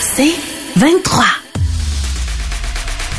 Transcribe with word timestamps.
C'est 0.00 0.34
23. 0.76 1.24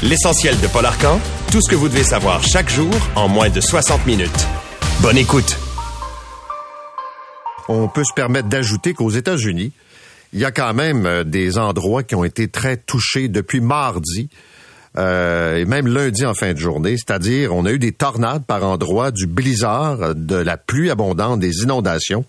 L'essentiel 0.04 0.58
de 0.62 0.68
Paul 0.68 0.86
Arcan, 0.86 1.20
tout 1.52 1.60
ce 1.62 1.70
que 1.70 1.76
vous 1.76 1.90
devez 1.90 2.04
savoir 2.04 2.42
chaque 2.44 2.70
jour 2.70 2.94
en 3.16 3.28
moins 3.28 3.50
de 3.50 3.60
60 3.60 4.06
minutes. 4.06 4.48
Bonne 5.02 5.18
écoute. 5.18 5.58
On 7.68 7.90
peut 7.90 8.04
se 8.06 8.14
permettre 8.14 8.48
d'ajouter 8.48 8.94
qu'aux 8.94 9.10
États-Unis, 9.10 9.74
il 10.32 10.40
y 10.40 10.46
a 10.46 10.52
quand 10.52 10.74
même 10.74 11.06
euh, 11.06 11.24
des 11.26 11.58
endroits 11.58 12.04
qui 12.04 12.16
ont 12.16 12.24
été 12.24 12.48
très 12.48 12.78
touchés 12.78 13.28
depuis 13.28 13.60
mardi. 13.60 14.30
Euh, 14.98 15.58
et 15.58 15.66
même 15.66 15.88
lundi 15.88 16.26
en 16.26 16.34
fin 16.34 16.54
de 16.54 16.58
journée, 16.58 16.96
c'est-à-dire 16.96 17.54
on 17.54 17.66
a 17.66 17.72
eu 17.72 17.80
des 17.80 17.92
tornades 17.92 18.46
par 18.46 18.64
endroits, 18.64 19.12
du 19.12 19.28
blizzard, 19.28 20.16
de 20.16 20.36
la 20.38 20.56
pluie 20.56 20.90
abondante, 20.90 21.42
des 21.42 21.64
inondations 21.64 22.24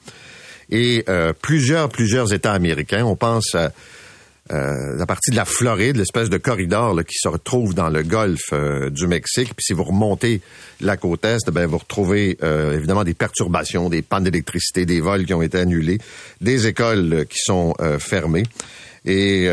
et 0.70 1.04
euh, 1.08 1.32
plusieurs 1.40 1.88
plusieurs 1.88 2.32
États 2.32 2.52
américains. 2.52 3.04
On 3.04 3.14
pense 3.14 3.54
à 3.54 3.70
euh, 4.52 4.96
la 4.96 5.06
partie 5.06 5.32
de 5.32 5.36
la 5.36 5.44
Floride, 5.44 5.96
l'espèce 5.96 6.30
de 6.30 6.36
corridor 6.36 6.94
là, 6.94 7.02
qui 7.02 7.18
se 7.18 7.26
retrouve 7.26 7.74
dans 7.74 7.88
le 7.88 8.02
golfe 8.04 8.52
euh, 8.52 8.90
du 8.90 9.08
Mexique. 9.08 9.54
Puis 9.56 9.64
si 9.64 9.72
vous 9.72 9.82
remontez 9.82 10.40
la 10.80 10.96
côte 10.96 11.24
est, 11.24 11.50
ben 11.50 11.66
vous 11.66 11.78
retrouvez 11.78 12.38
euh, 12.44 12.76
évidemment 12.76 13.02
des 13.02 13.14
perturbations, 13.14 13.88
des 13.88 14.02
pannes 14.02 14.24
d'électricité, 14.24 14.86
des 14.86 15.00
vols 15.00 15.26
qui 15.26 15.34
ont 15.34 15.42
été 15.42 15.58
annulés, 15.58 15.98
des 16.40 16.68
écoles 16.68 17.26
qui 17.28 17.38
sont 17.38 17.74
fermées. 17.98 18.44
Et 19.04 19.48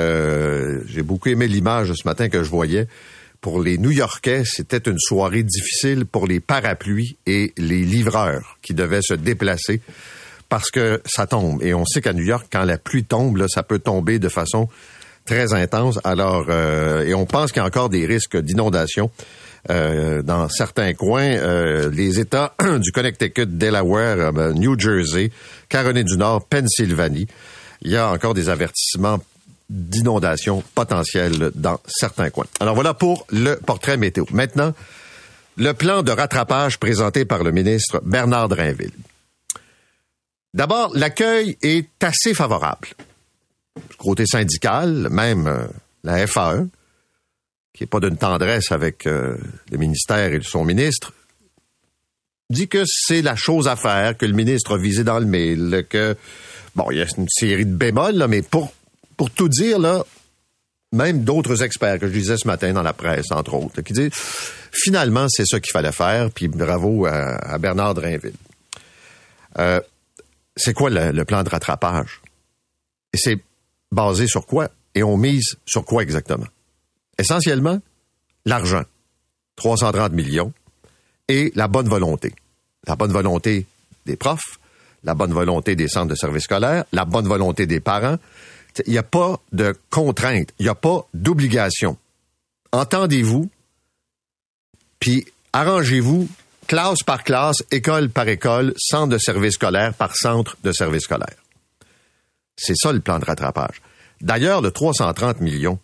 j'ai 0.87 1.03
beaucoup 1.03 1.29
aimé 1.29 1.47
l'image 1.47 1.93
ce 1.93 2.07
matin 2.07 2.29
que 2.29 2.43
je 2.43 2.49
voyais. 2.49 2.87
Pour 3.41 3.61
les 3.61 3.77
New-Yorkais, 3.77 4.43
c'était 4.45 4.89
une 4.89 4.99
soirée 4.99 5.43
difficile 5.43 6.05
pour 6.05 6.27
les 6.27 6.39
parapluies 6.39 7.17
et 7.25 7.53
les 7.57 7.83
livreurs 7.83 8.57
qui 8.61 8.73
devaient 8.73 9.01
se 9.01 9.13
déplacer 9.13 9.81
parce 10.53 10.69
que 10.69 11.01
ça 11.03 11.25
tombe. 11.25 11.63
Et 11.63 11.73
on 11.73 11.83
sait 11.83 11.99
qu'à 11.99 12.13
New 12.13 12.25
York, 12.25 12.45
quand 12.51 12.63
la 12.63 12.77
pluie 12.77 13.03
tombe, 13.03 13.43
ça 13.47 13.63
peut 13.63 13.79
tomber 13.79 14.19
de 14.19 14.29
façon 14.29 14.69
très 15.25 15.51
intense. 15.55 15.99
Alors, 16.03 16.45
euh, 16.49 17.03
et 17.07 17.15
on 17.15 17.25
pense 17.25 17.51
qu'il 17.51 17.59
y 17.59 17.63
a 17.63 17.65
encore 17.65 17.89
des 17.89 18.05
risques 18.05 18.37
d'inondation. 18.37 19.09
Euh, 19.71 20.21
dans 20.21 20.47
certains 20.49 20.93
coins, 20.93 21.23
euh, 21.23 21.89
les 21.89 22.19
États 22.19 22.53
du 22.77 22.91
Connecticut, 22.91 23.47
Delaware, 23.47 24.31
New 24.53 24.79
Jersey, 24.79 25.31
Caroline 25.69 26.03
du 26.03 26.17
Nord, 26.17 26.45
Pennsylvanie, 26.45 27.25
il 27.81 27.91
y 27.91 27.97
a 27.97 28.11
encore 28.11 28.35
des 28.35 28.49
avertissements 28.49 29.17
d'inondation 29.71 30.61
potentielle 30.75 31.49
dans 31.55 31.79
certains 31.87 32.29
coins. 32.29 32.45
Alors 32.59 32.75
voilà 32.75 32.93
pour 32.93 33.25
le 33.31 33.55
portrait 33.55 33.97
météo. 33.97 34.25
Maintenant, 34.31 34.75
le 35.57 35.73
plan 35.73 36.03
de 36.03 36.11
rattrapage 36.11 36.77
présenté 36.77 37.25
par 37.25 37.43
le 37.43 37.51
ministre 37.51 38.03
Bernard 38.05 38.49
Drinville. 38.49 38.91
D'abord, 40.53 40.91
l'accueil 40.95 41.57
est 41.61 42.03
assez 42.03 42.33
favorable. 42.33 42.89
Du 43.89 43.95
côté 43.97 44.25
syndical, 44.25 45.09
même 45.09 45.47
euh, 45.47 45.67
la 46.03 46.27
FAE, 46.27 46.67
qui 47.73 47.83
n'est 47.83 47.87
pas 47.87 47.99
d'une 47.99 48.17
tendresse 48.17 48.71
avec 48.71 49.07
euh, 49.07 49.35
le 49.71 49.77
ministère 49.77 50.31
et 50.31 50.41
son 50.43 50.63
ministre, 50.63 51.11
dit 52.51 52.67
que 52.67 52.83
c'est 52.85 53.23
la 53.23 53.35
chose 53.35 53.67
à 53.67 53.75
faire, 53.75 54.15
que 54.15 54.27
le 54.27 54.33
ministre 54.33 54.75
a 54.75 54.77
visé 54.77 55.03
dans 55.03 55.19
le 55.19 55.25
mail, 55.25 55.85
que, 55.89 56.15
bon, 56.75 56.91
il 56.91 56.97
y 56.97 57.01
a 57.01 57.07
une 57.17 57.27
série 57.29 57.65
de 57.65 57.75
bémols, 57.75 58.15
là, 58.15 58.27
mais 58.27 58.43
pour, 58.43 58.71
pour 59.17 59.31
tout 59.31 59.49
dire, 59.49 59.79
là, 59.79 60.03
même 60.91 61.23
d'autres 61.23 61.63
experts 61.63 61.97
que 61.97 62.07
je 62.07 62.13
disais 62.13 62.37
ce 62.37 62.47
matin 62.47 62.71
dans 62.73 62.83
la 62.83 62.93
presse, 62.93 63.31
entre 63.31 63.55
autres, 63.55 63.81
qui 63.81 63.93
disent, 63.93 64.11
finalement, 64.71 65.25
c'est 65.29 65.45
ça 65.45 65.59
qu'il 65.59 65.71
fallait 65.71 65.91
faire, 65.91 66.29
puis 66.29 66.47
bravo 66.47 67.07
à, 67.07 67.57
Bernard 67.57 67.95
Drinville. 67.95 68.35
Euh, 69.57 69.79
c'est 70.55 70.73
quoi 70.73 70.89
le, 70.89 71.23
plan 71.25 71.43
de 71.43 71.49
rattrapage? 71.49 72.21
Et 73.13 73.17
c'est 73.17 73.39
basé 73.91 74.27
sur 74.27 74.45
quoi? 74.45 74.69
Et 74.95 75.03
on 75.03 75.17
mise 75.17 75.55
sur 75.65 75.85
quoi 75.85 76.03
exactement? 76.03 76.47
Essentiellement, 77.17 77.79
l'argent. 78.45 78.83
330 79.55 80.13
millions 80.13 80.51
et 81.27 81.51
la 81.55 81.67
bonne 81.67 81.87
volonté. 81.87 82.33
La 82.87 82.95
bonne 82.95 83.11
volonté 83.11 83.65
des 84.05 84.15
profs, 84.15 84.59
la 85.03 85.13
bonne 85.13 85.31
volonté 85.31 85.75
des 85.75 85.87
centres 85.87 86.07
de 86.07 86.15
services 86.15 86.43
scolaires, 86.43 86.85
la 86.91 87.05
bonne 87.05 87.27
volonté 87.27 87.65
des 87.65 87.79
parents. 87.79 88.17
Il 88.87 88.91
n'y 88.91 88.97
a 88.97 89.03
pas 89.03 89.39
de 89.51 89.77
contrainte, 89.89 90.49
il 90.59 90.63
n'y 90.63 90.69
a 90.69 90.75
pas 90.75 91.07
d'obligation. 91.13 91.97
Entendez-vous, 92.71 93.49
puis 94.99 95.25
arrangez-vous 95.53 96.27
classe 96.67 97.03
par 97.03 97.23
classe, 97.23 97.63
école 97.71 98.09
par 98.09 98.27
école, 98.27 98.73
centre 98.77 99.09
de 99.09 99.17
service 99.17 99.53
scolaire 99.53 99.93
par 99.93 100.15
centre 100.15 100.57
de 100.63 100.71
service 100.71 101.03
scolaire. 101.03 101.35
C'est 102.55 102.75
ça 102.75 102.91
le 102.91 102.99
plan 102.99 103.19
de 103.19 103.25
rattrapage. 103.25 103.81
D'ailleurs, 104.21 104.61
le 104.61 104.71
330 104.71 105.41
millions, 105.41 105.79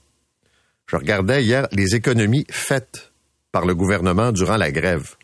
je 0.88 0.96
regardais 0.96 1.44
hier 1.44 1.68
les 1.72 1.96
économies 1.96 2.46
faites 2.50 3.12
par 3.52 3.66
le 3.66 3.76
gouvernement 3.76 4.32
durant 4.32 4.58
la 4.58 4.72
grève. 4.72 5.16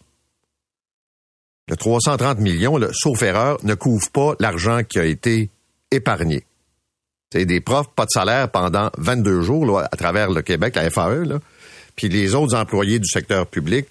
Le 1.67 1.75
330 1.75 2.39
millions, 2.39 2.79
sauf 2.93 3.23
erreur, 3.23 3.57
ne 3.63 3.73
couvre 3.73 4.09
pas 4.11 4.35
l'argent 4.39 4.83
qui 4.83 4.99
a 4.99 5.05
été 5.05 5.49
épargné. 5.91 6.45
C'est 7.31 7.45
des 7.45 7.61
profs, 7.61 7.89
pas 7.95 8.05
de 8.05 8.11
salaire 8.11 8.49
pendant 8.49 8.91
22 8.97 9.41
jours 9.41 9.79
à 9.79 9.87
travers 9.89 10.29
le 10.29 10.41
Québec, 10.41 10.75
la 10.75 10.89
FAE, 10.89 11.39
puis 11.95 12.09
les 12.09 12.35
autres 12.35 12.55
employés 12.55 12.99
du 12.99 13.07
secteur 13.07 13.47
public, 13.47 13.87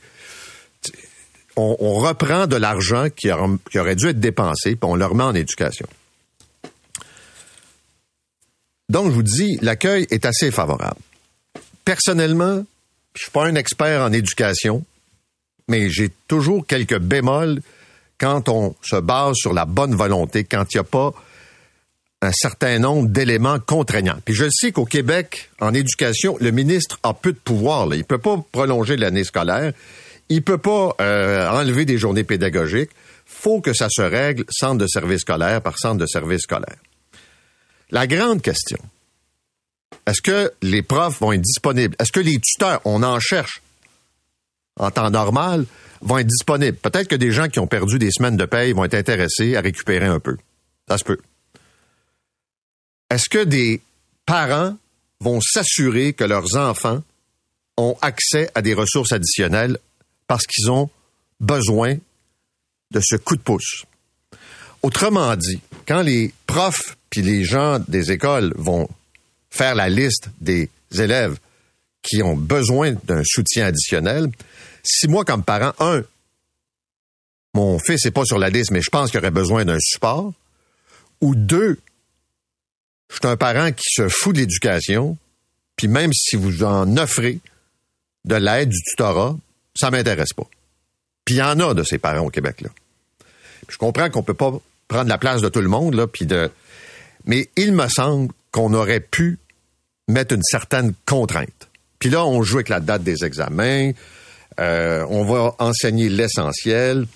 on, 1.56 1.94
reprend 1.94 2.46
de 2.46 2.56
l'argent 2.56 3.08
qui, 3.10 3.30
aurait 3.30 3.96
dû 3.96 4.08
être 4.08 4.20
dépensé, 4.20 4.76
puis 4.76 4.88
on 4.88 4.96
le 4.96 5.06
remet 5.06 5.24
en 5.24 5.34
éducation. 5.34 5.86
Donc, 8.88 9.10
je 9.10 9.14
vous 9.14 9.22
dis, 9.22 9.58
l'accueil 9.62 10.06
est 10.10 10.26
assez 10.26 10.50
favorable. 10.50 11.00
Personnellement, 11.84 12.64
je 13.14 13.22
suis 13.22 13.30
pas 13.30 13.46
un 13.46 13.54
expert 13.54 14.02
en 14.02 14.12
éducation, 14.12 14.84
mais 15.68 15.88
j'ai 15.90 16.10
toujours 16.28 16.66
quelques 16.66 16.98
bémols 16.98 17.60
quand 18.18 18.48
on 18.48 18.74
se 18.82 18.96
base 18.96 19.36
sur 19.36 19.52
la 19.52 19.64
bonne 19.64 19.94
volonté, 19.94 20.44
quand 20.44 20.64
il 20.72 20.76
n'y 20.76 20.80
a 20.80 20.84
pas 20.84 21.12
un 22.22 22.32
certain 22.32 22.78
nombre 22.78 23.08
d'éléments 23.08 23.58
contraignants. 23.58 24.18
Puis 24.24 24.34
je 24.34 24.46
sais 24.50 24.72
qu'au 24.72 24.86
Québec, 24.86 25.50
en 25.60 25.74
éducation, 25.74 26.36
le 26.40 26.50
ministre 26.50 26.98
a 27.02 27.12
peu 27.12 27.32
de 27.32 27.38
pouvoir. 27.38 27.86
Il 27.92 27.98
ne 27.98 28.02
peut 28.02 28.18
pas 28.18 28.42
prolonger 28.50 28.96
l'année 28.96 29.24
scolaire. 29.24 29.72
Il 30.28 30.42
peut 30.42 30.58
pas 30.58 30.94
euh, 31.00 31.48
enlever 31.50 31.84
des 31.84 31.98
journées 31.98 32.24
pédagogiques. 32.24 32.90
Faut 33.26 33.60
que 33.60 33.72
ça 33.72 33.88
se 33.90 34.02
règle 34.02 34.44
centre 34.50 34.78
de 34.78 34.86
service 34.86 35.20
scolaire 35.20 35.60
par 35.60 35.78
centre 35.78 35.98
de 35.98 36.06
service 36.06 36.42
scolaire. 36.42 36.76
La 37.90 38.06
grande 38.06 38.42
question, 38.42 38.78
est-ce 40.06 40.22
que 40.22 40.52
les 40.62 40.82
profs 40.82 41.20
vont 41.20 41.32
être 41.32 41.40
disponibles? 41.40 41.96
Est-ce 41.98 42.12
que 42.12 42.20
les 42.20 42.38
tuteurs, 42.40 42.80
on 42.84 43.02
en 43.02 43.20
cherche 43.20 43.62
en 44.76 44.90
temps 44.90 45.10
normal, 45.10 45.66
vont 46.00 46.18
être 46.18 46.26
disponibles? 46.26 46.76
Peut-être 46.76 47.08
que 47.08 47.16
des 47.16 47.32
gens 47.32 47.48
qui 47.48 47.60
ont 47.60 47.66
perdu 47.66 47.98
des 47.98 48.10
semaines 48.10 48.36
de 48.36 48.44
paye 48.44 48.72
vont 48.72 48.84
être 48.84 48.94
intéressés 48.94 49.56
à 49.56 49.60
récupérer 49.60 50.06
un 50.06 50.20
peu. 50.20 50.36
Ça 50.88 50.98
se 50.98 51.04
peut. 51.04 51.18
Est-ce 53.10 53.28
que 53.28 53.44
des 53.44 53.80
parents 54.26 54.76
vont 55.20 55.40
s'assurer 55.40 56.12
que 56.12 56.24
leurs 56.24 56.56
enfants 56.56 57.02
ont 57.76 57.96
accès 58.02 58.50
à 58.54 58.62
des 58.62 58.74
ressources 58.74 59.12
additionnelles 59.12 59.78
parce 60.26 60.46
qu'ils 60.46 60.70
ont 60.70 60.90
besoin 61.40 61.96
de 62.90 63.00
ce 63.02 63.16
coup 63.16 63.36
de 63.36 63.42
pouce. 63.42 63.84
Autrement 64.82 65.34
dit, 65.36 65.60
quand 65.86 66.02
les 66.02 66.32
profs 66.46 66.96
puis 67.10 67.22
les 67.22 67.44
gens 67.44 67.78
des 67.88 68.12
écoles 68.12 68.52
vont 68.56 68.88
faire 69.50 69.74
la 69.74 69.88
liste 69.88 70.28
des 70.40 70.68
élèves 70.92 71.38
qui 72.02 72.22
ont 72.22 72.36
besoin 72.36 72.92
d'un 73.04 73.22
soutien 73.24 73.66
additionnel, 73.66 74.30
si 74.82 75.08
moi, 75.08 75.24
comme 75.24 75.42
parent, 75.42 75.72
un, 75.78 76.02
mon 77.54 77.78
fils 77.78 78.04
n'est 78.04 78.10
pas 78.10 78.24
sur 78.24 78.38
la 78.38 78.50
liste, 78.50 78.72
mais 78.72 78.82
je 78.82 78.90
pense 78.90 79.10
qu'il 79.10 79.20
aurait 79.20 79.30
besoin 79.30 79.64
d'un 79.64 79.78
support, 79.80 80.32
ou 81.20 81.34
deux, 81.34 81.80
je 83.10 83.16
suis 83.16 83.26
un 83.26 83.36
parent 83.36 83.72
qui 83.72 83.84
se 83.86 84.08
fout 84.08 84.34
de 84.34 84.40
l'éducation, 84.40 85.16
puis 85.76 85.88
même 85.88 86.12
si 86.12 86.36
vous 86.36 86.64
en 86.64 86.96
offrez 86.96 87.40
de 88.24 88.34
l'aide, 88.34 88.70
du 88.70 88.82
tutorat, 88.82 89.36
ça 89.76 89.90
m'intéresse 89.90 90.32
pas. 90.32 90.46
Puis 91.24 91.36
il 91.36 91.38
y 91.38 91.42
en 91.42 91.58
a 91.60 91.74
de 91.74 91.82
ces 91.82 91.98
parents 91.98 92.26
au 92.26 92.30
Québec 92.30 92.60
là. 92.60 92.70
je 93.68 93.78
comprends 93.78 94.10
qu'on 94.10 94.22
peut 94.22 94.34
pas 94.34 94.52
prendre 94.88 95.08
la 95.08 95.18
place 95.18 95.40
de 95.40 95.48
tout 95.48 95.60
le 95.60 95.68
monde 95.68 95.94
là, 95.94 96.06
puis 96.06 96.26
de 96.26 96.50
mais 97.26 97.48
il 97.56 97.72
me 97.72 97.88
semble 97.88 98.32
qu'on 98.50 98.74
aurait 98.74 99.00
pu 99.00 99.38
mettre 100.08 100.34
une 100.34 100.42
certaine 100.42 100.92
contrainte. 101.06 101.68
Puis 101.98 102.10
là, 102.10 102.24
on 102.26 102.42
joue 102.42 102.56
avec 102.56 102.68
la 102.68 102.80
date 102.80 103.02
des 103.02 103.24
examens, 103.24 103.92
euh, 104.60 105.06
on 105.08 105.24
va 105.24 105.54
enseigner 105.58 106.08
l'essentiel. 106.08 107.06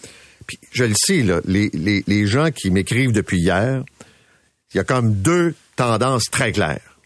Puis 0.47 0.59
je 0.73 0.85
le 0.85 0.95
sais, 0.97 1.23
là, 1.23 1.41
les, 1.45 1.69
les, 1.75 2.03
les 2.07 2.27
gens 2.27 2.51
qui 2.51 2.71
m'écrivent 2.71 3.13
depuis 3.13 3.39
hier, 3.39 3.85
il 4.73 4.79
y 4.79 4.81
a 4.81 4.85
comme 4.85 5.15
deux 5.17 5.55
tendances 5.77 6.25
très 6.31 6.53
claires. 6.53 6.99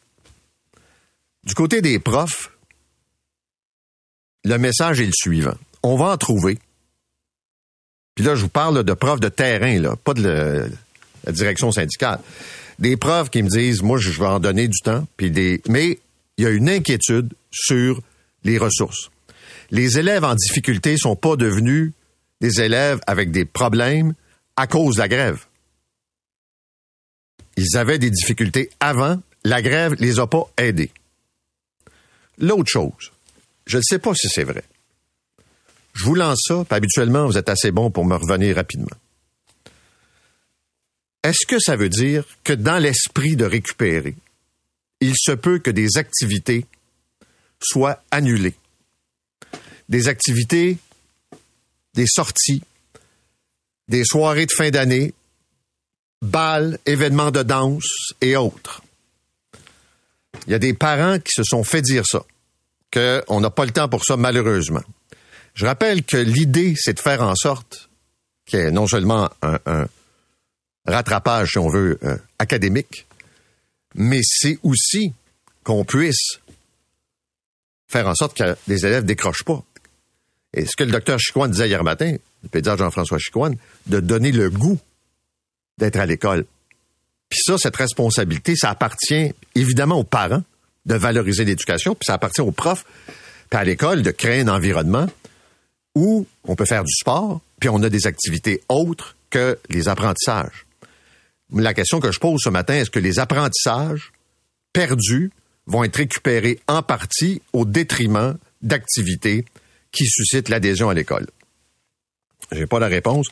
Du 1.44 1.54
côté 1.54 1.82
des 1.82 1.98
profs, 1.98 2.51
le 4.44 4.58
message 4.58 5.00
est 5.00 5.06
le 5.06 5.12
suivant. 5.12 5.56
On 5.82 5.96
va 5.96 6.06
en 6.06 6.16
trouver. 6.16 6.58
Puis 8.14 8.24
là, 8.24 8.34
je 8.34 8.42
vous 8.42 8.48
parle 8.48 8.84
de 8.84 8.92
profs 8.92 9.20
de 9.20 9.28
terrain, 9.28 9.78
là, 9.78 9.96
pas 9.96 10.14
de 10.14 10.68
la 11.24 11.32
direction 11.32 11.72
syndicale. 11.72 12.20
des 12.78 12.96
profs 12.96 13.30
qui 13.30 13.42
me 13.42 13.48
disent, 13.48 13.82
moi, 13.82 13.98
je 13.98 14.10
vais 14.10 14.26
en 14.26 14.40
donner 14.40 14.68
du 14.68 14.78
temps, 14.80 15.06
puis 15.16 15.60
mais 15.68 15.98
il 16.36 16.44
y 16.44 16.46
a 16.46 16.50
une 16.50 16.68
inquiétude 16.68 17.32
sur 17.50 18.00
les 18.44 18.58
ressources. 18.58 19.10
Les 19.70 19.98
élèves 19.98 20.24
en 20.24 20.34
difficulté 20.34 20.96
sont 20.96 21.16
pas 21.16 21.36
devenus 21.36 21.92
des 22.40 22.60
élèves 22.60 23.00
avec 23.06 23.30
des 23.30 23.44
problèmes 23.44 24.14
à 24.56 24.66
cause 24.66 24.96
de 24.96 25.00
la 25.00 25.08
grève. 25.08 25.46
Ils 27.56 27.76
avaient 27.76 27.98
des 27.98 28.10
difficultés 28.10 28.70
avant, 28.80 29.20
la 29.44 29.62
grève 29.62 29.94
les 29.98 30.18
a 30.18 30.26
pas 30.26 30.44
aidés. 30.58 30.90
L'autre 32.38 32.70
chose, 32.70 33.12
je 33.66 33.78
ne 33.78 33.82
sais 33.82 33.98
pas 33.98 34.14
si 34.14 34.28
c'est 34.28 34.44
vrai. 34.44 34.64
Je 35.94 36.04
vous 36.04 36.14
lance 36.14 36.40
ça, 36.46 36.64
puis 36.64 36.76
habituellement, 36.76 37.26
vous 37.26 37.38
êtes 37.38 37.48
assez 37.48 37.70
bon 37.70 37.90
pour 37.90 38.04
me 38.04 38.16
revenir 38.16 38.56
rapidement. 38.56 38.96
Est-ce 41.22 41.46
que 41.46 41.58
ça 41.60 41.76
veut 41.76 41.88
dire 41.88 42.24
que 42.42 42.52
dans 42.52 42.78
l'esprit 42.78 43.36
de 43.36 43.44
récupérer, 43.44 44.16
il 45.00 45.14
se 45.16 45.32
peut 45.32 45.58
que 45.58 45.70
des 45.70 45.96
activités 45.96 46.66
soient 47.60 48.02
annulées? 48.10 48.54
Des 49.88 50.08
activités, 50.08 50.78
des 51.94 52.06
sorties, 52.06 52.62
des 53.88 54.04
soirées 54.04 54.46
de 54.46 54.52
fin 54.52 54.70
d'année, 54.70 55.14
balles, 56.22 56.78
événements 56.86 57.30
de 57.30 57.42
danse 57.42 58.14
et 58.20 58.36
autres. 58.36 58.82
Il 60.46 60.52
y 60.52 60.54
a 60.54 60.58
des 60.58 60.74
parents 60.74 61.18
qui 61.18 61.32
se 61.34 61.44
sont 61.44 61.62
fait 61.62 61.82
dire 61.82 62.04
ça, 62.06 62.24
qu'on 62.92 63.40
n'a 63.40 63.50
pas 63.50 63.64
le 63.64 63.70
temps 63.70 63.88
pour 63.88 64.04
ça 64.04 64.16
malheureusement. 64.16 64.82
Je 65.54 65.66
rappelle 65.66 66.04
que 66.04 66.16
l'idée, 66.16 66.74
c'est 66.76 66.94
de 66.94 67.00
faire 67.00 67.22
en 67.22 67.34
sorte 67.34 67.90
qu'il 68.46 68.58
y 68.58 68.62
ait 68.62 68.70
non 68.70 68.86
seulement 68.86 69.30
un, 69.42 69.86
rattrapage, 70.86 71.52
si 71.52 71.58
on 71.58 71.68
veut, 71.68 71.98
euh, 72.02 72.16
académique, 72.38 73.06
mais 73.94 74.20
c'est 74.24 74.58
aussi 74.62 75.12
qu'on 75.62 75.84
puisse 75.84 76.40
faire 77.86 78.08
en 78.08 78.14
sorte 78.14 78.36
que 78.36 78.56
les 78.66 78.84
élèves 78.86 79.04
décrochent 79.04 79.44
pas. 79.44 79.62
Et 80.54 80.66
ce 80.66 80.76
que 80.76 80.84
le 80.84 80.90
docteur 80.90 81.18
Chicoine 81.20 81.50
disait 81.50 81.68
hier 81.68 81.84
matin, 81.84 82.16
le 82.42 82.48
pédiatre 82.48 82.78
Jean-François 82.78 83.18
Chicoine, 83.18 83.56
de 83.86 84.00
donner 84.00 84.32
le 84.32 84.50
goût 84.50 84.78
d'être 85.78 85.96
à 85.96 86.06
l'école. 86.06 86.44
Puis 87.28 87.40
ça, 87.44 87.56
cette 87.58 87.76
responsabilité, 87.76 88.56
ça 88.56 88.70
appartient 88.70 89.32
évidemment 89.54 89.98
aux 89.98 90.04
parents 90.04 90.42
de 90.86 90.94
valoriser 90.94 91.44
l'éducation, 91.44 91.94
puis 91.94 92.06
ça 92.06 92.14
appartient 92.14 92.40
aux 92.40 92.52
profs, 92.52 92.84
puis 93.50 93.58
à 93.58 93.64
l'école 93.64 94.02
de 94.02 94.10
créer 94.10 94.40
un 94.40 94.48
environnement 94.48 95.06
où 95.94 96.26
on 96.44 96.56
peut 96.56 96.64
faire 96.64 96.84
du 96.84 96.92
sport, 96.92 97.40
puis 97.60 97.68
on 97.68 97.82
a 97.82 97.88
des 97.88 98.06
activités 98.06 98.62
autres 98.68 99.16
que 99.30 99.58
les 99.68 99.88
apprentissages. 99.88 100.66
La 101.54 101.74
question 101.74 102.00
que 102.00 102.10
je 102.10 102.18
pose 102.18 102.40
ce 102.42 102.48
matin, 102.48 102.74
est-ce 102.74 102.90
que 102.90 102.98
les 102.98 103.18
apprentissages 103.18 104.12
perdus 104.72 105.30
vont 105.66 105.84
être 105.84 105.96
récupérés 105.96 106.60
en 106.66 106.82
partie 106.82 107.42
au 107.52 107.64
détriment 107.64 108.36
d'activités 108.62 109.44
qui 109.92 110.06
suscitent 110.06 110.48
l'adhésion 110.48 110.88
à 110.88 110.94
l'école? 110.94 111.26
J'ai 112.50 112.66
pas 112.66 112.78
la 112.78 112.88
réponse. 112.88 113.28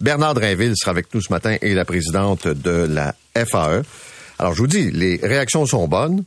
Bernard 0.00 0.34
Drainville 0.34 0.74
sera 0.76 0.90
avec 0.90 1.12
nous 1.14 1.20
ce 1.20 1.32
matin 1.32 1.56
et 1.62 1.74
la 1.74 1.84
présidente 1.84 2.46
de 2.46 2.70
la 2.70 3.14
FAE. 3.34 3.82
Alors, 4.38 4.54
je 4.54 4.58
vous 4.58 4.66
dis, 4.66 4.90
les 4.90 5.18
réactions 5.22 5.66
sont 5.66 5.86
bonnes, 5.88 6.24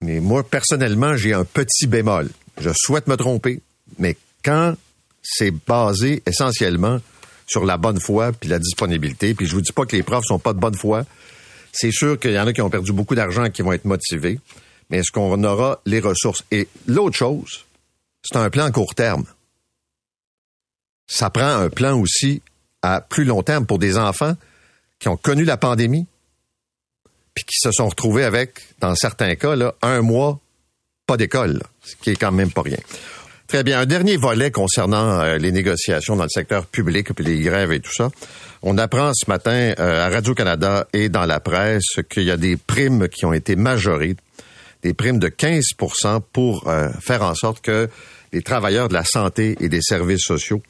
mais 0.00 0.20
moi, 0.20 0.48
personnellement, 0.48 1.16
j'ai 1.16 1.32
un 1.32 1.44
petit 1.44 1.86
bémol. 1.86 2.30
Je 2.60 2.70
souhaite 2.74 3.06
me 3.06 3.16
tromper, 3.16 3.60
mais 3.98 4.16
quand 4.44 4.74
c'est 5.22 5.50
basé 5.50 6.22
essentiellement 6.26 7.00
sur 7.46 7.64
la 7.64 7.76
bonne 7.76 8.00
foi 8.00 8.32
puis 8.32 8.48
la 8.48 8.58
disponibilité, 8.58 9.34
puis 9.34 9.46
je 9.46 9.54
vous 9.54 9.60
dis 9.60 9.72
pas 9.72 9.86
que 9.86 9.96
les 9.96 10.02
profs 10.02 10.24
sont 10.26 10.38
pas 10.38 10.52
de 10.52 10.58
bonne 10.58 10.74
foi, 10.74 11.04
c'est 11.72 11.92
sûr 11.92 12.18
qu'il 12.18 12.32
y 12.32 12.38
en 12.38 12.46
a 12.46 12.52
qui 12.52 12.62
ont 12.62 12.70
perdu 12.70 12.92
beaucoup 12.92 13.14
d'argent 13.14 13.44
et 13.44 13.50
qui 13.50 13.62
vont 13.62 13.72
être 13.72 13.84
motivés, 13.84 14.40
mais 14.90 14.98
est-ce 14.98 15.12
qu'on 15.12 15.42
aura 15.44 15.80
les 15.84 16.00
ressources? 16.00 16.44
Et 16.50 16.68
l'autre 16.86 17.16
chose, 17.16 17.64
c'est 18.22 18.36
un 18.36 18.50
plan 18.50 18.64
à 18.64 18.70
court 18.70 18.94
terme. 18.94 19.24
Ça 21.06 21.30
prend 21.30 21.48
un 21.48 21.70
plan 21.70 21.98
aussi 21.98 22.42
à 22.82 23.00
plus 23.00 23.24
long 23.24 23.42
terme 23.42 23.66
pour 23.66 23.78
des 23.78 23.98
enfants 23.98 24.34
qui 24.98 25.08
ont 25.08 25.16
connu 25.16 25.44
la 25.44 25.56
pandémie, 25.56 26.06
puis 27.44 27.54
qui 27.54 27.60
se 27.60 27.72
sont 27.72 27.88
retrouvés 27.88 28.24
avec, 28.24 28.60
dans 28.80 28.94
certains 28.94 29.34
cas, 29.36 29.56
là, 29.56 29.74
un 29.82 30.02
mois 30.02 30.40
pas 31.06 31.16
d'école, 31.16 31.62
ce 31.82 31.96
qui 31.96 32.10
est 32.10 32.16
quand 32.16 32.32
même 32.32 32.50
pas 32.50 32.62
rien. 32.62 32.78
Très 33.46 33.64
bien. 33.64 33.80
Un 33.80 33.86
dernier 33.86 34.18
volet 34.18 34.50
concernant 34.50 35.20
euh, 35.20 35.38
les 35.38 35.52
négociations 35.52 36.16
dans 36.16 36.24
le 36.24 36.28
secteur 36.28 36.66
public, 36.66 37.14
puis 37.14 37.24
les 37.24 37.40
grèves 37.40 37.72
et 37.72 37.80
tout 37.80 37.94
ça. 37.94 38.10
On 38.62 38.76
apprend 38.76 39.12
ce 39.14 39.24
matin 39.30 39.72
euh, 39.78 40.06
à 40.06 40.10
Radio-Canada 40.10 40.86
et 40.92 41.08
dans 41.08 41.24
la 41.24 41.40
presse 41.40 42.00
qu'il 42.10 42.24
y 42.24 42.30
a 42.30 42.36
des 42.36 42.58
primes 42.58 43.08
qui 43.08 43.24
ont 43.24 43.32
été 43.32 43.56
majorées, 43.56 44.16
des 44.82 44.92
primes 44.92 45.18
de 45.18 45.28
15% 45.28 46.20
pour 46.30 46.68
euh, 46.68 46.90
faire 47.00 47.22
en 47.22 47.34
sorte 47.34 47.62
que 47.62 47.88
les 48.32 48.42
travailleurs 48.42 48.88
de 48.88 48.94
la 48.94 49.04
santé 49.04 49.56
et 49.60 49.70
des 49.70 49.80
services 49.80 50.24
sociaux 50.24 50.60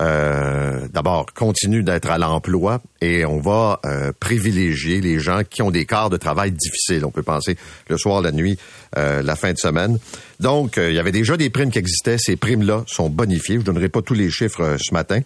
euh, 0.00 0.86
d'abord, 0.92 1.26
continue 1.34 1.82
d'être 1.82 2.10
à 2.10 2.18
l'emploi 2.18 2.80
et 3.00 3.24
on 3.24 3.40
va 3.40 3.80
euh, 3.84 4.12
privilégier 4.18 5.00
les 5.00 5.18
gens 5.18 5.42
qui 5.48 5.62
ont 5.62 5.70
des 5.70 5.86
quarts 5.86 6.10
de 6.10 6.16
travail 6.16 6.52
difficiles. 6.52 7.04
On 7.04 7.10
peut 7.10 7.22
penser 7.22 7.56
le 7.88 7.98
soir, 7.98 8.22
la 8.22 8.30
nuit, 8.30 8.58
euh, 8.96 9.22
la 9.22 9.34
fin 9.34 9.52
de 9.52 9.58
semaine. 9.58 9.98
Donc, 10.40 10.76
il 10.76 10.94
y 10.94 10.98
avait 10.98 11.12
déjà 11.12 11.36
des 11.36 11.50
primes 11.50 11.70
qui 11.70 11.78
existaient. 11.78 12.18
Ces 12.18 12.36
primes-là 12.36 12.84
sont 12.86 13.10
bonifiées. 13.10 13.56
Je 13.56 13.60
ne 13.60 13.64
donnerai 13.64 13.88
pas 13.88 14.02
tous 14.02 14.14
les 14.14 14.30
chiffres 14.30 14.76
ce 14.78 14.94
matin, 14.94 15.20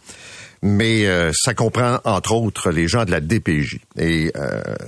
mais 0.62 1.06
ça 1.34 1.52
comprend, 1.52 1.98
entre 2.04 2.32
autres, 2.32 2.70
les 2.70 2.88
gens 2.88 3.04
de 3.04 3.10
la 3.10 3.20
DPJ. 3.20 3.78
Et 3.98 4.32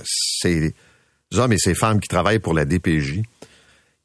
ces 0.03 0.73
hommes 1.35 1.53
et 1.53 1.59
ces 1.59 1.75
femmes 1.75 1.99
qui 1.99 2.07
travaillent 2.07 2.39
pour 2.39 2.55
la 2.55 2.65
DPJ, 2.65 3.21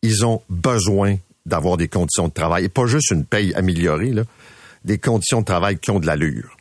ils 0.02 0.26
ont 0.26 0.42
besoin 0.50 1.16
d'avoir 1.46 1.78
des 1.78 1.88
conditions 1.88 2.28
de 2.28 2.32
travail 2.32 2.64
et 2.64 2.68
pas 2.68 2.86
juste 2.86 3.10
une 3.12 3.24
paye 3.24 3.54
améliorée, 3.54 4.12
des 4.84 4.98
conditions 4.98 5.40
de 5.40 5.46
travail 5.46 5.78
qui 5.78 5.90
ont 5.90 6.00
de 6.00 6.06
l'allure. 6.06 6.56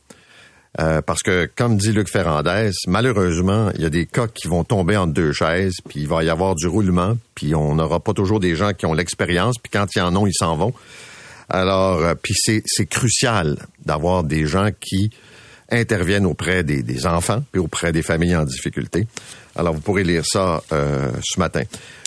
Euh, 0.79 1.01
parce 1.01 1.23
que, 1.23 1.49
comme 1.55 1.77
dit 1.77 1.91
Luc 1.91 2.09
Ferrandez, 2.09 2.71
malheureusement, 2.87 3.71
il 3.75 3.81
y 3.81 3.85
a 3.85 3.89
des 3.89 4.05
cas 4.05 4.27
qui 4.27 4.47
vont 4.47 4.63
tomber 4.63 4.97
entre 4.97 5.13
deux 5.13 5.33
chaises, 5.33 5.77
puis 5.87 6.01
il 6.01 6.07
va 6.07 6.23
y 6.23 6.29
avoir 6.29 6.55
du 6.55 6.67
roulement, 6.67 7.17
puis 7.33 7.55
on 7.55 7.75
n'aura 7.75 7.99
pas 7.99 8.13
toujours 8.13 8.39
des 8.39 8.55
gens 8.55 8.73
qui 8.73 8.85
ont 8.85 8.93
l'expérience, 8.93 9.55
puis 9.57 9.71
quand 9.71 9.87
ils 9.95 10.01
en 10.01 10.15
ont, 10.15 10.27
ils 10.27 10.33
s'en 10.33 10.55
vont. 10.55 10.73
Alors, 11.49 12.03
euh, 12.03 12.13
puis 12.13 12.35
c'est, 12.37 12.85
crucial 12.85 13.57
d'avoir 13.83 14.23
des 14.23 14.45
gens 14.45 14.69
qui 14.79 15.09
interviennent 15.71 16.27
auprès 16.27 16.63
des, 16.63 17.07
enfants, 17.07 17.43
puis 17.51 17.59
auprès 17.59 17.91
des 17.91 18.03
familles 18.03 18.35
en 18.35 18.45
difficulté. 18.45 19.07
Alors, 19.55 19.73
vous 19.73 19.81
pourrez 19.81 20.03
lire 20.03 20.23
ça 20.25 20.61
euh, 20.71 21.11
ce 21.23 21.39
matin. 21.39 21.63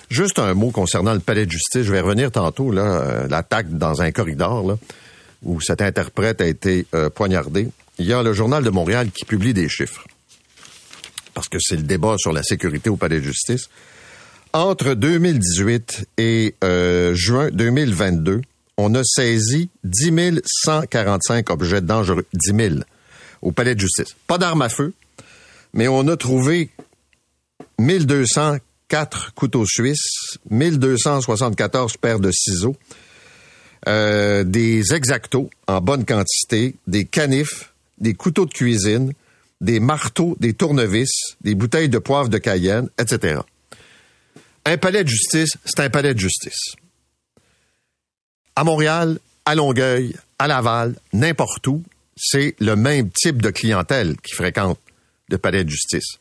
Juste 0.08 0.38
un 0.38 0.54
mot 0.54 0.70
concernant 0.70 1.14
le 1.14 1.20
palais 1.20 1.46
de 1.46 1.50
justice. 1.50 1.82
Je 1.82 1.92
vais 1.92 2.00
revenir 2.00 2.30
tantôt, 2.30 2.70
là, 2.70 3.26
l'attaque 3.28 3.70
dans 3.70 4.02
un 4.02 4.12
corridor, 4.12 4.66
là 4.66 4.76
où 5.42 5.60
cet 5.60 5.82
interprète 5.82 6.40
a 6.40 6.46
été 6.46 6.86
euh, 6.94 7.10
poignardé, 7.10 7.68
il 7.98 8.06
y 8.06 8.12
a 8.12 8.22
le 8.22 8.32
Journal 8.32 8.64
de 8.64 8.70
Montréal 8.70 9.10
qui 9.10 9.24
publie 9.24 9.54
des 9.54 9.68
chiffres. 9.68 10.06
Parce 11.34 11.48
que 11.48 11.58
c'est 11.60 11.76
le 11.76 11.82
débat 11.82 12.16
sur 12.18 12.32
la 12.32 12.42
sécurité 12.42 12.90
au 12.90 12.96
palais 12.96 13.18
de 13.18 13.24
justice. 13.24 13.68
Entre 14.52 14.94
2018 14.94 16.08
et 16.18 16.54
euh, 16.62 17.14
juin 17.14 17.50
2022, 17.50 18.42
on 18.76 18.94
a 18.94 19.02
saisi 19.04 19.70
10 19.84 20.40
145 20.64 21.50
objets 21.50 21.80
dangereux. 21.80 22.26
10 22.34 22.56
000 22.56 22.74
au 23.40 23.52
palais 23.52 23.74
de 23.74 23.80
justice. 23.80 24.14
Pas 24.26 24.38
d'armes 24.38 24.62
à 24.62 24.68
feu, 24.68 24.92
mais 25.74 25.88
on 25.88 26.06
a 26.08 26.16
trouvé 26.16 26.70
1204 27.78 29.34
couteaux 29.34 29.66
suisses, 29.66 30.38
1274 30.50 31.96
paires 31.96 32.20
de 32.20 32.30
ciseaux, 32.30 32.76
euh, 33.88 34.44
des 34.44 34.94
exactos 34.94 35.48
en 35.66 35.80
bonne 35.80 36.04
quantité, 36.04 36.76
des 36.86 37.04
canifs, 37.04 37.72
des 37.98 38.14
couteaux 38.14 38.46
de 38.46 38.52
cuisine, 38.52 39.12
des 39.60 39.80
marteaux, 39.80 40.36
des 40.40 40.54
tournevis, 40.54 41.10
des 41.40 41.54
bouteilles 41.54 41.88
de 41.88 41.98
poivre 41.98 42.28
de 42.28 42.38
Cayenne, 42.38 42.88
etc. 42.98 43.40
Un 44.64 44.76
palais 44.76 45.04
de 45.04 45.08
justice, 45.08 45.56
c'est 45.64 45.80
un 45.80 45.90
palais 45.90 46.14
de 46.14 46.18
justice. 46.18 46.74
À 48.54 48.64
Montréal, 48.64 49.18
à 49.44 49.54
Longueuil, 49.54 50.14
à 50.38 50.46
Laval, 50.46 50.96
n'importe 51.12 51.66
où, 51.66 51.82
c'est 52.16 52.54
le 52.60 52.76
même 52.76 53.10
type 53.10 53.42
de 53.42 53.50
clientèle 53.50 54.16
qui 54.20 54.34
fréquente 54.34 54.78
le 55.28 55.38
palais 55.38 55.64
de 55.64 55.70
justice. 55.70 56.18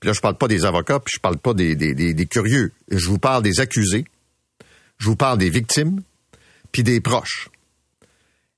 Puis 0.00 0.08
là, 0.08 0.12
je 0.12 0.20
parle 0.20 0.36
pas 0.36 0.48
des 0.48 0.64
avocats, 0.64 1.00
puis 1.00 1.14
je 1.14 1.20
parle 1.20 1.38
pas 1.38 1.54
des, 1.54 1.76
des, 1.76 1.94
des 1.94 2.26
curieux. 2.26 2.72
Je 2.90 3.06
vous 3.06 3.18
parle 3.18 3.42
des 3.42 3.60
accusés, 3.60 4.04
je 4.98 5.06
vous 5.06 5.16
parle 5.16 5.38
des 5.38 5.50
victimes, 5.50 6.02
puis 6.72 6.82
des 6.82 7.00
proches. 7.00 7.48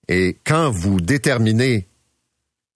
Et 0.09 0.37
quand 0.45 0.71
vous 0.71 1.01
déterminez 1.01 1.87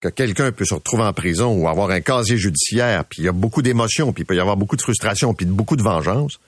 que 0.01 0.09
quelqu'un 0.09 0.53
peut 0.53 0.65
se 0.65 0.75
retrouver 0.75 1.05
en 1.05 1.13
prison 1.13 1.55
ou 1.55 1.69
avoir 1.69 1.91
un 1.91 2.01
casier 2.01 2.37
judiciaire, 2.37 3.05
puis 3.05 3.23
il 3.23 3.25
y 3.25 3.29
a 3.29 3.33
beaucoup 3.33 3.63
d'émotions, 3.63 4.13
puis 4.13 4.23
il 4.23 4.27
peut 4.27 4.37
y 4.37 4.41
avoir 4.41 4.57
beaucoup 4.57 4.77
de 4.77 4.83
frustration, 4.83 5.35
puis 5.35 5.47
beaucoup 5.47 5.77
de 5.77 5.83
vengeance, 5.83 6.39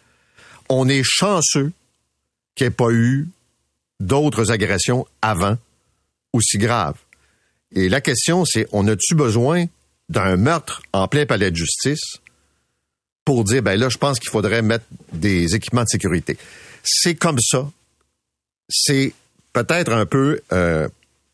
on 0.68 0.88
est 0.88 1.02
chanceux 1.02 1.73
qu'il 2.54 2.66
n'y 2.66 2.68
ait 2.68 2.71
pas 2.71 2.90
eu 2.90 3.28
d'autres 4.00 4.50
agressions 4.50 5.07
avant 5.23 5.57
aussi 6.33 6.59
graves. 6.59 6.99
Et 7.75 7.88
la 7.88 8.00
question, 8.00 8.45
c'est, 8.45 8.66
on 8.73 8.87
a-tu 8.87 9.14
besoin 9.14 9.66
d'un 10.09 10.37
meurtre 10.37 10.83
en 10.92 11.09
plein 11.09 11.26
palais 11.26 11.50
de 11.50 11.57
justice 11.57 12.18
pour 13.25 13.45
dire, 13.45 13.62
ben 13.62 13.78
là, 13.78 13.88
je 13.88 13.99
pense 13.99 14.18
qu'il 14.18 14.30
faudrait 14.30 14.62
mettre 14.62 14.87
des 15.12 15.54
équipements 15.54 15.83
de 15.83 15.88
sécurité? 15.88 16.38
C'est 16.83 17.14
comme 17.14 17.38
ça. 17.40 17.71
C'est 18.69 19.13
peut-être 19.53 19.93
un 19.93 20.07
peu 20.07 20.41
euh, 20.53 20.89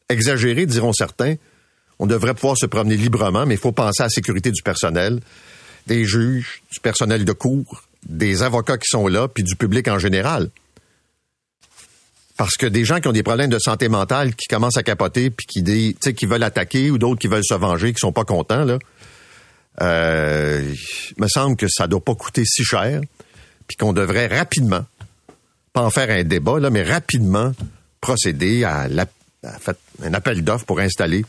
exagéré, 0.08 0.66
diront 0.66 0.92
certains. 0.92 1.34
On 1.98 2.06
devrait 2.06 2.34
pouvoir 2.34 2.56
se 2.56 2.66
promener 2.66 2.96
librement, 2.96 3.46
mais 3.46 3.54
il 3.54 3.60
faut 3.60 3.72
penser 3.72 4.02
à 4.02 4.06
la 4.06 4.10
sécurité 4.10 4.50
du 4.50 4.62
personnel, 4.62 5.20
des 5.86 6.04
juges, 6.04 6.62
du 6.72 6.80
personnel 6.80 7.24
de 7.24 7.32
cours, 7.32 7.84
des 8.08 8.42
avocats 8.42 8.78
qui 8.78 8.88
sont 8.88 9.06
là, 9.06 9.28
puis 9.28 9.42
du 9.42 9.56
public 9.56 9.88
en 9.88 9.98
général. 9.98 10.50
Parce 12.36 12.56
que 12.56 12.66
des 12.66 12.84
gens 12.84 13.00
qui 13.00 13.08
ont 13.08 13.12
des 13.12 13.22
problèmes 13.22 13.50
de 13.50 13.60
santé 13.60 13.88
mentale, 13.88 14.34
qui 14.34 14.48
commencent 14.48 14.76
à 14.76 14.82
capoter, 14.82 15.30
puis 15.30 15.46
qui, 15.46 15.62
des, 15.62 15.94
qui 15.94 16.26
veulent 16.26 16.42
attaquer, 16.42 16.90
ou 16.90 16.98
d'autres 16.98 17.20
qui 17.20 17.28
veulent 17.28 17.44
se 17.44 17.54
venger, 17.54 17.92
qui 17.92 18.00
sont 18.00 18.12
pas 18.12 18.24
contents, 18.24 18.64
là, 18.64 18.78
euh, 19.82 20.74
il 21.16 21.22
me 21.22 21.28
semble 21.28 21.56
que 21.56 21.66
ça 21.68 21.86
doit 21.86 22.04
pas 22.04 22.14
coûter 22.14 22.44
si 22.44 22.64
cher, 22.64 23.00
puis 23.68 23.76
qu'on 23.76 23.92
devrait 23.92 24.26
rapidement, 24.26 24.84
pas 25.74 25.82
en 25.82 25.90
faire 25.90 26.08
un 26.08 26.22
débat, 26.22 26.58
là, 26.60 26.70
mais 26.70 26.84
rapidement 26.84 27.52
procéder 28.00 28.64
à, 28.64 28.86
un 30.02 30.14
appel 30.14 30.42
d'offres 30.42 30.64
pour 30.64 30.80
installer 30.80 31.24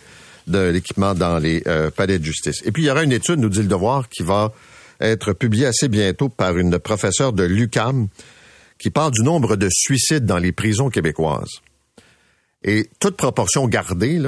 de 0.48 0.70
l'équipement 0.70 1.16
dans 1.16 1.40
les 1.40 1.64
euh, 1.66 1.90
palais 1.90 2.20
de 2.20 2.24
justice. 2.24 2.62
Et 2.64 2.72
puis, 2.72 2.84
il 2.84 2.86
y 2.86 2.92
aura 2.92 3.04
une 3.04 3.12
étude, 3.12 3.40
nous 3.40 3.50
dit 3.50 3.64
le 3.64 3.68
devoir, 3.68 4.08
qui 4.08 4.22
va 4.22 4.54
être 5.02 5.34
publiée 5.34 5.66
assez 5.66 5.88
bientôt 5.88 6.30
par 6.30 6.58
une 6.58 6.78
professeure 6.78 7.34
de 7.34 7.44
l'UCAM 7.44 8.08
qui 8.78 8.92
parle 8.92 9.12
du 9.12 9.24
nombre 9.24 9.56
de 9.56 9.68
suicides 9.72 10.26
dans 10.26 10.38
les 10.38 10.52
prisons 10.52 10.90
québécoises. 10.90 11.62
Et 12.64 12.88
toute 13.00 13.18
proportion 13.18 13.68
gardée, 13.68 14.22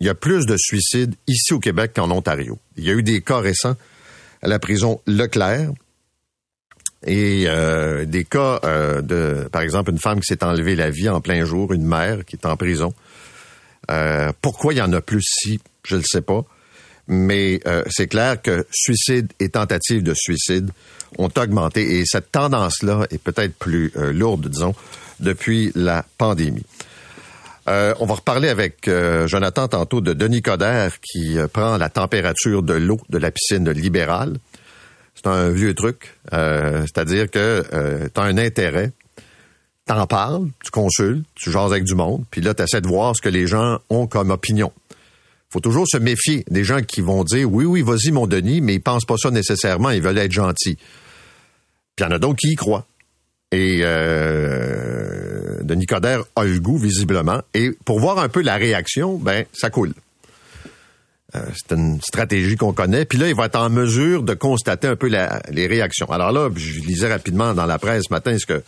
il 0.00 0.06
y 0.06 0.08
a 0.08 0.14
plus 0.14 0.44
de 0.44 0.56
suicides 0.58 1.14
ici 1.28 1.52
au 1.52 1.60
Québec 1.60 1.92
qu'en 1.94 2.10
Ontario. 2.10 2.58
Il 2.76 2.84
y 2.84 2.90
a 2.90 2.94
eu 2.94 3.02
des 3.04 3.20
cas 3.20 3.38
récents 3.38 3.76
à 4.42 4.48
la 4.48 4.58
prison 4.58 5.00
Leclerc 5.06 5.70
et 7.04 7.44
euh, 7.46 8.04
des 8.04 8.24
cas 8.24 8.60
euh, 8.64 9.02
de, 9.02 9.48
par 9.50 9.62
exemple, 9.62 9.90
une 9.90 9.98
femme 9.98 10.20
qui 10.20 10.26
s'est 10.26 10.44
enlevée 10.44 10.76
la 10.76 10.90
vie 10.90 11.08
en 11.08 11.20
plein 11.20 11.44
jour, 11.44 11.72
une 11.72 11.84
mère 11.84 12.24
qui 12.24 12.36
est 12.36 12.46
en 12.46 12.56
prison. 12.56 12.94
Euh, 13.90 14.32
pourquoi 14.40 14.72
il 14.72 14.76
y 14.76 14.82
en 14.82 14.92
a 14.92 15.00
plus 15.00 15.22
si, 15.22 15.60
je 15.84 15.96
ne 15.96 16.02
sais 16.02 16.22
pas. 16.22 16.44
Mais 17.08 17.60
c'est 17.90 18.06
clair 18.06 18.40
que 18.40 18.64
suicide 18.70 19.32
et 19.40 19.48
tentative 19.48 20.04
de 20.04 20.14
suicide 20.14 20.70
ont 21.18 21.30
augmenté 21.36 21.98
et 21.98 22.04
cette 22.06 22.30
tendance-là 22.30 23.06
est 23.10 23.18
peut-être 23.18 23.54
plus 23.54 23.92
lourde, 24.12 24.48
disons, 24.48 24.72
depuis 25.18 25.72
la 25.74 26.04
pandémie. 26.16 26.64
On 27.66 28.06
va 28.06 28.14
reparler 28.14 28.48
avec 28.48 28.88
Jonathan 29.26 29.66
tantôt 29.66 30.00
de 30.00 30.12
Denis 30.12 30.42
Coderre 30.42 31.00
qui 31.00 31.36
prend 31.52 31.76
la 31.76 31.88
température 31.88 32.62
de 32.62 32.74
l'eau 32.74 33.00
de 33.08 33.18
la 33.18 33.32
piscine 33.32 33.68
libérale. 33.72 34.36
C'est 35.14 35.26
un 35.26 35.50
vieux 35.50 35.74
truc, 35.74 36.18
c'est-à-dire 36.30 37.30
que 37.30 37.62
tu 38.12 38.20
as 38.20 38.24
un 38.24 38.38
intérêt, 38.38 38.92
t'en 39.86 40.06
parles, 40.06 40.48
tu 40.64 40.70
consultes, 40.70 41.26
tu 41.34 41.50
jases 41.50 41.72
avec 41.72 41.84
du 41.84 41.94
monde, 41.94 42.24
puis 42.30 42.40
là, 42.40 42.54
tu 42.54 42.62
essaies 42.62 42.80
de 42.80 42.88
voir 42.88 43.14
ce 43.16 43.22
que 43.22 43.28
les 43.28 43.46
gens 43.46 43.78
ont 43.90 44.06
comme 44.06 44.30
opinion. 44.30 44.72
faut 45.48 45.60
toujours 45.60 45.86
se 45.86 45.98
méfier 45.98 46.44
des 46.50 46.64
gens 46.64 46.80
qui 46.80 47.02
vont 47.02 47.24
dire 47.24 47.50
«Oui, 47.52 47.64
oui, 47.64 47.82
vas-y, 47.82 48.10
mon 48.10 48.26
Denis», 48.26 48.60
mais 48.62 48.74
ils 48.74 48.80
pensent 48.80 49.04
pas 49.04 49.16
ça 49.18 49.30
nécessairement, 49.30 49.90
ils 49.90 50.02
veulent 50.02 50.18
être 50.18 50.32
gentils. 50.32 50.76
Puis 50.76 52.00
il 52.00 52.02
y 52.04 52.06
en 52.06 52.10
a 52.10 52.18
d'autres 52.18 52.38
qui 52.38 52.52
y 52.52 52.54
croient. 52.54 52.86
Et 53.50 53.80
euh, 53.82 55.58
Denis 55.62 55.84
Coderre 55.84 56.24
a 56.36 56.44
le 56.44 56.58
goût, 56.58 56.78
visiblement. 56.78 57.42
Et 57.52 57.72
pour 57.84 58.00
voir 58.00 58.18
un 58.18 58.30
peu 58.30 58.40
la 58.40 58.56
réaction, 58.56 59.18
ben, 59.18 59.44
ça 59.52 59.68
coule. 59.68 59.92
Euh, 61.34 61.40
c'est 61.54 61.74
une 61.74 62.00
stratégie 62.02 62.56
qu'on 62.56 62.72
connaît. 62.72 63.04
Puis 63.04 63.18
là, 63.18 63.28
il 63.28 63.34
va 63.34 63.46
être 63.46 63.56
en 63.56 63.70
mesure 63.70 64.22
de 64.22 64.34
constater 64.34 64.88
un 64.88 64.96
peu 64.96 65.08
les 65.08 65.66
réactions. 65.66 66.10
Alors 66.10 66.32
là, 66.32 66.50
je 66.54 66.80
lisais 66.80 67.10
rapidement 67.10 67.54
dans 67.54 67.66
la 67.66 67.78
presse 67.78 68.04
ce 68.08 68.12
matin 68.12 68.36
ce 68.38 68.46
que 68.46 68.62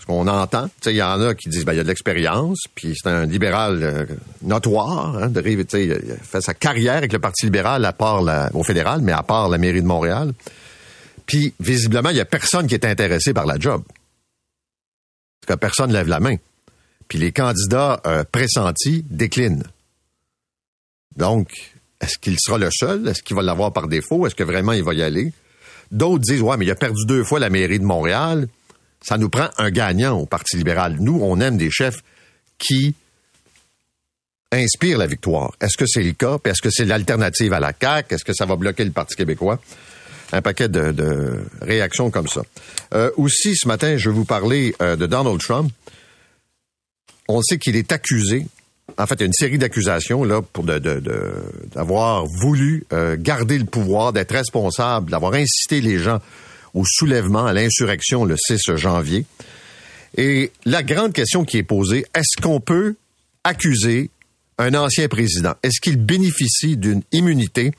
ce 0.00 0.06
qu'on 0.06 0.26
entend. 0.26 0.68
Il 0.86 0.92
y 0.92 1.02
en 1.02 1.20
a 1.20 1.34
qui 1.34 1.48
disent 1.48 1.64
ben, 1.64 1.72
il 1.72 1.76
y 1.76 1.80
a 1.80 1.82
de 1.82 1.88
l'expérience, 1.88 2.58
puis 2.74 2.94
c'est 2.96 3.08
un 3.08 3.26
libéral 3.26 3.82
euh, 3.82 4.04
notoire, 4.42 5.16
hein, 5.16 5.28
de, 5.28 5.42
il 5.46 6.16
fait 6.22 6.40
sa 6.40 6.54
carrière 6.54 6.96
avec 6.96 7.12
le 7.12 7.18
Parti 7.18 7.44
libéral 7.46 7.84
à 7.84 7.92
part 7.92 8.22
la, 8.22 8.50
au 8.54 8.62
fédéral, 8.62 9.00
mais 9.02 9.12
à 9.12 9.22
part 9.22 9.48
la 9.48 9.58
mairie 9.58 9.82
de 9.82 9.86
Montréal. 9.86 10.32
Puis, 11.26 11.54
visiblement, 11.58 12.10
il 12.10 12.14
n'y 12.14 12.20
a 12.20 12.24
personne 12.24 12.66
qui 12.66 12.74
est 12.74 12.84
intéressé 12.84 13.34
par 13.34 13.46
la 13.46 13.58
job. 13.58 13.82
En 13.82 15.40
tout 15.40 15.48
cas, 15.48 15.56
personne 15.56 15.90
ne 15.90 15.94
lève 15.94 16.08
la 16.08 16.20
main. 16.20 16.36
Puis 17.08 17.18
les 17.18 17.32
candidats 17.32 18.00
euh, 18.06 18.24
pressentis 18.30 19.04
déclinent. 19.08 19.64
Donc, 21.16 21.48
est-ce 22.00 22.18
qu'il 22.18 22.36
sera 22.38 22.58
le 22.58 22.68
seul? 22.70 23.08
Est-ce 23.08 23.22
qu'il 23.22 23.36
va 23.36 23.42
l'avoir 23.42 23.72
par 23.72 23.88
défaut? 23.88 24.26
Est-ce 24.26 24.34
que 24.34 24.44
vraiment 24.44 24.72
il 24.72 24.82
va 24.82 24.94
y 24.94 25.02
aller? 25.02 25.32
D'autres 25.90 26.24
disent, 26.24 26.42
ouais, 26.42 26.56
mais 26.56 26.64
il 26.64 26.70
a 26.70 26.76
perdu 26.76 27.04
deux 27.06 27.24
fois 27.24 27.38
la 27.38 27.50
mairie 27.50 27.78
de 27.78 27.84
Montréal. 27.84 28.48
Ça 29.02 29.18
nous 29.18 29.28
prend 29.28 29.48
un 29.58 29.70
gagnant 29.70 30.18
au 30.18 30.26
Parti 30.26 30.56
libéral. 30.56 30.96
Nous, 31.00 31.18
on 31.22 31.40
aime 31.40 31.56
des 31.56 31.70
chefs 31.70 32.02
qui 32.58 32.94
inspirent 34.52 34.98
la 34.98 35.06
victoire. 35.06 35.52
Est-ce 35.60 35.76
que 35.76 35.86
c'est 35.86 36.02
le 36.02 36.12
cas? 36.12 36.38
Est-ce 36.44 36.62
que 36.62 36.70
c'est 36.70 36.84
l'alternative 36.84 37.52
à 37.52 37.60
la 37.60 37.72
CAQ? 37.78 38.14
Est-ce 38.14 38.24
que 38.24 38.32
ça 38.32 38.46
va 38.46 38.56
bloquer 38.56 38.84
le 38.84 38.92
Parti 38.92 39.14
québécois? 39.14 39.60
un 40.32 40.42
paquet 40.42 40.68
de, 40.68 41.44
réactions 41.60 42.10
comme 42.10 42.28
ça. 42.28 42.42
Euh, 42.94 43.10
aussi, 43.16 43.54
ce 43.56 43.68
matin, 43.68 43.96
je 43.96 44.10
vais 44.10 44.14
vous 44.14 44.24
parler 44.24 44.74
euh, 44.82 44.96
de 44.96 45.06
Donald 45.06 45.40
Trump. 45.40 45.70
On 47.28 47.42
sait 47.42 47.58
qu'il 47.58 47.76
est 47.76 47.92
accusé. 47.92 48.46
En 48.98 49.06
fait, 49.06 49.16
il 49.16 49.20
y 49.20 49.22
a 49.24 49.26
une 49.26 49.32
série 49.32 49.58
d'accusations 49.58 50.24
là 50.24 50.40
pour 50.40 50.64
d'avoir 50.64 52.24
voulu 52.26 52.84
euh, 52.92 53.16
garder 53.18 53.58
le 53.58 53.66
pouvoir, 53.66 54.12
d'être 54.12 54.32
responsable, 54.32 55.10
d'avoir 55.10 55.34
incité 55.34 55.80
les 55.80 55.98
gens 55.98 56.20
au 56.72 56.84
soulèvement, 56.84 57.46
à 57.46 57.52
l'insurrection 57.52 58.24
le 58.24 58.36
6 58.36 58.76
janvier. 58.76 59.24
Et 60.16 60.50
la 60.64 60.82
grande 60.82 61.12
question 61.12 61.44
qui 61.44 61.58
est 61.58 61.62
posée, 61.62 62.06
est-ce 62.14 62.40
qu'on 62.40 62.60
peut 62.60 62.96
accuser 63.44 64.10
un 64.58 64.74
ancien 64.74 65.08
président? 65.08 65.54
Est-ce 65.62 65.80
qu'il 65.80 65.96
bénéficie 65.96 66.76
d'une 66.76 67.02
immunité? 67.12 67.72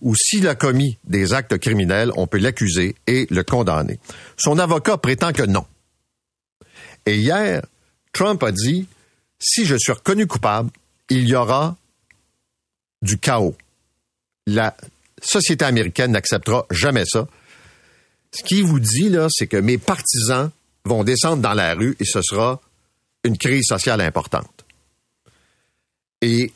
Ou 0.00 0.14
s'il 0.14 0.48
a 0.48 0.54
commis 0.54 0.98
des 1.04 1.34
actes 1.34 1.58
criminels, 1.58 2.10
on 2.16 2.26
peut 2.26 2.38
l'accuser 2.38 2.94
et 3.06 3.26
le 3.30 3.42
condamner? 3.42 3.98
Son 4.36 4.58
avocat 4.58 4.96
prétend 4.96 5.32
que 5.32 5.42
non. 5.42 5.66
Et 7.06 7.18
hier, 7.18 7.62
Trump 8.12 8.42
a 8.42 8.52
dit, 8.52 8.86
si 9.40 9.64
je 9.64 9.76
suis 9.76 9.92
reconnu 9.92 10.26
coupable, 10.26 10.70
il 11.08 11.26
y 11.26 11.34
aura 11.34 11.76
du 13.02 13.18
chaos. 13.18 13.56
La 14.46 14.76
société 15.22 15.64
américaine 15.64 16.12
n'acceptera 16.12 16.66
jamais 16.70 17.04
ça. 17.06 17.26
Ce 18.32 18.42
qu'il 18.44 18.64
vous 18.64 18.80
dit, 18.80 19.08
là, 19.08 19.26
c'est 19.30 19.46
que 19.46 19.56
mes 19.56 19.78
partisans 19.78 20.50
vont 20.84 21.04
descendre 21.04 21.42
dans 21.42 21.54
la 21.54 21.74
rue 21.74 21.96
et 21.98 22.04
ce 22.04 22.22
sera 22.22 22.60
une 23.24 23.36
crise 23.36 23.66
sociale 23.66 24.00
importante. 24.00 24.64
Et 26.22 26.52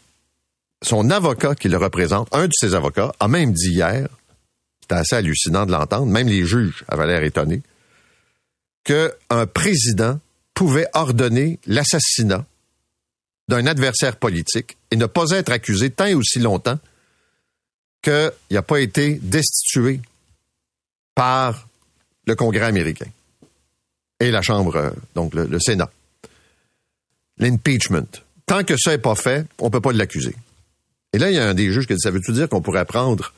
son 0.83 1.11
avocat 1.11 1.55
qui 1.55 1.69
le 1.69 1.79
représente, 1.79 2.29
un 2.33 2.47
de 2.47 2.53
ses 2.53 2.75
avocats, 2.75 3.13
a 3.19 3.29
même 3.29 3.53
dit 3.53 3.73
hier, 3.73 4.09
c'était 4.81 4.95
assez 4.95 5.17
hallucinant 5.17 5.67
de 5.67 5.73
l'entendre, 5.73 6.07
même 6.07 6.29
les 6.29 6.45
juges 6.45 6.85
avaient 6.89 7.07
l'air 7.07 7.23
étonnés, 7.23 7.63
qu'un 8.85 9.47
président 9.47 10.21
pouvait 10.53 10.87
ordonner 10.93 11.59
l'assassinat 11.67 12.45
d'un 13.49 13.67
adversaire 13.67 14.17
politique 14.17 14.77
et 14.91 14.97
ne 14.97 15.07
pas 15.07 15.31
être 15.31 15.53
accusé 15.53 15.91
tant 15.91 16.07
et 16.07 16.15
aussi 16.15 16.39
longtemps 16.39 16.79
qu'il 18.03 18.33
n'a 18.51 18.63
pas 18.63 18.81
été 18.81 19.15
destitué 19.23 20.01
par 21.15 21.69
le 22.27 22.35
Congrès 22.35 22.67
américain 22.67 23.09
et 24.21 24.31
la 24.31 24.43
Chambre, 24.43 24.95
donc 25.15 25.35
le, 25.35 25.59
Sénat. 25.59 25.91
L'impeachment. 27.39 28.23
Tant 28.47 28.65
que 28.65 28.77
ça 28.77 28.93
n'est 28.93 28.99
pas 28.99 29.15
fait, 29.15 29.47
on 29.59 29.67
ne 29.67 29.71
peut 29.71 29.81
pas 29.81 29.93
l'accuser. 29.93 30.35
Et 31.13 31.19
là, 31.19 31.31
il 31.31 31.37
y 31.37 31.39
a 31.39 31.49
un 31.49 31.55
des 31.55 31.73
juges 31.73 31.87
qui 31.87 31.95
dit, 31.95 32.01
ça 32.01 32.11
veut-tu 32.11 32.33
dire 32.33 32.49
qu'on 32.49 32.63
pourrait 32.63 32.85
prendre 32.85 33.33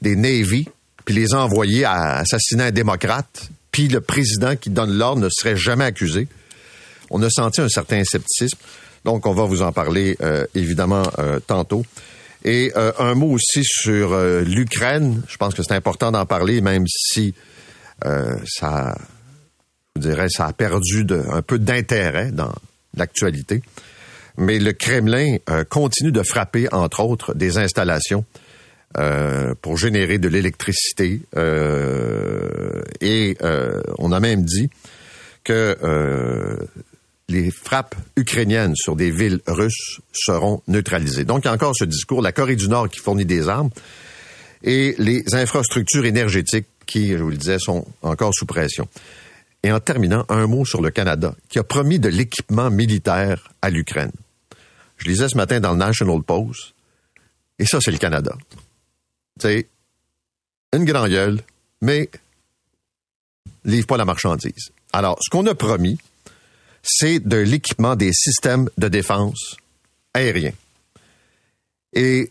des 0.00 0.16
Navy 0.16 0.68
puis 1.04 1.14
les 1.14 1.34
envoyer 1.34 1.84
à 1.84 2.16
assassiner 2.16 2.64
un 2.64 2.70
démocrate, 2.72 3.48
puis 3.70 3.88
le 3.88 4.00
président 4.00 4.56
qui 4.56 4.70
donne 4.70 4.92
l'ordre 4.92 5.22
ne 5.22 5.28
serait 5.30 5.56
jamais 5.56 5.84
accusé? 5.84 6.26
On 7.10 7.22
a 7.22 7.30
senti 7.30 7.60
un 7.60 7.68
certain 7.68 8.02
scepticisme. 8.02 8.58
Donc, 9.06 9.24
on 9.24 9.32
va 9.32 9.44
vous 9.44 9.62
en 9.62 9.70
parler 9.70 10.16
euh, 10.20 10.44
évidemment 10.56 11.04
euh, 11.20 11.38
tantôt. 11.38 11.86
Et 12.44 12.72
euh, 12.76 12.90
un 12.98 13.14
mot 13.14 13.30
aussi 13.30 13.62
sur 13.62 14.18
l'Ukraine. 14.18 15.22
Je 15.28 15.36
pense 15.36 15.54
que 15.54 15.62
c'est 15.62 15.74
important 15.74 16.10
d'en 16.10 16.26
parler, 16.26 16.60
même 16.60 16.84
si 16.88 17.32
ça, 18.44 18.98
je 19.94 20.00
dirais, 20.00 20.26
ça 20.28 20.46
a 20.46 20.52
perdu 20.52 21.06
un 21.30 21.40
peu 21.40 21.58
d'intérêt 21.58 22.30
dans 22.30 22.52
l'actualité 22.94 23.62
mais 24.38 24.58
le 24.58 24.74
Kremlin 24.74 25.38
continue 25.70 26.12
de 26.12 26.22
frapper, 26.22 26.68
entre 26.70 27.00
autres, 27.00 27.32
des 27.32 27.56
installations 27.56 28.26
pour 29.62 29.78
générer 29.78 30.18
de 30.18 30.28
l'électricité. 30.28 31.22
Et 33.00 33.38
on 33.96 34.12
a 34.12 34.20
même 34.20 34.44
dit 34.44 34.68
que 35.42 35.74
les 37.28 37.50
frappes 37.50 37.96
ukrainiennes 38.16 38.74
sur 38.76 38.94
des 38.94 39.10
villes 39.10 39.40
russes 39.46 40.00
seront 40.12 40.62
neutralisées. 40.68 41.24
Donc, 41.24 41.44
il 41.44 41.48
y 41.48 41.50
a 41.50 41.54
encore 41.54 41.74
ce 41.76 41.84
discours, 41.84 42.22
la 42.22 42.32
Corée 42.32 42.56
du 42.56 42.68
Nord 42.68 42.88
qui 42.88 43.00
fournit 43.00 43.24
des 43.24 43.48
armes 43.48 43.70
et 44.62 44.94
les 44.98 45.24
infrastructures 45.34 46.06
énergétiques 46.06 46.66
qui, 46.86 47.12
je 47.12 47.22
vous 47.22 47.30
le 47.30 47.36
disais, 47.36 47.58
sont 47.58 47.86
encore 48.02 48.32
sous 48.32 48.46
pression. 48.46 48.88
Et 49.62 49.72
en 49.72 49.80
terminant, 49.80 50.24
un 50.28 50.46
mot 50.46 50.64
sur 50.64 50.80
le 50.80 50.90
Canada, 50.90 51.34
qui 51.48 51.58
a 51.58 51.64
promis 51.64 51.98
de 51.98 52.08
l'équipement 52.08 52.70
militaire 52.70 53.50
à 53.60 53.70
l'Ukraine. 53.70 54.12
Je 54.98 55.08
lisais 55.08 55.28
ce 55.28 55.36
matin 55.36 55.58
dans 55.58 55.72
le 55.72 55.78
National 55.78 56.22
Post, 56.22 56.74
et 57.58 57.66
ça, 57.66 57.78
c'est 57.80 57.90
le 57.90 57.98
Canada. 57.98 58.36
C'est 59.40 59.66
une 60.72 60.84
grande 60.84 61.10
gueule, 61.10 61.40
mais 61.80 62.08
livre 63.64 63.86
pas 63.86 63.96
la 63.96 64.04
marchandise. 64.04 64.70
Alors, 64.92 65.18
ce 65.20 65.30
qu'on 65.30 65.46
a 65.46 65.54
promis, 65.54 65.98
c'est 66.86 67.20
de 67.20 67.36
l'équipement 67.36 67.96
des 67.96 68.12
systèmes 68.12 68.68
de 68.78 68.88
défense 68.88 69.56
aérien. 70.14 70.52
Et 71.92 72.30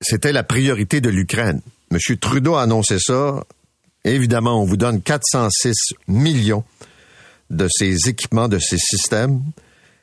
c'était 0.00 0.32
la 0.32 0.42
priorité 0.42 1.00
de 1.00 1.08
l'Ukraine. 1.08 1.62
M. 1.90 1.98
Trudeau 2.18 2.54
a 2.54 2.62
annoncé 2.62 2.98
ça. 2.98 3.44
Évidemment, 4.04 4.60
on 4.60 4.66
vous 4.66 4.76
donne 4.76 5.00
406 5.00 5.94
millions 6.08 6.64
de 7.50 7.66
ces 7.70 8.08
équipements, 8.08 8.48
de 8.48 8.58
ces 8.58 8.76
systèmes. 8.78 9.42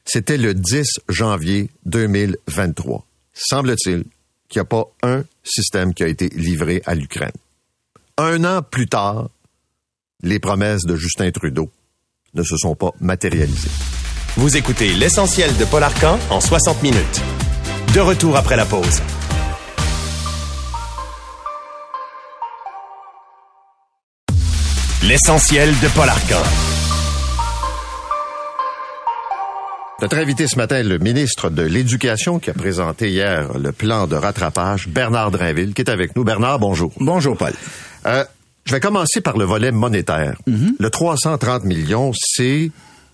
C'était 0.05 0.37
le 0.37 0.55
10 0.55 1.01
janvier 1.09 1.69
2023. 1.85 3.05
Semble-t-il 3.33 4.05
qu'il 4.49 4.59
n'y 4.59 4.61
a 4.61 4.65
pas 4.65 4.85
un 5.03 5.23
système 5.43 5.93
qui 5.93 6.03
a 6.03 6.07
été 6.07 6.29
livré 6.29 6.81
à 6.85 6.95
l'Ukraine. 6.95 7.31
Un 8.17 8.43
an 8.43 8.61
plus 8.63 8.87
tard, 8.87 9.29
les 10.23 10.39
promesses 10.39 10.85
de 10.85 10.95
Justin 10.95 11.31
Trudeau 11.31 11.69
ne 12.33 12.43
se 12.43 12.57
sont 12.57 12.75
pas 12.75 12.91
matérialisées. 12.99 13.69
Vous 14.37 14.55
écoutez 14.55 14.93
l'essentiel 14.93 15.55
de 15.57 15.65
Paul 15.65 15.83
Arcan 15.83 16.17
en 16.29 16.39
60 16.39 16.81
minutes. 16.83 17.21
De 17.93 17.99
retour 17.99 18.37
après 18.37 18.55
la 18.55 18.65
pause. 18.65 19.01
L'essentiel 25.03 25.69
de 25.81 25.87
Paul 25.89 26.07
Arcan. 26.07 26.41
Notre 30.01 30.17
invité 30.17 30.47
ce 30.47 30.55
matin, 30.55 30.81
le 30.81 30.97
ministre 30.97 31.49
de 31.49 31.61
l'Éducation 31.61 32.39
qui 32.39 32.49
a 32.49 32.53
présenté 32.53 33.09
hier 33.09 33.55
le 33.57 33.71
plan 33.71 34.07
de 34.07 34.15
rattrapage, 34.15 34.87
Bernard 34.87 35.29
Drinville, 35.29 35.73
qui 35.73 35.81
est 35.81 35.89
avec 35.89 36.15
nous. 36.15 36.23
Bernard, 36.23 36.57
bonjour. 36.57 36.91
Bonjour, 36.99 37.37
Paul. 37.37 37.53
Euh, 38.07 38.23
je 38.65 38.73
vais 38.73 38.79
commencer 38.79 39.21
par 39.21 39.37
le 39.37 39.45
volet 39.45 39.71
monétaire. 39.71 40.37
Le 40.79 40.89
330 40.89 41.63
millions, 41.65 42.11
c'est 42.15 42.71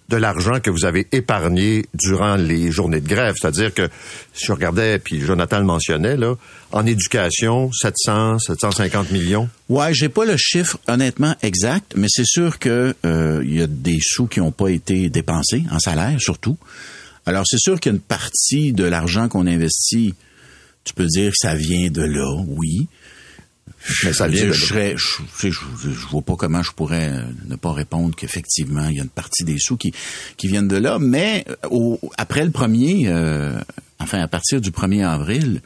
de 0.09 0.15
l'argent 0.15 0.59
que 0.61 0.69
vous 0.69 0.85
avez 0.85 1.07
épargné 1.11 1.85
durant 1.93 2.35
les 2.35 2.71
journées 2.71 3.01
de 3.01 3.07
grève. 3.07 3.35
C'est-à-dire 3.39 3.73
que, 3.73 3.89
si 4.33 4.45
je 4.45 4.51
regardais, 4.51 4.99
puis 4.99 5.19
Jonathan 5.19 5.59
le 5.59 5.65
mentionnait, 5.65 6.15
là, 6.15 6.35
en 6.71 6.85
éducation, 6.85 7.71
700, 7.73 8.39
750 8.39 9.11
millions. 9.11 9.49
Ouais, 9.67 9.93
j'ai 9.93 10.09
pas 10.09 10.25
le 10.25 10.37
chiffre 10.37 10.77
honnêtement 10.87 11.35
exact, 11.41 11.93
mais 11.97 12.07
c'est 12.09 12.25
sûr 12.25 12.59
que 12.59 12.95
euh, 13.05 13.41
il 13.43 13.57
y 13.57 13.61
a 13.61 13.67
des 13.67 13.99
sous 14.01 14.27
qui 14.27 14.39
n'ont 14.39 14.51
pas 14.51 14.69
été 14.69 15.09
dépensés 15.09 15.63
en 15.71 15.79
salaire, 15.79 16.15
surtout. 16.19 16.57
Alors 17.25 17.43
c'est 17.45 17.59
sûr 17.59 17.79
qu'il 17.79 17.91
y 17.91 17.95
a 17.95 17.97
une 17.97 18.01
partie 18.01 18.71
de 18.71 18.85
l'argent 18.85 19.27
qu'on 19.27 19.47
investit, 19.47 20.15
tu 20.85 20.93
peux 20.93 21.05
dire 21.05 21.31
que 21.31 21.37
ça 21.37 21.55
vient 21.55 21.89
de 21.89 22.01
là, 22.01 22.41
oui. 22.47 22.87
Mais 24.03 24.13
ça 24.13 24.27
vient 24.27 24.41
je, 24.43 24.47
de 24.47 24.53
je, 24.53 24.65
serais- 24.65 24.95
je, 24.97 26.07
vois 26.11 26.21
pas 26.21 26.35
comment 26.35 26.61
je 26.63 26.71
pourrais 26.71 27.09
euh, 27.09 27.21
ne 27.47 27.55
pas 27.55 27.71
répondre 27.73 28.15
qu'effectivement, 28.15 28.87
il 28.89 28.97
y 28.97 28.99
a 28.99 29.03
une 29.03 29.09
partie 29.09 29.43
des 29.43 29.57
sous 29.59 29.77
qui, 29.77 29.93
qui 30.37 30.47
viennent 30.47 30.67
de 30.67 30.77
là, 30.77 30.97
mais 30.99 31.45
euh, 31.49 31.55
au, 31.71 31.99
après 32.17 32.43
le 32.45 32.51
premier, 32.51 33.03
euh, 33.07 33.59
enfin 33.99 34.19
à 34.19 34.27
partir 34.27 34.61
du 34.61 34.71
1er 34.71 35.05
avril, 35.07 35.61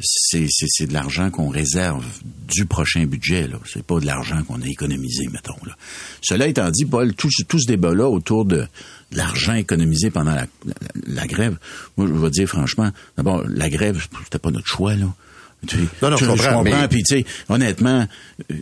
c'est, 0.00 0.46
c'est, 0.50 0.66
c'est 0.68 0.86
de 0.88 0.92
l'argent 0.92 1.30
qu'on 1.30 1.48
réserve 1.48 2.04
du 2.52 2.66
prochain 2.66 3.04
budget. 3.06 3.46
Là. 3.46 3.58
C'est 3.64 3.84
pas 3.84 4.00
de 4.00 4.06
l'argent 4.06 4.42
qu'on 4.42 4.60
a 4.60 4.66
économisé, 4.66 5.28
mettons. 5.28 5.54
Là. 5.64 5.76
Cela 6.20 6.48
étant 6.48 6.68
dit, 6.70 6.84
Paul, 6.84 7.14
tout, 7.14 7.30
tout 7.48 7.60
ce 7.60 7.66
débat-là 7.68 8.08
autour 8.08 8.44
de, 8.44 8.56
de 9.12 9.16
l'argent 9.16 9.54
économisé 9.54 10.10
pendant 10.10 10.34
la, 10.34 10.46
la, 10.66 10.74
la 11.06 11.26
grève, 11.28 11.56
moi, 11.96 12.08
je 12.08 12.12
vais 12.12 12.30
dire 12.30 12.48
franchement, 12.48 12.90
d'abord, 13.16 13.44
la 13.48 13.70
grève, 13.70 14.04
c'était 14.24 14.40
pas 14.40 14.50
notre 14.50 14.66
choix, 14.66 14.94
là. 14.96 15.06
Tu 15.66 15.76
Non, 16.02 16.10
non, 16.10 16.16
je 16.16 16.26
comprends, 16.26 16.62
mais- 16.62 16.88
Puis, 16.88 17.02
tu 17.02 17.16
sais, 17.18 17.24
honnêtement, 17.48 18.06
euh, 18.50 18.54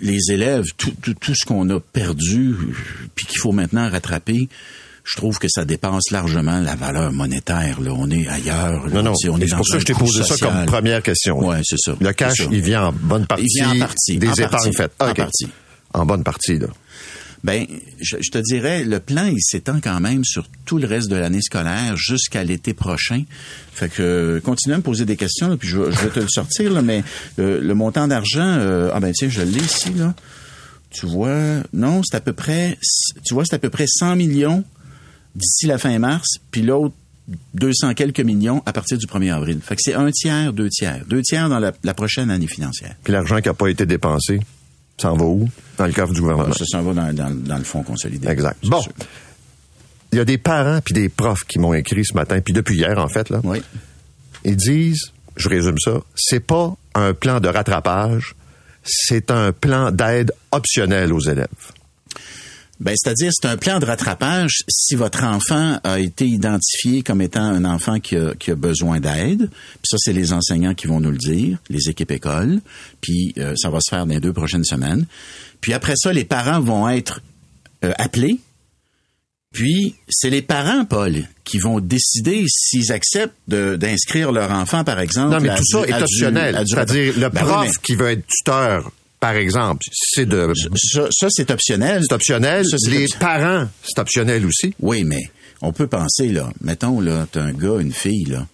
les 0.00 0.30
élèves, 0.30 0.64
tout, 0.76 0.92
tout, 1.02 1.14
tout 1.14 1.34
ce 1.34 1.44
qu'on 1.44 1.68
a 1.70 1.80
perdu, 1.80 2.50
euh, 2.50 2.72
puis 3.14 3.26
qu'il 3.26 3.38
faut 3.38 3.52
maintenant 3.52 3.88
rattraper, 3.90 4.48
je 5.04 5.16
trouve 5.16 5.38
que 5.38 5.48
ça 5.48 5.64
dépasse 5.64 6.10
largement 6.10 6.60
la 6.60 6.74
valeur 6.76 7.12
monétaire. 7.12 7.80
Là. 7.80 7.92
On 7.94 8.10
est 8.10 8.28
ailleurs. 8.28 8.86
là. 8.86 8.92
Non, 8.94 9.02
non. 9.02 9.12
On 9.30 9.40
est 9.40 9.46
dans 9.46 9.56
pour 9.56 9.66
ça 9.66 9.74
que 9.74 9.80
je 9.80 9.86
t'ai 9.86 9.94
posé 9.94 10.22
ça 10.22 10.36
comme 10.36 10.66
première 10.66 11.02
question. 11.02 11.38
Ouais, 11.38 11.60
c'est 11.64 11.78
ça. 11.78 11.94
Le 11.98 12.12
cash, 12.12 12.34
il 12.50 12.60
vient 12.60 12.86
en 12.88 12.92
bonne 12.92 13.26
partie. 13.26 13.44
Il 13.48 13.62
vient 13.62 13.74
en 13.74 13.78
partie, 13.78 14.18
Des 14.18 14.28
en 14.28 14.32
épargnes 14.34 14.50
partie, 14.50 14.72
faites. 14.76 14.92
en 15.00 15.14
partie. 15.14 15.48
En 15.94 16.04
bonne 16.04 16.22
partie, 16.22 16.58
là. 16.58 16.66
Ben, 17.44 17.66
je, 18.00 18.16
te 18.30 18.38
dirais, 18.38 18.84
le 18.84 18.98
plan, 19.00 19.26
il 19.26 19.40
s'étend 19.40 19.80
quand 19.80 20.00
même 20.00 20.24
sur 20.24 20.48
tout 20.64 20.78
le 20.78 20.86
reste 20.86 21.08
de 21.08 21.16
l'année 21.16 21.40
scolaire 21.40 21.96
jusqu'à 21.96 22.42
l'été 22.44 22.74
prochain. 22.74 23.22
Fait 23.72 23.88
que 23.88 24.02
euh, 24.02 24.40
continue 24.40 24.74
à 24.74 24.78
me 24.78 24.82
poser 24.82 25.04
des 25.04 25.16
questions, 25.16 25.48
là, 25.48 25.56
puis 25.56 25.68
je, 25.68 25.78
vais- 25.78 26.08
te 26.10 26.18
le 26.20 26.28
sortir, 26.28 26.82
mais 26.82 27.04
euh, 27.38 27.60
le 27.60 27.74
montant 27.74 28.08
d'argent, 28.08 28.40
euh, 28.58 28.90
ah 28.92 28.98
ben 29.00 29.12
tiens, 29.12 29.28
je 29.28 29.42
l'ai 29.42 29.60
ici, 29.60 29.92
là. 29.94 30.14
Tu 30.90 31.06
vois, 31.06 31.62
non, 31.72 32.00
c'est 32.02 32.16
à 32.16 32.20
peu 32.20 32.32
près, 32.32 32.78
tu 33.24 33.34
vois, 33.34 33.44
c'est 33.44 33.54
à 33.54 33.58
peu 33.58 33.70
près 33.70 33.86
100 33.86 34.16
millions 34.16 34.64
d'ici 35.34 35.66
la 35.66 35.78
fin 35.78 35.96
mars, 35.98 36.38
puis 36.50 36.62
l'autre 36.62 36.94
200 37.54 37.92
quelques 37.94 38.20
millions 38.20 38.62
à 38.64 38.72
partir 38.72 38.96
du 38.96 39.06
1er 39.06 39.34
avril. 39.34 39.60
Fait 39.62 39.76
que 39.76 39.82
c'est 39.84 39.92
un 39.94 40.10
tiers, 40.10 40.52
deux 40.54 40.70
tiers. 40.70 41.04
Deux 41.06 41.20
tiers 41.20 41.50
dans 41.50 41.58
la, 41.58 41.72
la 41.84 41.92
prochaine 41.94 42.30
année 42.30 42.46
financière. 42.46 42.94
Puis 43.04 43.12
l'argent 43.12 43.40
qui 43.42 43.48
n'a 43.48 43.54
pas 43.54 43.68
été 43.68 43.84
dépensé, 43.84 44.40
ça 45.00 45.12
en 45.12 45.16
va 45.16 45.24
où? 45.24 45.48
Dans 45.76 45.86
le 45.86 45.92
coffre 45.92 46.12
du 46.12 46.20
gouvernement. 46.20 46.52
Ça 46.52 46.64
s'en 46.66 46.82
va 46.82 46.92
dans, 46.92 47.12
dans, 47.12 47.30
dans 47.34 47.58
le 47.58 47.64
fonds 47.64 47.82
consolidé. 47.82 48.28
Exact. 48.28 48.58
Bon. 48.64 48.80
sûr. 48.80 48.92
Il 50.12 50.18
y 50.18 50.20
a 50.20 50.24
des 50.24 50.38
parents 50.38 50.80
puis 50.84 50.94
des 50.94 51.08
profs 51.08 51.44
qui 51.44 51.58
m'ont 51.58 51.74
écrit 51.74 52.04
ce 52.04 52.14
matin, 52.14 52.40
puis 52.40 52.54
depuis 52.54 52.76
hier, 52.76 52.98
en 52.98 53.08
fait, 53.08 53.28
là. 53.30 53.40
Oui. 53.44 53.62
Ils 54.44 54.56
disent, 54.56 55.12
je 55.36 55.48
résume 55.48 55.78
ça, 55.78 56.00
c'est 56.16 56.40
pas 56.40 56.74
un 56.94 57.12
plan 57.12 57.40
de 57.40 57.48
rattrapage, 57.48 58.34
c'est 58.84 59.30
un 59.30 59.52
plan 59.52 59.90
d'aide 59.90 60.32
optionnel 60.50 61.12
aux 61.12 61.20
élèves. 61.20 61.46
Ben, 62.80 62.94
c'est-à-dire, 62.96 63.32
c'est 63.32 63.48
un 63.48 63.56
plan 63.56 63.80
de 63.80 63.86
rattrapage 63.86 64.62
si 64.68 64.94
votre 64.94 65.24
enfant 65.24 65.80
a 65.82 65.98
été 65.98 66.26
identifié 66.26 67.02
comme 67.02 67.20
étant 67.20 67.42
un 67.42 67.64
enfant 67.64 67.98
qui 67.98 68.16
a, 68.16 68.34
qui 68.34 68.52
a 68.52 68.54
besoin 68.54 69.00
d'aide. 69.00 69.50
Puis 69.50 69.88
ça, 69.88 69.96
c'est 69.98 70.12
les 70.12 70.32
enseignants 70.32 70.74
qui 70.74 70.86
vont 70.86 71.00
nous 71.00 71.10
le 71.10 71.18
dire, 71.18 71.58
les 71.68 71.88
équipes 71.88 72.12
écoles. 72.12 72.60
Puis 73.00 73.34
euh, 73.38 73.54
ça 73.56 73.70
va 73.70 73.80
se 73.80 73.90
faire 73.90 74.06
dans 74.06 74.14
les 74.14 74.20
deux 74.20 74.32
prochaines 74.32 74.64
semaines. 74.64 75.06
Puis 75.60 75.72
après 75.72 75.94
ça, 75.96 76.12
les 76.12 76.24
parents 76.24 76.60
vont 76.60 76.88
être 76.88 77.20
euh, 77.84 77.92
appelés. 77.98 78.38
Puis 79.52 79.96
c'est 80.08 80.30
les 80.30 80.42
parents, 80.42 80.84
Paul, 80.84 81.24
qui 81.42 81.58
vont 81.58 81.80
décider 81.80 82.44
s'ils 82.48 82.92
acceptent 82.92 83.34
d'inscrire 83.48 84.30
leur 84.30 84.52
enfant, 84.52 84.84
par 84.84 85.00
exemple. 85.00 85.34
Non, 85.34 85.40
mais 85.40 85.48
à 85.48 85.56
tout 85.56 85.64
ça 85.64 85.80
est 85.84 86.00
optionnel. 86.00 86.62
C'est-à-dire, 86.66 87.14
le 87.18 87.28
Ben 87.28 87.40
oui, 87.42 87.48
prof 87.48 87.66
mais 87.66 87.72
qui 87.82 87.96
veut 87.96 88.10
être 88.10 88.26
tuteur, 88.26 88.92
par 89.20 89.34
exemple, 89.34 89.82
c'est 89.92 90.26
de, 90.26 90.52
ça, 90.76 91.08
ça, 91.10 91.26
c'est 91.30 91.50
optionnel. 91.50 92.02
c'est 92.08 92.14
optionnel. 92.14 92.64
Ça, 92.66 92.76
c'est 92.78 92.90
Les 92.90 93.06
parents, 93.18 93.68
c'est 93.82 93.98
optionnel 93.98 94.46
aussi. 94.46 94.74
Oui, 94.80 95.04
mais 95.04 95.30
on 95.60 95.72
peut 95.72 95.86
penser, 95.88 96.28
là, 96.28 96.50
mettons, 96.60 97.00
là, 97.00 97.26
t'as 97.30 97.42
un 97.42 97.52
gars, 97.52 97.78
une 97.80 97.92
fille, 97.92 98.24
là, 98.26 98.46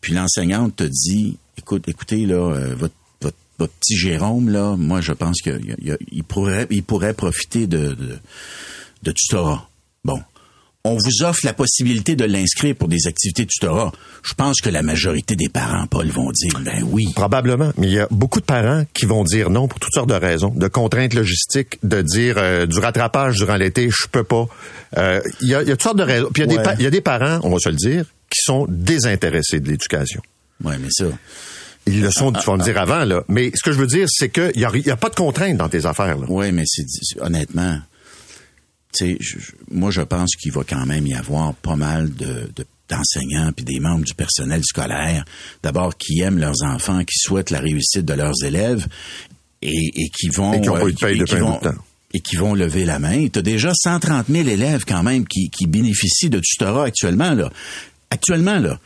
puis 0.00 0.14
l'enseignante 0.14 0.76
te 0.76 0.84
dit, 0.84 1.36
écoute, 1.58 1.88
écoutez, 1.88 2.24
là, 2.24 2.36
euh, 2.54 2.74
votre, 2.74 2.94
votre, 3.20 3.36
votre 3.58 3.72
petit 3.74 3.96
Jérôme, 3.96 4.48
là, 4.48 4.76
moi, 4.76 5.00
je 5.00 5.12
pense 5.12 5.40
qu'il 5.42 5.76
il- 5.82 5.98
il 6.12 6.24
pourrait, 6.24 6.66
il 6.70 6.82
pourrait 6.82 7.14
profiter 7.14 7.66
de, 7.66 7.88
de, 7.94 8.18
de 9.02 9.12
tutorat. 9.12 9.68
Bon. 10.04 10.20
On 10.88 10.96
vous 10.96 11.24
offre 11.24 11.40
la 11.44 11.52
possibilité 11.52 12.16
de 12.16 12.24
l'inscrire 12.24 12.74
pour 12.74 12.88
des 12.88 13.06
activités 13.06 13.44
de 13.44 13.48
tutorat. 13.50 13.92
Je 14.22 14.34
pense 14.34 14.60
que 14.60 14.70
la 14.70 14.82
majorité 14.82 15.36
des 15.36 15.48
parents, 15.48 15.86
Paul, 15.86 16.08
vont 16.08 16.30
dire, 16.32 16.52
ben 16.64 16.82
oui. 16.90 17.06
Probablement, 17.14 17.72
mais 17.76 17.86
il 17.88 17.92
y 17.94 17.98
a 18.00 18.08
beaucoup 18.10 18.40
de 18.40 18.44
parents 18.44 18.84
qui 18.94 19.04
vont 19.06 19.22
dire 19.24 19.50
non 19.50 19.68
pour 19.68 19.78
toutes 19.80 19.92
sortes 19.92 20.08
de 20.08 20.14
raisons, 20.14 20.48
de 20.54 20.66
contraintes 20.68 21.14
logistiques, 21.14 21.78
de 21.82 22.02
dire 22.02 22.36
euh, 22.38 22.66
du 22.66 22.78
rattrapage 22.78 23.36
durant 23.36 23.56
l'été, 23.56 23.88
je 23.90 24.06
peux 24.10 24.24
pas. 24.24 24.46
Euh, 24.96 25.20
Il 25.42 25.48
y, 25.48 25.54
a, 25.54 25.62
il 25.62 25.68
y 25.68 25.70
a 25.70 25.74
toutes 25.74 25.82
sortes 25.82 25.98
de 25.98 26.02
raisons. 26.02 26.28
Puis 26.32 26.42
il 26.42 26.46
y, 26.46 26.48
a 26.48 26.50
des 26.50 26.56
Ouais. 26.58 26.62
pa- 26.64 26.74
il 26.78 26.82
y 26.82 26.86
a 26.86 26.90
des 26.90 27.00
parents, 27.00 27.38
on 27.42 27.50
va 27.50 27.58
se 27.58 27.68
le 27.68 27.76
dire, 27.76 28.04
qui 28.30 28.40
sont 28.42 28.66
désintéressés 28.68 29.60
de 29.60 29.68
l'éducation. 29.68 30.20
Ouais, 30.64 30.76
mais 30.78 30.88
ça. 30.90 31.04
Ils 31.86 32.02
le 32.02 32.10
sont, 32.10 32.32
tu 32.32 32.44
vas 32.44 32.56
me 32.56 32.62
dire 32.64 32.78
avant, 32.78 33.04
là. 33.04 33.22
Mais 33.28 33.50
ce 33.54 33.62
que 33.62 33.72
je 33.72 33.78
veux 33.78 33.86
dire, 33.86 34.06
c'est 34.10 34.28
qu'il 34.28 34.52
n'y 34.56 34.64
a, 34.64 34.70
il 34.74 34.86
y 34.86 34.90
a 34.90 34.96
pas 34.96 35.08
de 35.08 35.14
contraintes 35.14 35.56
dans 35.56 35.68
tes 35.70 35.86
affaires. 35.86 36.18
Là. 36.18 36.26
Oui, 36.28 36.52
mais 36.52 36.64
c'est- 36.66 36.84
honnêtement, 37.20 37.78
tu 38.98 39.16
sais, 39.20 39.38
moi 39.70 39.90
je 39.90 40.00
pense 40.02 40.34
qu'il 40.36 40.52
va 40.52 40.62
quand 40.64 40.86
même 40.86 41.06
y 41.06 41.14
avoir 41.14 41.54
pas 41.54 41.76
mal 41.76 42.12
de, 42.14 42.50
de- 42.56 42.66
d'enseignants 42.88 43.52
puis 43.54 43.64
des 43.64 43.80
membres 43.80 44.04
du 44.04 44.14
personnel 44.14 44.62
scolaire, 44.64 45.24
d'abord 45.62 45.96
qui 45.96 46.20
aiment 46.20 46.38
leurs 46.38 46.62
enfants, 46.64 47.00
qui 47.04 47.18
souhaitent 47.18 47.50
la 47.50 47.60
réussite 47.60 48.04
de 48.06 48.14
leurs 48.14 48.42
élèves 48.44 48.86
et, 49.62 49.90
et 49.94 50.08
qui 50.10 50.28
vont 50.28 50.52
Et 50.54 50.60
qui 50.60 50.70
ont 50.70 50.74
pas 50.74 50.88
eu 50.88 50.92
de 50.92 50.96
euh, 51.04 51.06
paye 51.08 51.18
de 51.18 51.24
temps. 51.26 51.60
et 52.14 52.20
qui 52.20 52.36
vont 52.36 52.54
lever 52.54 52.84
la 52.86 52.98
main. 52.98 53.28
Tu 53.28 53.38
as 53.38 53.42
déjà 53.42 53.72
130 53.74 54.26
000 54.28 54.48
élèves 54.48 54.84
quand 54.86 55.02
même 55.02 55.26
qui, 55.26 55.50
qui 55.50 55.66
bénéficient 55.66 56.30
de 56.30 56.40
tutorat 56.40 56.84
actuellement 56.86 57.32
là. 57.34 57.50
Actuellement 58.10 58.58
là. 58.58 58.78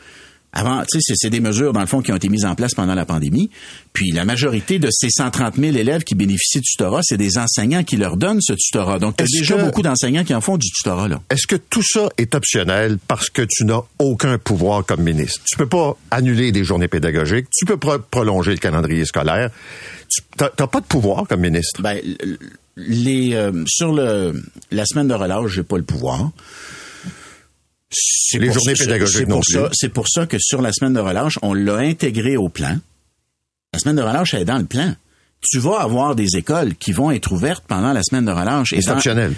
Avant, 0.53 0.83
tu 0.83 1.01
sais, 1.01 1.13
c'est 1.15 1.29
des 1.31 1.39
mesures, 1.39 1.73
dans 1.73 1.81
le 1.81 1.87
fond, 1.87 2.01
qui 2.01 2.11
ont 2.11 2.15
été 2.15 2.29
mises 2.29 2.45
en 2.45 2.53
place 2.53 2.75
pendant 2.75 2.93
la 2.93 3.05
pandémie. 3.05 3.49
Puis 3.91 4.11
la 4.11 4.23
majorité 4.23 4.77
de 4.77 4.87
ces 4.91 5.09
130 5.09 5.55
000 5.57 5.75
élèves 5.75 6.03
qui 6.03 6.13
bénéficient 6.13 6.59
du 6.59 6.65
tutorat, 6.65 7.01
c'est 7.03 7.17
des 7.17 7.39
enseignants 7.39 7.83
qui 7.83 7.97
leur 7.97 8.17
donnent 8.17 8.41
ce 8.41 8.53
tutorat. 8.53 8.99
Donc, 8.99 9.15
il 9.19 9.33
y 9.33 9.37
a 9.37 9.39
déjà 9.39 9.57
beaucoup 9.57 9.81
d'enseignants 9.81 10.23
qui 10.23 10.35
en 10.35 10.41
font 10.41 10.57
du 10.57 10.69
tutorat, 10.69 11.07
là. 11.07 11.21
Est-ce 11.31 11.47
que 11.47 11.55
tout 11.55 11.81
ça 11.81 12.09
est 12.17 12.35
optionnel 12.35 12.99
parce 13.07 13.29
que 13.29 13.41
tu 13.41 13.65
n'as 13.65 13.81
aucun 13.97 14.37
pouvoir 14.37 14.85
comme 14.85 15.01
ministre? 15.01 15.41
Tu 15.45 15.57
peux 15.57 15.67
pas 15.67 15.97
annuler 16.11 16.51
des 16.51 16.63
journées 16.63 16.87
pédagogiques, 16.87 17.47
tu 17.51 17.65
peux 17.65 17.77
pas 17.77 17.97
prolonger 17.97 18.51
le 18.51 18.57
calendrier 18.57 19.05
scolaire. 19.05 19.49
Tu 20.09 20.21
n'as 20.39 20.67
pas 20.67 20.79
de 20.79 20.85
pouvoir 20.85 21.27
comme 21.27 21.41
ministre. 21.41 21.81
Ben, 21.81 21.99
les, 22.77 23.33
euh, 23.33 23.63
sur 23.67 23.93
le, 23.93 24.43
la 24.71 24.85
semaine 24.85 25.07
de 25.07 25.13
relâche, 25.13 25.51
j'ai 25.51 25.63
pas 25.63 25.77
le 25.77 25.83
pouvoir. 25.83 26.31
Les 28.33 28.51
journées 28.51 28.73
pédagogiques 28.73 29.27
non 29.27 29.41
plus. 29.41 29.59
C'est 29.73 29.89
pour 29.89 30.07
ça 30.07 30.25
que 30.25 30.37
sur 30.39 30.61
la 30.61 30.71
semaine 30.73 30.93
de 30.93 30.99
relâche, 30.99 31.37
on 31.41 31.53
l'a 31.53 31.77
intégré 31.77 32.37
au 32.37 32.49
plan. 32.49 32.77
La 33.73 33.79
semaine 33.79 33.95
de 33.95 34.01
relâche, 34.01 34.33
elle 34.33 34.41
est 34.41 34.45
dans 34.45 34.57
le 34.57 34.65
plan. 34.65 34.95
Tu 35.41 35.59
vas 35.59 35.81
avoir 35.81 36.15
des 36.15 36.37
écoles 36.37 36.75
qui 36.75 36.93
vont 36.93 37.11
être 37.11 37.31
ouvertes 37.31 37.65
pendant 37.67 37.91
la 37.91 38.01
semaine 38.03 38.25
de 38.25 38.31
relâche. 38.31 38.73
C'est 38.79 38.89
optionnel. 38.89 39.33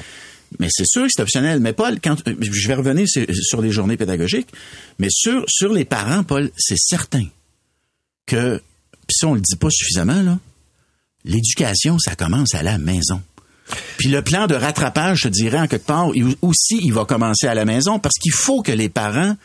Mais 0.60 0.68
c'est 0.70 0.86
sûr 0.86 1.04
que 1.04 1.10
c'est 1.10 1.22
optionnel. 1.22 1.60
Mais 1.60 1.74
Paul, 1.74 2.00
quand 2.02 2.16
je 2.26 2.68
vais 2.68 2.76
revenir 2.76 3.08
sur 3.08 3.62
les 3.62 3.72
journées 3.72 3.98
pédagogiques, 3.98 4.50
mais 5.00 5.08
sur 5.10 5.44
sur 5.48 5.74
les 5.74 5.86
parents, 5.86 6.24
Paul, 6.24 6.52
c'est 6.58 6.78
certain 6.78 7.26
que 8.26 8.62
puis 9.08 9.16
ça 9.20 9.28
on 9.28 9.34
le 9.34 9.42
dit 9.42 9.56
pas 9.56 9.70
suffisamment 9.70 10.22
là. 10.22 10.40
L'éducation, 11.24 11.98
ça 11.98 12.16
commence 12.16 12.54
à 12.54 12.62
la 12.62 12.78
maison. 12.78 13.22
Puis 13.98 14.10
le 14.10 14.22
plan 14.22 14.48
de 14.48 14.56
rattrapage, 14.56 15.22
je 15.24 15.28
dirais, 15.28 15.60
en 15.60 15.68
quelque 15.68 15.86
part, 15.86 16.10
aussi, 16.42 16.80
il 16.84 16.94
va 16.94 17.06
commencer 17.06 17.48
à 17.48 17.56
la 17.56 17.66
maison 17.66 18.00
parce 18.00 18.16
qu'il 18.16 18.34
faut 18.34 18.62
que 18.62 18.72
les 18.72 18.90
parents 18.90 19.36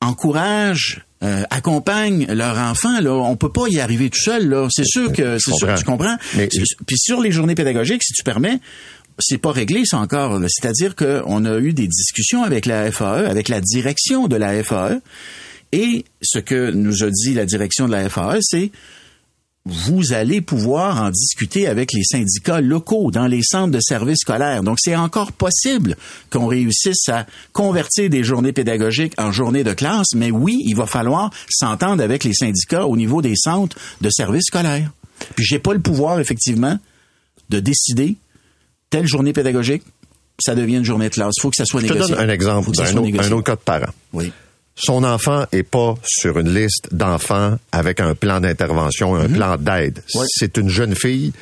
encouragent, 0.00 1.04
euh, 1.22 1.42
accompagnent 1.50 2.26
leur 2.26 2.58
enfant. 2.58 3.00
Là, 3.00 3.12
on 3.12 3.36
peut 3.36 3.52
pas 3.52 3.66
y 3.68 3.80
arriver 3.80 4.10
tout 4.10 4.20
seul. 4.20 4.48
Là, 4.48 4.68
c'est 4.70 4.86
sûr 4.86 5.12
que 5.12 5.38
c'est 5.38 5.54
sûr, 5.54 5.74
tu 5.74 5.84
comprends. 5.84 6.16
Mais... 6.36 6.48
Puis 6.48 6.98
sur 6.98 7.20
les 7.20 7.32
journées 7.32 7.54
pédagogiques, 7.54 8.02
si 8.02 8.12
tu 8.12 8.22
permets, 8.22 8.58
c'est 9.18 9.38
pas 9.38 9.52
réglé 9.52 9.84
ça 9.84 9.98
encore. 9.98 10.40
C'est-à-dire 10.48 10.96
qu'on 10.96 11.44
a 11.44 11.58
eu 11.58 11.72
des 11.72 11.86
discussions 11.86 12.42
avec 12.42 12.66
la 12.66 12.90
FAE, 12.90 13.26
avec 13.28 13.48
la 13.48 13.60
direction 13.60 14.28
de 14.28 14.36
la 14.36 14.62
FAE, 14.62 15.00
et 15.72 16.04
ce 16.22 16.38
que 16.38 16.70
nous 16.70 17.02
a 17.02 17.10
dit 17.10 17.34
la 17.34 17.46
direction 17.46 17.86
de 17.86 17.92
la 17.92 18.08
FAE, 18.08 18.38
c'est 18.40 18.70
vous 19.66 20.12
allez 20.12 20.42
pouvoir 20.42 21.02
en 21.02 21.10
discuter 21.10 21.66
avec 21.66 21.92
les 21.94 22.02
syndicats 22.04 22.60
locaux 22.60 23.10
dans 23.10 23.26
les 23.26 23.42
centres 23.42 23.70
de 23.70 23.80
services 23.80 24.18
scolaires. 24.20 24.62
Donc, 24.62 24.76
c'est 24.78 24.94
encore 24.94 25.32
possible 25.32 25.96
qu'on 26.30 26.46
réussisse 26.46 27.08
à 27.08 27.26
convertir 27.52 28.10
des 28.10 28.22
journées 28.22 28.52
pédagogiques 28.52 29.14
en 29.16 29.32
journées 29.32 29.64
de 29.64 29.72
classe, 29.72 30.08
mais 30.14 30.30
oui, 30.30 30.62
il 30.66 30.76
va 30.76 30.84
falloir 30.84 31.30
s'entendre 31.48 32.02
avec 32.02 32.24
les 32.24 32.34
syndicats 32.34 32.86
au 32.86 32.96
niveau 32.96 33.22
des 33.22 33.36
centres 33.36 33.78
de 34.02 34.10
services 34.10 34.46
scolaires. 34.48 34.90
Puis, 35.34 35.46
j'ai 35.46 35.58
pas 35.58 35.72
le 35.72 35.80
pouvoir, 35.80 36.20
effectivement, 36.20 36.78
de 37.48 37.60
décider 37.60 38.16
telle 38.90 39.06
journée 39.06 39.32
pédagogique, 39.32 39.82
ça 40.38 40.54
devient 40.54 40.76
une 40.76 40.84
journée 40.84 41.08
de 41.08 41.14
classe. 41.14 41.34
Il 41.38 41.40
faut 41.40 41.50
que 41.50 41.56
ça 41.56 41.64
soit 41.64 41.80
négocié. 41.80 42.02
Je 42.02 42.08
te 42.08 42.12
donne 42.12 42.28
un 42.28 42.32
exemple 42.32 42.70
d'un 42.72 42.96
autre, 42.96 43.32
autre, 43.32 43.42
cas 43.42 43.56
de 43.56 43.60
parent. 43.60 43.92
Oui 44.12 44.30
son 44.76 45.04
enfant 45.04 45.44
est 45.52 45.62
pas 45.62 45.94
sur 46.04 46.38
une 46.38 46.52
liste 46.52 46.88
d'enfants 46.92 47.58
avec 47.72 48.00
un 48.00 48.14
plan 48.14 48.40
d'intervention, 48.40 49.14
un 49.14 49.28
mhm. 49.28 49.34
plan 49.34 49.56
d'aide. 49.56 50.02
C'est 50.26 50.56
une 50.56 50.68
jeune 50.68 50.94
fille 50.94 51.32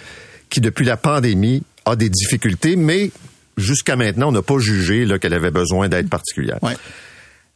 qui, 0.50 0.60
depuis 0.60 0.84
la 0.84 0.96
pandémie, 0.96 1.62
a 1.84 1.96
des 1.96 2.10
difficultés, 2.10 2.76
mais 2.76 3.10
jusqu'à 3.56 3.96
maintenant, 3.96 4.28
on 4.28 4.32
n'a 4.32 4.42
pas 4.42 4.58
jugé 4.58 5.06
qu'elle 5.20 5.34
avait 5.34 5.50
besoin 5.50 5.88
d'aide 5.88 6.08
particulière. 6.08 6.58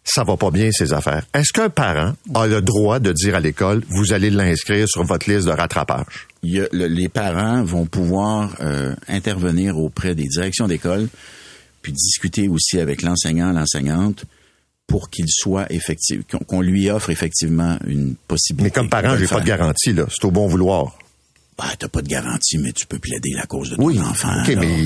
Ça 0.08 0.22
va 0.22 0.36
pas 0.36 0.52
bien, 0.52 0.70
ces 0.70 0.92
affaires. 0.92 1.24
Est-ce 1.34 1.52
qu'un 1.52 1.68
parent 1.68 2.12
a 2.34 2.46
le 2.46 2.62
droit 2.62 3.00
de 3.00 3.12
dire 3.12 3.34
à 3.34 3.40
l'école, 3.40 3.82
vous 3.88 4.12
allez 4.12 4.30
l'inscrire 4.30 4.88
sur 4.88 5.02
votre 5.02 5.28
liste 5.30 5.46
de 5.46 5.52
rattrapage? 5.52 6.28
les 6.42 7.08
parents 7.08 7.64
vont 7.64 7.86
pouvoir 7.86 8.54
euh, 8.60 8.94
intervenir 9.08 9.76
auprès 9.76 10.14
des 10.14 10.22
directions 10.22 10.68
d'école, 10.68 11.08
puis 11.82 11.90
discuter 11.90 12.46
aussi 12.46 12.78
avec 12.78 13.02
l'enseignant, 13.02 13.52
l'enseignante, 13.52 14.24
pour 14.87 15.11
qu'il 15.11 15.27
soit 15.29 15.70
effectif, 15.72 16.20
qu'on 16.46 16.61
lui 16.61 16.90
offre 16.90 17.11
effectivement 17.11 17.79
une 17.87 18.14
possibilité. 18.29 18.64
Mais 18.64 18.70
comme 18.70 18.88
parent, 18.88 19.16
j'ai 19.16 19.27
pas 19.27 19.40
de 19.40 19.46
garantie 19.46 19.92
là. 19.92 20.07
C'est 20.09 20.25
au 20.25 20.31
bon 20.31 20.46
vouloir. 20.46 20.96
Bah, 21.59 21.64
t'as 21.79 21.88
pas 21.88 22.03
de 22.03 22.09
garantie, 22.09 22.59
mais 22.59 22.72
tu 22.72 22.87
peux 22.87 22.99
plaider 22.99 23.31
la 23.35 23.46
cause 23.46 23.70
de 23.70 23.77
ton 23.77 23.85
oui, 23.85 23.99
enfant. 23.99 24.42
Okay, 24.42 24.57
mais... 24.57 24.85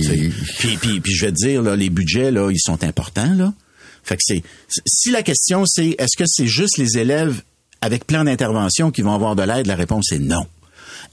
puis, 0.59 0.77
puis, 0.77 1.01
puis, 1.01 1.13
je 1.13 1.27
vais 1.27 1.33
te 1.33 1.37
dire, 1.37 1.63
là, 1.63 1.75
les 1.75 1.91
budgets, 1.91 2.31
là, 2.31 2.49
ils 2.51 2.61
sont 2.61 2.85
importants, 2.85 3.35
là. 3.35 3.53
Fait 4.05 4.15
que 4.17 4.23
c'est, 4.25 4.43
si 4.87 5.11
la 5.11 5.23
question 5.23 5.65
c'est, 5.67 5.97
est-ce 5.99 6.17
que 6.17 6.25
c'est 6.27 6.47
juste 6.47 6.79
les 6.79 6.97
élèves 6.97 7.43
avec 7.81 8.07
plan 8.07 8.25
d'intervention 8.25 8.91
qui 8.91 9.03
vont 9.03 9.15
avoir 9.15 9.37
de 9.37 9.43
l'aide? 9.43 9.67
La 9.67 9.77
réponse 9.77 10.13
est 10.13 10.19
non. 10.19 10.47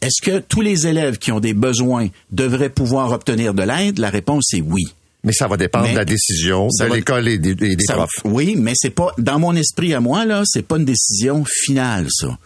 Est-ce 0.01 0.21
que 0.21 0.39
tous 0.39 0.61
les 0.61 0.87
élèves 0.87 1.17
qui 1.17 1.31
ont 1.31 1.39
des 1.39 1.53
besoins 1.53 2.07
devraient 2.31 2.69
pouvoir 2.69 3.11
obtenir 3.11 3.53
de 3.53 3.63
l'aide? 3.63 3.99
La 3.99 4.09
réponse 4.09 4.53
est 4.53 4.61
oui. 4.61 4.83
Mais 5.23 5.33
ça 5.33 5.47
va 5.47 5.57
dépendre 5.57 5.89
de 5.89 5.95
la 5.95 6.05
décision 6.05 6.67
de 6.67 6.93
l'école 6.93 7.27
et 7.27 7.37
des, 7.37 7.75
profs. 7.87 8.09
oui, 8.23 8.55
mais 8.57 8.73
c'est 8.75 8.91
pas 8.91 9.11
dans 9.17 9.39
mon 9.39 9.55
esprit 9.55 9.93
à 9.93 9.99
moi 9.99 10.25
là, 10.25 10.43
c'est 10.45 10.61
pas 10.61 10.77
une 10.77 10.85
décision 10.85 11.43
finale 11.45 12.07
ça. 12.09 12.37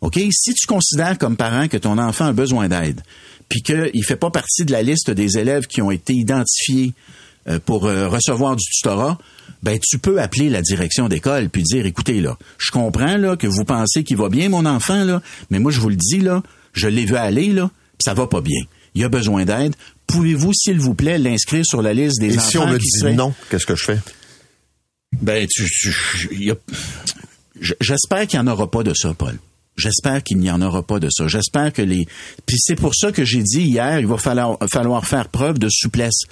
OK, 0.00 0.18
si 0.30 0.54
tu 0.54 0.66
considères 0.66 1.18
comme 1.18 1.36
parent 1.36 1.68
que 1.68 1.76
ton 1.76 1.98
enfant 1.98 2.26
a 2.26 2.32
besoin 2.32 2.68
d'aide, 2.68 3.02
puis 3.48 3.62
qu'il 3.62 4.04
fait 4.04 4.16
pas 4.16 4.30
partie 4.30 4.64
de 4.64 4.72
la 4.72 4.82
liste 4.82 5.10
des 5.10 5.38
élèves 5.38 5.66
qui 5.66 5.82
ont 5.82 5.90
été 5.90 6.14
identifiés 6.14 6.94
euh, 7.48 7.58
pour 7.58 7.86
euh, 7.86 8.08
recevoir 8.08 8.56
du 8.56 8.64
tutorat, 8.64 9.18
ben 9.62 9.78
tu 9.78 9.98
peux 9.98 10.20
appeler 10.20 10.48
la 10.48 10.62
direction 10.62 11.08
d'école 11.08 11.48
puis 11.50 11.62
dire 11.62 11.84
écoutez 11.84 12.20
là, 12.20 12.38
je 12.58 12.70
comprends 12.70 13.16
là 13.16 13.36
que 13.36 13.46
vous 13.46 13.64
pensez 13.64 14.04
qu'il 14.04 14.16
va 14.16 14.28
bien 14.28 14.48
mon 14.48 14.64
enfant 14.64 15.04
là, 15.04 15.20
mais 15.50 15.58
moi 15.58 15.70
je 15.70 15.80
vous 15.80 15.90
le 15.90 15.96
dis 15.96 16.20
là, 16.20 16.42
je 16.72 16.88
l'ai 16.88 17.04
vu 17.04 17.16
aller 17.16 17.52
là, 17.52 17.70
ça 17.98 18.14
va 18.14 18.26
pas 18.26 18.40
bien. 18.40 18.60
Il 18.94 19.04
a 19.04 19.08
besoin 19.08 19.44
d'aide 19.44 19.74
pouvez-vous, 20.10 20.52
s'il 20.52 20.78
vous 20.78 20.94
plaît, 20.94 21.18
l'inscrire 21.18 21.64
sur 21.64 21.82
la 21.82 21.92
liste 21.92 22.20
des 22.20 22.34
Et 22.34 22.38
enfants 22.38 22.48
si 22.48 22.58
on 22.58 22.66
me 22.66 22.78
dit 22.78 23.16
non, 23.16 23.34
qu'est-ce 23.50 23.66
que 23.66 23.76
je 23.76 23.84
fais? 23.84 23.98
Ben, 25.20 25.46
tu, 25.48 25.66
j'espère 27.80 28.26
qu'il 28.26 28.40
n'y 28.40 28.48
en 28.48 28.52
aura 28.52 28.70
pas 28.70 28.82
de 28.82 28.94
ça, 28.94 29.12
Paul. 29.14 29.38
J'espère 29.76 30.22
qu'il 30.22 30.38
n'y 30.38 30.50
en 30.50 30.60
aura 30.60 30.82
pas 30.82 31.00
de 31.00 31.08
ça. 31.10 31.26
J'espère 31.26 31.72
que 31.72 31.80
les. 31.80 32.06
Puis 32.44 32.56
c'est 32.58 32.76
pour 32.76 32.94
ça 32.94 33.12
que 33.12 33.24
j'ai 33.24 33.42
dit 33.42 33.62
hier, 33.62 33.98
il 33.98 34.06
va 34.06 34.18
falloir, 34.18 34.58
falloir 34.70 35.06
faire 35.06 35.28
preuve 35.28 35.58
de 35.58 35.68
souplesse. 35.70 36.22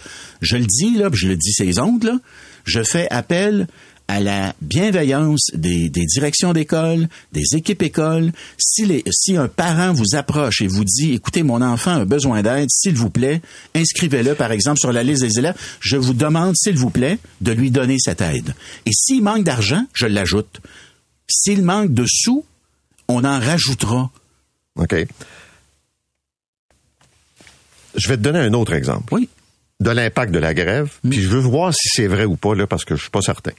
Je 0.43 0.57
le 0.57 0.67
dis 0.67 0.97
là, 0.97 1.09
puis 1.09 1.21
je 1.21 1.29
le 1.29 1.37
dis 1.37 1.53
ces 1.53 1.79
ondes 1.79 2.05
là. 2.05 2.19
Je 2.65 2.83
fais 2.83 3.09
appel 3.11 3.67
à 4.09 4.21
la 4.21 4.55
bienveillance 4.63 5.51
des, 5.53 5.91
directions 5.91 6.55
d'école, 6.55 7.09
des 7.33 7.55
équipes 7.55 7.83
écoles. 7.83 8.33
Si, 8.57 8.87
les, 8.87 9.05
si 9.11 9.37
un 9.37 9.49
parent 9.49 9.93
vous 9.93 10.17
approche 10.17 10.63
et 10.63 10.67
vous 10.67 10.85
dit, 10.85 11.13
écoutez, 11.13 11.43
mon 11.43 11.61
enfant 11.61 12.01
a 12.01 12.05
besoin 12.07 12.43
d'aide, 12.43 12.69
s'il 12.71 12.95
vous 12.95 13.11
plaît, 13.11 13.43
inscrivez-le, 13.75 14.35
par 14.35 14.51
exemple, 14.51 14.81
sur 14.81 14.93
la 14.93 15.03
liste 15.03 15.23
des 15.23 15.39
élèves. 15.39 15.57
Je 15.81 15.99
vous 15.99 16.15
demande, 16.15 16.55
s'il 16.57 16.77
vous 16.77 16.91
plaît, 16.91 17.19
de 17.43 17.53
lui 17.53 17.71
donner 17.71 17.97
cette 17.99 18.23
aide. 18.23 18.55
Et 18.87 18.93
s'il 18.93 19.23
manque 19.23 19.45
d'argent, 19.45 19.85
je 19.93 20.07
l'ajoute. 20.07 20.61
S'il 21.31 21.63
manque 21.63 21.93
de 21.93 22.07
sous, 22.09 22.45
on 23.09 23.25
en 23.25 23.39
rajoutera. 23.39 24.11
OK. 24.77 25.07
Je 27.95 28.09
vais 28.09 28.17
te 28.17 28.23
donner 28.23 28.39
un 28.39 28.55
autre 28.55 28.73
exemple. 28.73 29.13
Oui. 29.13 29.29
De 29.81 29.91
l'impact 29.91 30.33
de 30.33 30.39
la 30.39 30.55
grève. 30.55 30.91
Mm. 31.05 31.11
Puis 31.11 31.21
je 31.21 31.29
veux 31.29 31.41
voir 31.41 31.75
si 31.75 31.89
c'est 31.89 32.07
vrai 32.07 32.25
ou 32.25 32.37
pas, 32.37 32.55
là, 32.55 32.67
parce 32.67 32.87
que 32.87 32.97
je 32.97 33.03
suis 33.03 33.11
pas 33.11 33.23
certain. 33.23 33.53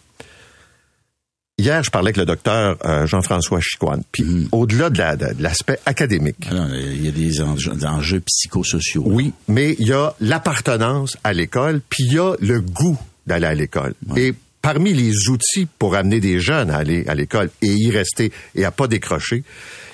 Hier, 1.60 1.84
je 1.84 1.92
parlais 1.92 2.08
avec 2.08 2.18
le 2.18 2.26
docteur 2.26 2.78
euh, 2.86 3.06
Jean-François 3.06 3.60
Chicoine. 3.60 4.02
Puis 4.14 4.24
mm. 4.24 4.48
au-delà 4.54 4.90
de, 4.90 5.26
l'aspect 5.40 5.78
académique. 5.86 6.48
Ah 6.50 6.68
il 6.74 7.06
y 7.06 7.10
a 7.10 7.12
des 7.12 7.42
enjeux, 7.42 8.22
psychosociaux. 8.22 9.04
Oui, 9.06 9.34
mais 9.50 9.76
il 9.78 9.88
y 9.88 9.94
a 9.94 10.14
l'appartenance 10.22 11.18
à 11.26 11.34
l'école, 11.34 11.82
puis 11.90 12.06
il 12.06 12.14
y 12.14 12.20
a 12.20 12.34
le 12.40 12.62
goût 12.62 12.98
d'aller 13.28 13.48
à 13.48 13.54
l'école. 13.54 13.94
Et 14.16 14.34
parmi 14.62 14.94
les 14.94 15.28
outils 15.28 15.68
pour 15.78 15.96
amener 15.96 16.22
des 16.22 16.40
jeunes 16.40 16.72
à 16.72 16.78
aller 16.78 17.06
à 17.08 17.14
l'école 17.14 17.50
et 17.62 17.68
y 17.68 17.92
rester 17.92 18.32
et 18.56 18.64
à 18.64 18.72
pas 18.72 18.88
décrocher, 18.88 19.44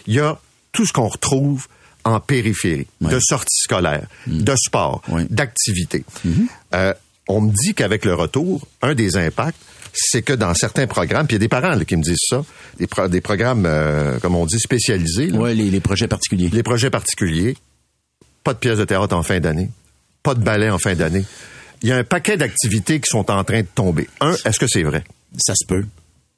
il 0.06 0.14
y 0.14 0.20
a 0.20 0.40
tout 0.72 0.86
ce 0.86 0.94
qu'on 0.94 1.08
retrouve 1.08 1.68
en 2.04 2.20
périphérie, 2.20 2.86
de 3.02 3.20
sorties 3.20 3.64
scolaires, 3.64 4.06
mm. 4.28 4.44
de 4.44 4.56
sport, 4.56 5.02
d'activités. 5.32 6.06
Mm-hmm. 6.28 6.48
Euh, 6.76 6.94
on 7.28 7.42
me 7.42 7.52
dit 7.52 7.74
qu'avec 7.74 8.06
le 8.06 8.14
retour, 8.14 8.68
un 8.84 8.94
des 8.94 9.18
impacts, 9.18 9.58
c'est 9.96 10.22
que 10.22 10.34
dans 10.34 10.54
certains 10.54 10.88
programmes, 10.88 11.28
puis 11.28 11.36
il 11.36 11.40
y 11.40 11.44
a 11.44 11.46
des 11.46 11.48
parents 11.48 11.78
qui 11.80 11.96
me 11.96 12.04
disent 12.04 12.18
ça, 12.30 12.44
des, 12.78 12.88
des 13.10 13.22
programmes, 13.22 13.66
euh, 13.66 14.20
comme 14.20 14.36
on 14.36 14.46
dit, 14.46 14.60
spécialisés. 14.60 15.32
Oui, 15.32 15.56
les, 15.56 15.80
projets 15.80 16.08
particuliers. 16.08 16.50
Les 16.52 16.64
projets 16.64 16.90
particuliers, 16.90 17.56
pas 18.44 18.54
de 18.54 18.60
pièces 18.60 18.78
de 18.78 18.86
théâtre 18.86 19.16
en 19.16 19.24
fin 19.24 19.40
d'année, 19.40 19.70
pas 20.24 20.36
de 20.36 20.44
ballet 20.44 20.70
en 20.70 20.78
fin 20.78 20.96
d'année. 20.96 21.26
Il 21.82 21.90
y 21.90 21.92
a 21.92 21.98
un 21.98 22.04
paquet 22.04 22.38
d'activités 22.38 23.00
qui 23.00 23.10
sont 23.10 23.30
en 23.32 23.44
train 23.44 23.62
de 23.62 23.68
tomber. 23.74 24.08
Un, 24.22 24.36
est-ce 24.46 24.60
que 24.60 24.68
c'est 24.68 24.84
vrai? 24.84 25.04
Ça 25.38 25.54
se 25.56 25.66
peut. 25.66 25.86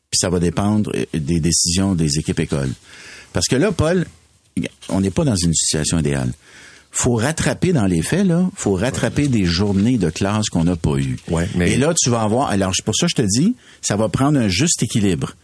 Puis 0.10 0.20
ça 0.20 0.30
va 0.30 0.40
dépendre 0.40 0.92
euh, 0.96 1.06
des 1.14 1.40
décisions 1.40 1.96
des 1.96 2.20
équipes 2.20 2.40
écoles. 2.40 2.72
Parce 3.34 3.48
que 3.48 3.56
là, 3.56 3.72
Paul, 3.72 4.06
on 4.90 5.02
n'est 5.02 5.12
pas 5.12 5.26
dans 5.26 5.36
une 5.36 5.54
situation 5.54 6.00
idéale 6.00 6.32
faut 6.98 7.14
rattraper 7.14 7.74
dans 7.74 7.86
les 7.86 8.02
faits, 8.02 8.26
là, 8.26 8.50
faut 8.56 8.74
rattraper 8.74 9.28
des 9.28 9.46
journées 9.46 10.00
de 10.00 10.10
classe 10.10 10.50
qu'on 10.50 10.64
n'a 10.64 10.76
pas 10.76 10.98
eues. 10.98 11.18
Ouais, 11.30 11.48
mais... 11.56 11.74
Et 11.74 11.78
là, 11.78 11.94
tu 11.96 12.10
vas 12.10 12.22
avoir, 12.22 12.50
alors 12.50 12.74
pour 12.84 12.96
ça 12.96 13.06
je 13.08 13.14
te 13.14 13.22
dis, 13.22 13.56
ça 13.84 13.96
va 13.96 14.10
prendre 14.10 14.40
un 14.40 14.48
juste 14.48 14.82
équilibre. 14.82 15.36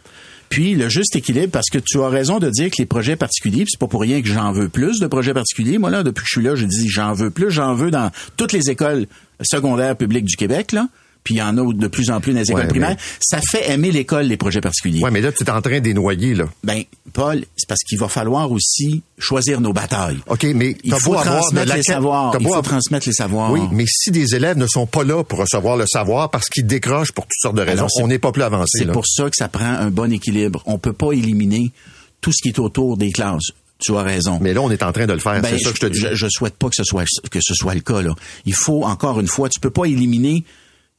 Puis 0.48 0.74
le 0.74 0.88
juste 0.88 1.14
équilibre, 1.14 1.52
parce 1.52 1.70
que 1.70 1.78
tu 1.78 2.00
as 2.00 2.08
raison 2.08 2.40
de 2.40 2.50
dire 2.50 2.70
que 2.70 2.76
les 2.78 2.86
projets 2.86 3.14
particuliers, 3.14 3.64
c'est 3.68 3.78
pas 3.78 3.86
pour 3.86 4.00
rien 4.00 4.20
que 4.20 4.26
j'en 4.26 4.50
veux 4.50 4.68
plus 4.68 4.98
de 4.98 5.06
projets 5.06 5.32
particuliers. 5.32 5.78
Moi 5.78 5.90
là, 5.90 6.02
depuis 6.02 6.22
que 6.22 6.28
je 6.28 6.40
suis 6.40 6.44
là, 6.44 6.56
je 6.56 6.66
dis 6.66 6.88
j'en 6.88 7.12
veux 7.12 7.30
plus, 7.30 7.52
j'en 7.52 7.76
veux 7.76 7.92
dans 7.92 8.10
toutes 8.36 8.52
les 8.52 8.68
écoles 8.68 9.06
secondaires 9.40 9.96
publiques 9.96 10.24
du 10.24 10.34
Québec 10.34 10.72
là 10.72 10.88
puis 11.24 11.34
il 11.34 11.38
y 11.38 11.42
en 11.42 11.56
a 11.58 11.72
de 11.72 11.86
plus 11.88 12.10
en 12.10 12.20
plus 12.20 12.32
dans 12.34 12.40
les 12.40 12.50
écoles 12.50 12.62
Ouais, 12.62 12.68
primaires. 12.68 12.90
mais- 12.90 12.96
Ça 13.20 13.40
fait 13.40 13.70
aimer 13.70 13.90
l'école, 13.90 14.26
les 14.26 14.36
projets 14.36 14.60
particuliers. 14.60 15.02
Ouais, 15.02 15.10
mais 15.10 15.20
là, 15.22 15.32
tu 15.32 15.42
es 15.42 15.50
en 15.50 15.60
train 15.62 15.80
de 15.80 15.84
les 15.84 15.94
noyer, 15.94 16.34
là. 16.34 16.44
Ben, 16.62 16.82
Paul, 17.12 17.44
c'est 17.56 17.66
parce 17.68 17.80
qu'il 17.80 17.98
va 17.98 18.08
falloir 18.08 18.52
aussi 18.52 19.02
choisir 19.18 19.60
nos 19.60 19.72
batailles. 19.72 20.18
OK, 20.28 20.44
mais 20.54 20.76
Il 20.84 20.92
faut 20.94 21.14
transmettre 21.14 21.68
la 21.68 21.76
les 21.76 21.82
savoirs. 21.82 22.34
Il 22.38 22.42
faut 22.44 22.48
avoir- 22.50 22.62
transmettre 22.62 23.08
les 23.08 23.14
savoirs. 23.14 23.50
Oui, 23.52 23.60
mais 23.72 23.84
si 23.88 24.10
des 24.10 24.34
élèves 24.34 24.58
ne 24.58 24.66
sont 24.66 24.86
pas 24.86 25.02
là 25.04 25.24
pour 25.24 25.38
recevoir 25.38 25.76
le 25.76 25.86
savoir 25.86 26.30
parce 26.30 26.48
qu'ils 26.50 26.66
décrochent 26.66 27.12
pour 27.12 27.24
toutes 27.24 27.40
sortes 27.40 27.56
de 27.56 27.62
raisons, 27.62 27.86
Alors, 27.86 27.90
on 28.02 28.08
n'est 28.08 28.18
pas 28.18 28.30
plus 28.32 28.42
avancé. 28.42 28.78
C'est 28.80 28.92
pour 28.92 29.06
ça 29.06 29.24
que 29.24 29.36
ça 29.36 29.48
prend 29.48 29.64
un 29.64 29.90
bon 29.90 30.12
équilibre. 30.12 30.62
On 30.66 30.78
peut 30.78 30.92
pas 30.92 31.12
éliminer 31.12 31.72
tout 32.20 32.32
ce 32.32 32.42
qui 32.42 32.48
est 32.48 32.58
autour 32.58 32.96
des 32.98 33.12
classes. 33.12 33.50
Tu 33.78 33.94
as 33.96 34.02
raison. 34.02 34.38
Mais 34.40 34.54
là, 34.54 34.60
on 34.62 34.70
est 34.70 34.82
en 34.82 34.92
train 34.92 35.06
de 35.06 35.12
le 35.12 35.18
faire. 35.18 35.40
Ben, 35.42 35.48
c'est 35.58 35.64
ça 35.64 35.70
que 35.70 35.76
je 35.76 35.80
te 35.80 35.86
dis. 35.86 35.98
Je, 36.00 36.14
je 36.14 36.26
souhaite 36.28 36.54
pas 36.54 36.68
que 36.68 36.74
ce 36.76 36.84
soit 36.84 37.04
que 37.30 37.38
ce 37.42 37.54
soit 37.54 37.74
le 37.74 37.80
cas 37.80 38.02
là. 38.02 38.14
Il 38.46 38.54
faut 38.54 38.84
encore 38.84 39.20
une 39.20 39.26
fois, 39.26 39.48
tu 39.48 39.58
peux 39.60 39.70
pas 39.70 39.84
éliminer 39.86 40.44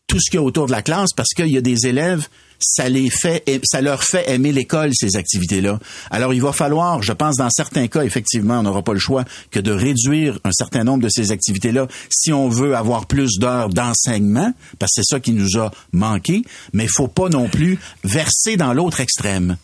tout 0.07 0.19
ce 0.19 0.29
qu'il 0.29 0.39
y 0.39 0.43
a 0.43 0.45
autour 0.45 0.67
de 0.67 0.71
la 0.71 0.81
classe 0.81 1.09
parce 1.15 1.29
qu'il 1.35 1.47
y 1.47 1.57
a 1.57 1.61
des 1.61 1.87
élèves, 1.87 2.27
ça 2.59 2.87
les 2.87 3.09
fait, 3.09 3.43
ça 3.65 3.81
leur 3.81 4.03
fait 4.03 4.29
aimer 4.29 4.51
l'école 4.51 4.91
ces 4.93 5.17
activités-là. 5.17 5.79
Alors 6.09 6.33
il 6.33 6.41
va 6.41 6.53
falloir, 6.53 7.01
je 7.01 7.11
pense, 7.11 7.35
dans 7.37 7.49
certains 7.49 7.87
cas, 7.87 8.03
effectivement, 8.03 8.59
on 8.59 8.63
n'aura 8.63 8.81
pas 8.83 8.93
le 8.93 8.99
choix 8.99 9.25
que 9.51 9.59
de 9.59 9.71
réduire 9.71 10.39
un 10.43 10.51
certain 10.51 10.83
nombre 10.83 11.03
de 11.03 11.09
ces 11.09 11.31
activités-là 11.31 11.87
si 12.09 12.31
on 12.31 12.47
veut 12.49 12.75
avoir 12.75 13.07
plus 13.07 13.39
d'heures 13.39 13.69
d'enseignement, 13.69 14.53
parce 14.79 14.91
que 14.95 15.01
c'est 15.03 15.15
ça 15.15 15.19
qui 15.19 15.31
nous 15.33 15.59
a 15.59 15.71
manqué. 15.91 16.43
Mais 16.73 16.83
il 16.85 16.89
faut 16.89 17.07
pas 17.09 17.27
non 17.29 17.49
plus 17.49 17.77
verser 18.03 18.57
dans 18.57 18.73
l'autre 18.73 19.01
extrême. 19.01 19.57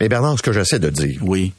Mais 0.00 0.08
Bernard, 0.08 0.36
ce 0.38 0.42
que 0.42 0.52
j'essaie 0.52 0.78
de 0.78 0.90
dire, 0.90 1.20
Oui. 1.22 1.52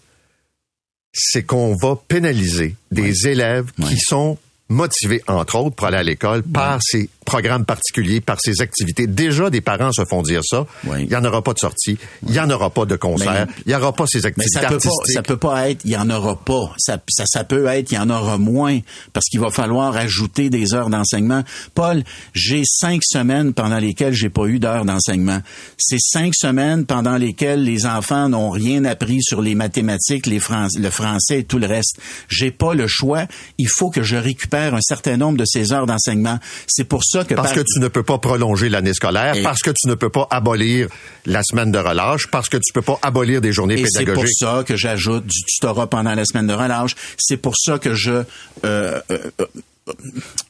c'est 1.14 1.44
qu'on 1.44 1.76
va 1.76 1.96
pénaliser 2.08 2.76
des 2.92 3.28
élèves 3.28 3.72
qui 3.88 3.98
sont 3.98 4.38
motivés, 4.68 5.22
entre 5.28 5.56
autres, 5.58 5.76
pour 5.76 5.88
aller 5.88 5.98
à 5.98 6.04
l'école 6.04 6.42
par 6.44 6.80
ces 6.82 7.10
programmes 7.26 7.66
particuliers, 7.66 8.22
par 8.22 8.38
ces 8.40 8.62
activités. 8.62 9.08
Déjà, 9.08 9.50
des 9.50 9.62
parents 9.62 9.92
se 9.92 10.04
font 10.06 10.22
dire 10.22 10.42
ça. 10.44 10.66
Oui. 10.86 11.00
Il 11.04 11.10
n'y 11.10 11.16
en 11.16 11.26
aura 11.26 11.42
pas 11.42 11.54
de 11.54 11.60
sortie, 11.60 11.98
il 12.26 12.32
n'y 12.32 12.40
en 12.40 12.50
aura 12.50 12.70
pas 12.70 12.86
de 12.86 12.96
concert, 12.96 13.48
Mais- 13.48 13.54
il 13.66 13.70
n'y 13.70 13.76
aura 13.76 13.92
pas 13.94 14.06
ces 14.08 14.20
Mais 14.20 14.26
activités 14.28 14.54
ça 14.54 14.60
peut 14.62 14.68
pas, 14.68 14.74
artistiques. 14.76 15.14
ça 15.16 15.22
peut 15.24 15.38
pas 15.38 15.70
être, 15.70 15.82
il 15.86 15.92
y 15.92 15.98
en 15.98 16.10
aura 16.10 16.36
pas. 16.40 16.74
Ça, 16.78 16.98
ça, 17.10 17.24
ça 17.28 17.44
peut 17.44 17.66
être, 17.68 17.92
il 17.92 17.96
y 17.96 17.98
en 17.98 18.10
aura 18.10 18.38
moins, 18.38 18.80
parce 19.12 19.26
qu'il 19.26 19.40
va 19.40 19.50
falloir 19.50 19.96
ajouter 19.98 20.50
des 20.50 20.74
heures 20.74 20.90
d'enseignement. 20.90 21.44
Paul, 21.74 22.04
j'ai 22.34 22.62
cinq 22.66 23.02
semaines 23.04 23.54
pendant 23.54 23.78
lesquelles 23.80 24.14
j'ai 24.14 24.30
pas 24.30 24.46
eu 24.46 24.60
d'heures 24.60 24.86
d'enseignement. 24.86 25.40
C'est 25.78 26.00
cinq 26.00 26.34
semaines 26.36 26.86
pendant 26.86 27.18
lesquelles 27.18 27.64
les 27.64 27.86
enfants 27.86 28.30
n'ont 28.30 28.50
rien 28.52 28.86
appris 28.86 29.22
sur 29.22 29.42
les 29.42 29.56
mathématiques, 29.56 30.28
les 30.28 30.40
Fran- 30.40 30.68
le 30.78 30.90
français 30.90 31.40
et 31.40 31.44
tout 31.44 31.58
le 31.60 31.68
reste. 31.68 31.98
J'ai 32.30 32.52
pas 32.52 32.74
le 32.74 32.88
choix. 32.88 33.26
Il 33.58 33.68
faut 33.68 33.90
que 33.90 34.04
je 34.04 34.16
récupère 34.16 34.76
un 34.76 34.82
certain 34.82 35.18
nombre 35.18 35.38
de 35.38 35.46
ces 35.46 35.74
heures 35.74 35.86
d'enseignement. 35.88 36.40
C'est 36.68 36.84
pour 36.84 37.04
ça 37.04 37.15
que 37.24 37.34
Parce 37.36 37.50
par- 37.54 37.56
que 37.64 37.66
tu 37.74 37.80
ne 37.80 37.88
peux 37.88 38.04
pas 38.04 38.18
prolonger 38.18 38.68
l'année 38.70 38.94
scolaire, 38.94 39.36
Et- 39.36 39.44
parce 39.44 39.62
que 39.62 39.70
tu 39.72 39.88
ne 39.88 39.94
peux 39.96 40.10
pas 40.10 40.28
abolir 40.32 40.88
la 41.26 41.42
semaine 41.44 41.72
de 41.72 41.78
relâche, 41.80 42.28
parce 42.32 42.50
que 42.50 42.58
tu 42.58 42.74
peux 42.74 42.82
pas 42.82 43.00
abolir 43.02 43.40
des 43.42 43.54
journées 43.54 43.76
Et 43.80 43.86
c'est 43.88 44.04
pour 44.06 44.14
pédagogiques. 44.16 44.38
ça 44.40 44.64
que 44.66 44.76
j'ajoute 44.76 45.26
du 45.26 45.42
tutorat 45.48 45.88
pendant 45.90 46.14
la 46.16 46.26
semaine 46.26 46.48
de 46.48 46.54
relâche. 46.54 46.96
C'est 47.18 47.38
pour 47.38 47.54
ça 47.58 47.80
que 47.80 47.94
je 47.96 48.24
euh, 48.66 49.00
euh, 49.12 49.18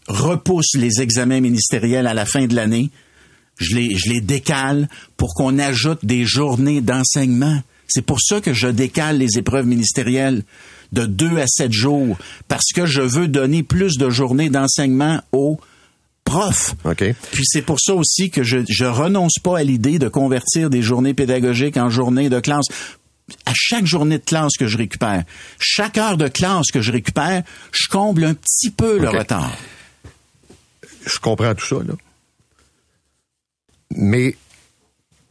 repousse 0.08 0.74
les 0.76 1.02
examens 1.02 1.40
ministériels 1.42 2.08
à 2.08 2.14
la 2.14 2.26
fin 2.26 2.46
de 2.48 2.56
l'année. 2.56 2.90
Je 3.58 3.76
les, 3.76 3.96
je 3.98 4.10
les 4.12 4.22
décale 4.22 4.90
pour 5.18 5.34
qu'on 5.34 5.60
ajoute 5.60 6.04
des 6.04 6.26
journées 6.26 6.82
d'enseignement. 6.82 7.62
C'est 7.88 8.02
pour 8.02 8.20
ça 8.22 8.42
que 8.42 8.54
je 8.54 8.68
décale 8.68 9.18
les 9.18 9.38
épreuves 9.38 9.66
ministérielles 9.66 10.44
de 10.92 11.06
deux 11.06 11.38
à 11.40 11.46
sept 11.48 11.72
jours, 11.72 12.18
parce 12.48 12.72
que 12.74 12.86
je 12.86 13.02
veux 13.02 13.28
donner 13.28 13.64
plus 13.64 13.98
de 13.98 14.10
journées 14.10 14.50
d'enseignement 14.50 15.22
aux 15.32 15.60
profs. 16.26 16.76
OK. 16.84 17.04
Puis 17.32 17.44
c'est 17.46 17.62
pour 17.62 17.80
ça 17.80 17.94
aussi 17.94 18.30
que 18.30 18.44
je, 18.44 18.58
je 18.68 18.84
renonce 18.86 19.36
pas 19.42 19.60
à 19.60 19.64
l'idée 19.64 19.98
de 20.00 20.10
convertir 20.10 20.70
des 20.70 20.82
journées 20.82 21.14
pédagogiques 21.14 21.78
en 21.78 21.90
journées 21.90 22.30
de 22.30 22.40
classe. 22.42 22.66
À 23.46 23.54
chaque 23.56 23.86
journée 23.86 24.18
de 24.20 24.24
classe 24.24 24.58
que 24.60 24.68
je 24.68 24.78
récupère, 24.78 25.24
chaque 25.60 25.98
heure 25.98 26.18
de 26.18 26.28
classe 26.28 26.68
que 26.72 26.82
je 26.82 26.92
récupère, 26.92 27.42
je 27.72 27.88
comble 27.90 28.24
un 28.26 28.34
petit 28.36 28.70
peu 28.70 29.00
le 29.00 29.10
retard. 29.10 29.52
Je 31.08 31.18
comprends 31.20 31.56
tout 31.56 31.66
ça, 31.66 31.76
là. 31.78 31.94
Mais, 33.96 34.36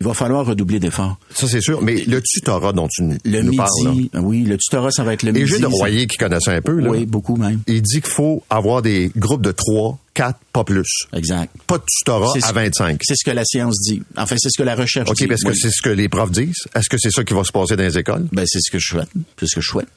Il 0.00 0.06
va 0.06 0.14
falloir 0.14 0.44
redoubler 0.46 0.80
d'efforts. 0.80 1.18
ça 1.34 1.46
c'est 1.48 1.60
sûr, 1.60 1.82
mais 1.82 2.04
le 2.04 2.20
tutorat 2.22 2.72
dont 2.72 2.88
tu 2.88 3.02
nous 3.02 3.16
Le 3.24 3.42
nous 3.42 3.50
midi, 3.50 3.56
parles, 3.56 4.08
là. 4.12 4.20
oui, 4.20 4.42
le 4.44 4.56
tutorat, 4.58 4.90
ça 4.90 5.04
va 5.04 5.12
être 5.14 5.22
le 5.22 5.30
Et 5.30 5.32
midi. 5.32 5.46
Gilles 5.46 5.60
de 5.60 5.66
Royer 5.66 6.06
qui 6.06 6.16
connaît 6.16 6.40
ça 6.40 6.52
un 6.52 6.60
peu, 6.62 6.78
là. 6.80 6.90
Oui, 6.90 7.06
beaucoup 7.06 7.36
même. 7.36 7.60
Il 7.66 7.82
dit 7.82 8.00
qu'il 8.00 8.10
faut 8.10 8.42
avoir 8.50 8.82
des 8.82 9.10
groupes 9.16 9.42
de 9.42 9.52
3, 9.52 9.98
4, 10.14 10.38
pas 10.52 10.64
plus. 10.64 10.86
Exact. 11.12 11.50
Pas 11.66 11.78
de 11.78 11.82
tutorat 11.86 12.32
à 12.36 12.40
ce- 12.40 12.52
25. 12.54 13.00
C'est 13.02 13.14
ce 13.16 13.24
que 13.24 13.30
la 13.32 13.44
science 13.44 13.80
dit. 13.80 14.02
Enfin, 14.16 14.36
c'est 14.38 14.48
ce 14.50 14.56
que 14.58 14.62
la 14.62 14.74
recherche 14.76 15.10
OK, 15.10 15.16
dit. 15.16 15.26
parce 15.26 15.42
que 15.42 15.52
c'est 15.54 15.70
ce 15.70 15.82
que 15.82 15.90
les 15.90 16.08
profs 16.08 16.30
disent? 16.30 16.54
Est-ce 16.74 16.88
que 16.88 16.96
c'est 16.98 17.10
ça 17.10 17.24
qui 17.24 17.34
va 17.34 17.42
se 17.44 17.52
passer 17.52 17.76
dans 17.76 17.82
les 17.82 17.98
écoles? 17.98 18.26
Ben, 18.32 18.44
c'est 18.46 18.60
ce 18.60 18.70
que 18.70 18.78
je 18.78 18.86
souhaite. 18.86 19.08
C'est 19.38 19.46
ce 19.46 19.56
que 19.56 19.60
je 19.60 19.68
souhaite. 19.68 19.88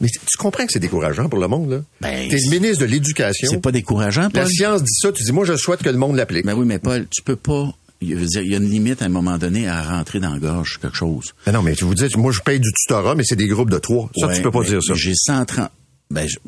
Mais 0.00 0.08
tu 0.08 0.36
comprends 0.38 0.64
que 0.66 0.72
c'est 0.72 0.78
décourageant 0.78 1.28
pour 1.28 1.40
le 1.40 1.48
monde, 1.48 1.70
là? 1.70 1.80
Ben, 2.00 2.28
T'es 2.28 2.36
le 2.36 2.50
ministre 2.50 2.80
de 2.80 2.84
l'Éducation. 2.86 3.48
C'est 3.50 3.60
pas 3.60 3.72
décourageant, 3.72 4.22
La 4.22 4.30
Paul. 4.30 4.48
science 4.48 4.82
dit 4.84 4.92
ça, 4.94 5.10
tu 5.12 5.24
dis, 5.24 5.32
moi, 5.32 5.44
je 5.44 5.56
souhaite 5.56 5.82
que 5.82 5.88
le 5.90 5.98
monde 5.98 6.14
l'applique. 6.16 6.44
Ben 6.46 6.54
oui, 6.54 6.66
mais 6.66 6.78
Paul, 6.78 7.06
tu 7.10 7.22
peux 7.22 7.34
pas. 7.36 7.72
Il 8.00 8.14
veut 8.14 8.26
dire, 8.26 8.42
il 8.42 8.50
y 8.52 8.54
a 8.54 8.58
une 8.58 8.70
limite 8.70 9.02
à 9.02 9.06
un 9.06 9.08
moment 9.08 9.38
donné 9.38 9.66
à 9.66 9.82
rentrer 9.82 10.20
dans 10.20 10.30
la 10.32 10.38
gorge 10.38 10.78
quelque 10.80 10.96
chose. 10.96 11.34
Mais 11.46 11.52
non, 11.52 11.62
mais 11.62 11.74
tu 11.74 11.84
vous 11.84 11.96
dites, 11.96 12.16
moi, 12.16 12.30
je 12.30 12.38
paye 12.40 12.60
du 12.60 12.70
tutorat, 12.72 13.16
mais 13.16 13.24
c'est 13.24 13.34
des 13.34 13.48
groupes 13.48 13.70
de 13.70 13.78
3. 13.78 14.08
Ça, 14.16 14.28
Ouais, 14.28 14.36
tu 14.36 14.42
peux 14.42 14.52
pas 14.52 14.62
dire 14.62 14.80
ça. 14.80 14.94
J'ai 14.94 15.14
130. 15.16 15.68
Ben, 16.10 16.26
je- 16.26 16.38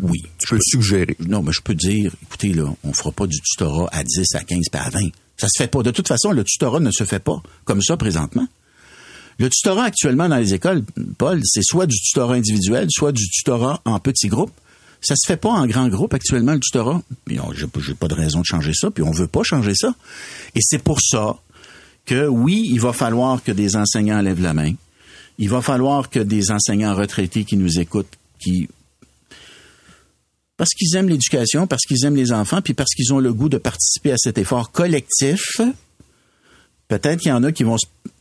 oui. 0.00 0.22
Tu 0.38 0.48
peux 0.54 0.58
suggérer. 0.62 1.16
Non, 1.26 1.42
mais 1.42 1.52
je 1.52 1.60
peux 1.60 1.74
dire, 1.74 2.14
écoutez, 2.22 2.52
là, 2.52 2.64
on 2.84 2.92
fera 2.92 3.10
pas 3.10 3.26
du 3.26 3.40
tutorat 3.40 3.88
à 3.92 4.04
10, 4.04 4.34
à 4.34 4.44
15, 4.44 4.66
puis 4.70 4.80
à 4.80 4.88
20. 4.90 5.00
Ça 5.36 5.48
se 5.48 5.62
fait 5.62 5.68
pas. 5.68 5.82
De 5.82 5.90
toute 5.90 6.06
façon, 6.06 6.30
le 6.32 6.44
tutorat 6.44 6.80
ne 6.80 6.90
se 6.90 7.04
fait 7.04 7.18
pas 7.18 7.42
comme 7.64 7.82
ça 7.82 7.96
présentement. 7.96 8.46
Le 9.38 9.48
tutorat 9.48 9.84
actuellement 9.84 10.28
dans 10.28 10.36
les 10.36 10.52
écoles, 10.54 10.84
Paul, 11.18 11.40
c'est 11.44 11.62
soit 11.64 11.86
du 11.86 11.96
tutorat 11.98 12.34
individuel, 12.34 12.86
soit 12.90 13.10
du 13.12 13.28
tutorat 13.28 13.80
en 13.86 13.98
petits 13.98 14.28
groupes. 14.28 14.52
Ça 15.00 15.14
se 15.16 15.26
fait 15.26 15.38
pas 15.38 15.48
en 15.48 15.66
grand 15.66 15.88
groupe 15.88 16.12
actuellement, 16.12 16.52
le 16.52 16.60
tutorat. 16.60 17.00
Puis 17.24 17.40
on- 17.40 17.52
j'ai 17.54 17.66
pas- 17.66 17.80
j'ai 17.80 17.94
pas 17.94 18.06
de 18.06 18.14
raison 18.14 18.40
de 18.40 18.44
changer 18.44 18.72
ça, 18.74 18.90
puis 18.90 19.02
on 19.02 19.10
veut 19.12 19.26
pas 19.28 19.42
changer 19.42 19.74
ça. 19.74 19.94
Et 20.54 20.60
c'est 20.62 20.82
pour 20.82 21.00
ça 21.00 21.36
que 22.04 22.26
oui, 22.26 22.68
il 22.70 22.80
va 22.80 22.92
falloir 22.92 23.42
que 23.42 23.50
des 23.50 23.76
enseignants 23.76 24.20
lèvent 24.20 24.42
la 24.42 24.52
main. 24.52 24.74
Il 25.38 25.48
va 25.48 25.62
falloir 25.62 26.10
que 26.10 26.20
des 26.20 26.50
enseignants 26.50 26.94
retraités 26.94 27.44
qui 27.44 27.56
nous 27.56 27.80
écoutent, 27.80 28.12
qui 28.42 28.68
parce 30.60 30.74
qu'ils 30.74 30.94
aiment 30.94 31.08
l'éducation, 31.08 31.66
parce 31.66 31.86
qu'ils 31.86 32.04
aiment 32.04 32.16
les 32.16 32.32
enfants, 32.32 32.60
puis 32.60 32.74
parce 32.74 32.90
qu'ils 32.90 33.14
ont 33.14 33.18
le 33.18 33.32
goût 33.32 33.48
de 33.48 33.56
participer 33.56 34.12
à 34.12 34.16
cet 34.18 34.36
effort 34.36 34.72
collectif. 34.72 35.58
Peut-être 36.86 37.20
qu'il 37.20 37.30
y 37.30 37.32
en 37.32 37.42
a 37.44 37.50
qui 37.50 37.64
vont 37.64 37.78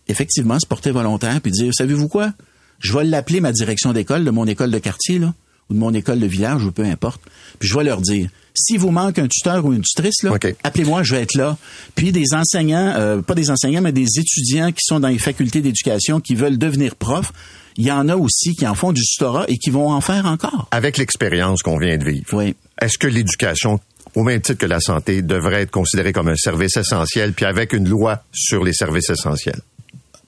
effectivement 0.08 0.58
se 0.58 0.66
porter 0.66 0.92
volontaire 0.92 1.42
puis 1.42 1.52
dire, 1.52 1.74
savez-vous 1.74 2.08
quoi? 2.08 2.32
Je 2.80 2.94
vais 2.94 3.04
l'appeler 3.04 3.42
ma 3.42 3.52
direction 3.52 3.92
d'école, 3.92 4.24
de 4.24 4.32
mon 4.32 4.46
école 4.48 4.72
de 4.72 4.80
quartier, 4.80 5.20
là, 5.20 5.34
ou 5.70 5.74
de 5.74 5.80
mon 5.80 5.94
école 5.94 6.22
de 6.22 6.28
village, 6.28 6.64
ou 6.64 6.72
peu 6.72 6.86
importe. 6.86 7.22
Puis 7.60 7.68
je 7.68 7.78
vais 7.78 7.84
leur 7.84 8.00
dire, 8.00 8.30
s'il 8.56 8.80
vous 8.80 8.92
manque 8.92 9.20
un 9.20 9.28
tuteur 9.28 9.66
ou 9.66 9.74
une 9.74 9.82
tutrice, 9.82 10.24
là, 10.24 10.32
appelez-moi, 10.64 11.04
je 11.04 11.16
vais 11.16 11.22
être 11.22 11.36
là. 11.36 11.58
Puis 11.96 12.14
des 12.14 12.34
enseignants, 12.34 12.94
euh, 12.96 13.22
pas 13.22 13.36
des 13.36 13.52
enseignants, 13.52 13.82
mais 13.82 13.92
des 13.92 14.08
étudiants 14.18 14.72
qui 14.72 14.82
sont 14.82 15.02
dans 15.02 15.10
les 15.10 15.20
facultés 15.20 15.60
d'éducation, 15.60 16.22
qui 16.22 16.36
veulent 16.36 16.58
devenir 16.58 16.96
profs, 16.96 17.34
il 17.80 17.86
y 17.86 17.92
en 17.92 18.10
a 18.10 18.16
aussi 18.18 18.56
qui 18.56 18.68
en 18.68 18.76
font 18.76 18.92
du 18.92 19.02
tutorat 19.02 19.46
et 19.48 19.58
qui 19.58 19.70
vont 19.70 19.90
en 19.92 20.02
faire 20.02 20.26
encore. 20.26 20.68
Avec 20.72 20.98
l'expérience 20.98 21.62
qu'on 21.64 21.78
vient 21.80 21.98
de 21.98 22.04
vivre, 22.04 22.26
Oui. 22.34 22.54
est-ce 22.82 22.98
que 22.98 23.08
l'éducation, 23.08 23.80
au 24.16 24.24
même 24.24 24.42
titre 24.42 24.60
que 24.60 24.66
la 24.66 24.80
santé, 24.82 25.22
devrait 25.22 25.62
être 25.62 25.72
considérée 25.72 26.12
comme 26.14 26.28
un 26.28 26.36
service 26.36 26.76
essentiel, 26.78 27.32
puis 27.34 27.46
avec 27.46 27.72
une 27.74 27.88
loi 27.88 28.22
sur 28.34 28.64
les 28.66 28.74
services 28.74 29.10
essentiels? 29.10 29.62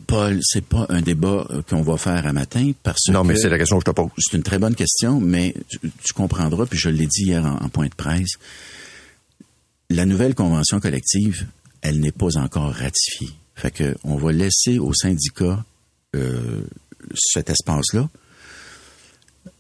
Paul, 0.08 0.40
c'est 0.42 0.66
pas 0.66 0.86
un 0.90 1.02
débat 1.02 1.46
euh, 1.52 1.62
qu'on 1.70 1.82
va 1.84 1.96
faire 1.98 2.26
à 2.26 2.34
matin 2.34 2.72
parce 2.84 3.08
Non, 3.10 3.24
mais 3.24 3.34
que 3.36 3.40
c'est 3.42 3.50
la 3.50 3.58
question 3.58 3.78
que 3.80 3.84
je 3.86 3.92
te 3.92 3.96
pose. 3.96 4.10
c'est 4.18 4.36
une 4.38 4.44
très 4.44 4.58
bonne 4.58 4.76
question, 4.76 5.20
mais 5.22 5.54
tu, 5.70 5.80
tu 5.80 6.14
comprendras, 6.14 6.66
puis 6.66 6.80
je 6.80 6.90
l'ai 6.90 7.06
dit 7.08 7.24
hier 7.26 7.46
en, 7.46 7.64
en 7.64 7.70
point 7.70 7.88
de 7.88 7.96
presse, 7.96 8.32
la 9.90 10.06
nouvelle 10.06 10.36
convention 10.36 10.80
collective, 10.80 11.46
elle 11.82 12.00
n'est 12.00 12.12
pas 12.12 12.38
encore 12.38 12.72
ratifiée. 12.74 13.30
Fait 13.56 13.72
que 13.72 13.96
on 14.04 14.16
va 14.16 14.32
laisser 14.32 14.80
aux 14.80 14.94
syndicats 14.94 15.64
euh, 16.16 16.62
cet 17.16 17.50
espace-là, 17.50 18.08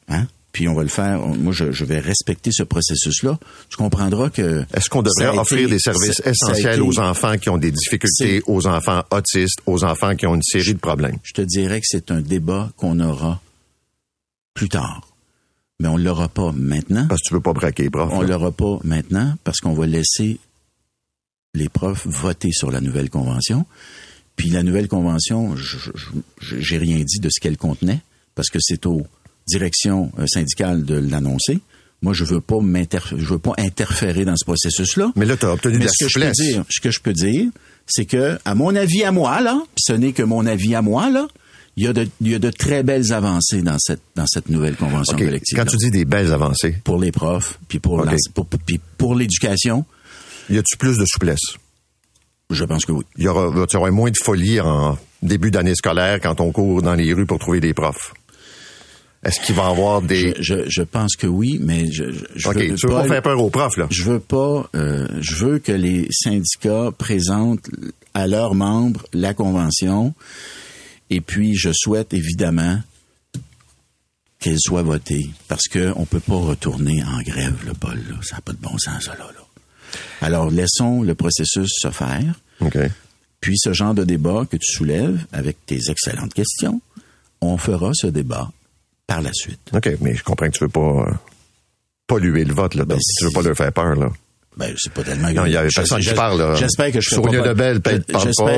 hein? 0.09 0.27
Puis 0.51 0.67
on 0.67 0.73
va 0.73 0.83
le 0.83 0.89
faire. 0.89 1.21
on- 1.25 1.33
moi, 1.37 1.53
je, 1.53 1.71
je 1.71 1.85
vais 1.85 1.99
respecter 1.99 2.49
ce 2.51 2.63
processus-là. 2.63 3.39
Tu 3.69 3.77
comprendras 3.77 4.29
que 4.29 4.65
Est-ce 4.73 4.89
qu'on 4.89 5.01
devrait 5.01 5.29
offrir 5.37 5.59
été- 5.59 5.69
des 5.69 5.79
services 5.79 6.21
essentiels 6.25 6.73
été- 6.73 6.81
aux 6.81 6.99
enfants 6.99 7.37
qui 7.37 7.49
ont 7.49 7.57
des 7.57 7.71
difficultés, 7.71 8.41
aux 8.47 8.67
enfants 8.67 9.03
autistes, 9.11 9.59
aux 9.65 9.85
enfants 9.85 10.13
qui 10.17 10.27
ont 10.27 10.35
une 10.35 10.43
série 10.43 10.73
de 10.73 10.79
problèmes? 10.79 11.15
je 11.23 11.31
te 11.31 11.41
dirais 11.41 11.79
que 11.79 11.85
c'est 11.87 12.11
un 12.11 12.19
débat 12.19 12.69
qu'on 12.75 12.99
aura 12.99 13.41
plus 14.53 14.67
tard. 14.67 15.07
Mais 15.79 15.87
on 15.87 15.97
ne 15.97 16.03
l'aura 16.03 16.27
pas 16.27 16.51
maintenant. 16.51 17.07
Parce 17.07 17.21
que 17.21 17.27
tu 17.29 17.33
peux 17.33 17.39
pas 17.41 17.53
braquer 17.53 17.83
les 17.83 17.89
profs. 17.89 18.11
On 18.11 18.21
là. 18.21 18.27
l'aura 18.27 18.51
pas 18.51 18.77
maintenant 18.83 19.33
parce 19.45 19.61
qu'on 19.61 19.73
va 19.73 19.87
laisser 19.87 20.37
les 21.55 21.69
profs 21.69 22.05
voter 22.07 22.51
sur 22.51 22.71
la 22.71 22.81
nouvelle 22.81 23.09
convention. 23.09 23.65
Puis 24.35 24.49
la 24.49 24.63
nouvelle 24.63 24.87
convention, 24.87 25.55
j'ai 26.41 26.77
rien 26.77 26.97
dit 27.03 27.19
de 27.19 27.29
ce 27.29 27.39
qu'elle 27.39 27.57
contenait, 27.57 27.99
parce 28.35 28.49
que 28.49 28.59
c'est 28.61 28.85
aux 28.85 29.05
directions 29.47 30.11
euh, 30.19 30.25
syndicales 30.27 30.83
de 30.83 30.95
l'annoncer. 30.95 31.59
Moi, 32.01 32.13
je 32.13 32.23
veux 32.23 32.41
pas 32.41 32.57
je 32.59 33.25
veux 33.25 33.37
pas 33.39 33.53
interférer 33.59 34.25
dans 34.25 34.35
ce 34.35 34.45
processus-là. 34.45 35.11
Mais 35.15 35.25
là, 35.25 35.37
tu 35.37 35.45
as 35.45 35.53
obtenu 35.53 35.77
de 35.77 35.83
la 35.83 35.89
ce 35.93 36.05
que 36.05 36.09
je 36.09 36.19
peux 36.19 36.31
dire, 36.31 36.65
ce 36.69 36.81
que 36.81 36.89
je 36.91 36.99
peux 36.99 37.13
dire, 37.13 37.49
c'est 37.85 38.05
que, 38.05 38.39
à 38.45 38.55
mon 38.55 38.75
avis 38.75 39.03
à 39.03 39.11
moi, 39.11 39.39
là, 39.41 39.61
ce 39.77 39.93
n'est 39.93 40.13
que 40.13 40.23
mon 40.23 40.45
avis 40.47 40.73
à 40.73 40.81
moi, 40.81 41.11
là, 41.11 41.27
il 41.77 41.83
y 41.85 41.87
a 41.87 41.93
de, 41.93 42.07
il 42.21 42.29
y 42.31 42.35
a 42.35 42.39
de 42.39 42.49
très 42.49 42.81
belles 42.83 43.13
avancées 43.13 43.61
dans 43.61 43.77
cette, 43.79 44.01
dans 44.15 44.25
cette 44.25 44.49
nouvelle 44.49 44.75
convention 44.75 45.15
collective. 45.15 45.57
Quand 45.57 45.65
tu 45.65 45.77
dis 45.77 45.91
des 45.91 46.05
belles 46.05 46.33
avancées, 46.33 46.75
pour 46.83 46.97
les 46.97 47.11
profs, 47.11 47.59
puis 47.67 47.79
pour, 47.79 47.93
OK. 47.99 48.05
la- 48.05 48.17
pour, 48.33 48.47
puis 48.47 48.79
pour 48.97 49.13
l'éducation, 49.15 49.85
y 50.49 50.57
a-tu 50.57 50.77
plus 50.77 50.97
de 50.97 51.05
souplesse? 51.05 51.39
Je 52.51 52.65
pense 52.65 52.85
que 52.85 52.91
oui. 52.91 53.03
Il 53.17 53.23
y 53.23 53.27
aura, 53.27 53.49
va 53.49 53.65
y 53.71 53.75
avoir 53.75 53.91
moins 53.91 54.11
de 54.11 54.17
folie 54.17 54.59
en 54.59 54.97
début 55.21 55.51
d'année 55.51 55.75
scolaire 55.75 56.19
quand 56.21 56.41
on 56.41 56.51
court 56.51 56.81
dans 56.81 56.95
les 56.95 57.13
rues 57.13 57.25
pour 57.25 57.39
trouver 57.39 57.59
des 57.59 57.73
profs? 57.73 58.13
Est-ce 59.23 59.39
qu'il 59.39 59.53
va 59.53 59.67
y 59.67 59.71
avoir 59.71 60.01
des... 60.01 60.33
Je, 60.39 60.63
je, 60.63 60.69
je 60.69 60.81
pense 60.81 61.15
que 61.15 61.27
oui, 61.27 61.59
mais 61.61 61.91
je, 61.91 62.11
je, 62.11 62.25
je 62.35 62.47
OK, 62.49 62.55
veux 62.55 62.75
tu 62.75 62.87
veux 62.87 62.93
pas 62.93 63.07
faire 63.07 63.21
peur 63.21 63.39
aux 63.39 63.51
profs, 63.51 63.77
là? 63.77 63.87
Je 63.91 64.03
veux 64.03 64.19
pas. 64.19 64.67
euh, 64.75 65.07
je 65.19 65.35
veux 65.35 65.59
que 65.59 65.71
les 65.71 66.07
syndicats 66.09 66.89
présentent 66.97 67.69
à 68.15 68.25
leurs 68.25 68.55
membres 68.55 69.05
la 69.13 69.35
convention, 69.35 70.15
et 71.11 71.21
puis 71.21 71.55
je 71.55 71.69
souhaite 71.71 72.15
évidemment 72.15 72.79
qu'elle 74.39 74.59
soit 74.59 74.81
votée, 74.81 75.29
parce 75.47 75.67
que 75.67 75.93
on 75.97 76.05
peut 76.07 76.19
pas 76.19 76.33
retourner 76.33 77.03
en 77.03 77.21
grève, 77.21 77.63
le 77.63 77.75
Paul. 77.75 77.99
Là. 78.09 78.15
Ça 78.23 78.37
n'a 78.37 78.41
pas 78.41 78.53
de 78.53 78.57
bon 78.57 78.75
sens, 78.79 79.03
ça, 79.03 79.11
là, 79.11 79.27
là. 79.35 79.40
Alors 80.21 80.49
laissons 80.49 81.01
le 81.03 81.15
processus 81.15 81.69
se 81.81 81.89
faire. 81.89 82.39
Puis 83.39 83.57
ce 83.57 83.73
genre 83.73 83.93
de 83.93 84.03
débat 84.03 84.45
que 84.49 84.57
tu 84.57 84.71
soulèves 84.71 85.19
avec 85.33 85.57
tes 85.65 85.79
excellentes 85.89 86.33
questions, 86.33 86.79
on 87.41 87.57
fera 87.57 87.91
ce 87.93 88.07
débat 88.07 88.51
par 89.07 89.21
la 89.21 89.31
suite. 89.33 89.59
OK, 89.73 89.89
mais 90.01 90.15
je 90.15 90.23
comprends 90.23 90.45
que 90.47 90.51
tu 90.57 90.63
veux 90.63 90.69
pas 90.69 90.79
euh, 91.07 91.11
polluer 92.07 92.43
le 92.45 92.53
vote, 92.53 92.75
là. 92.75 92.85
Ben, 92.85 92.97
tu 93.17 93.25
veux 93.25 93.31
pas 93.31 93.41
leur 93.41 93.55
faire 93.55 93.73
peur, 93.73 93.95
là. 93.95 94.09
Ben, 94.57 94.73
c'est 94.77 94.91
pas 94.91 95.01
tellement 95.03 95.31
Non, 95.31 95.45
il 95.45 95.53
y 95.53 95.57
a 95.57 95.67
Je- 95.67 95.75
personne 95.75 96.01
qui 96.01 96.13
parle, 96.13 96.37
là. 96.37 96.55
J'espère 96.55 96.91
que 96.91 96.99
je 96.99 97.09
fais 97.09 97.15
pas 97.15 97.21
peur. 97.31 97.55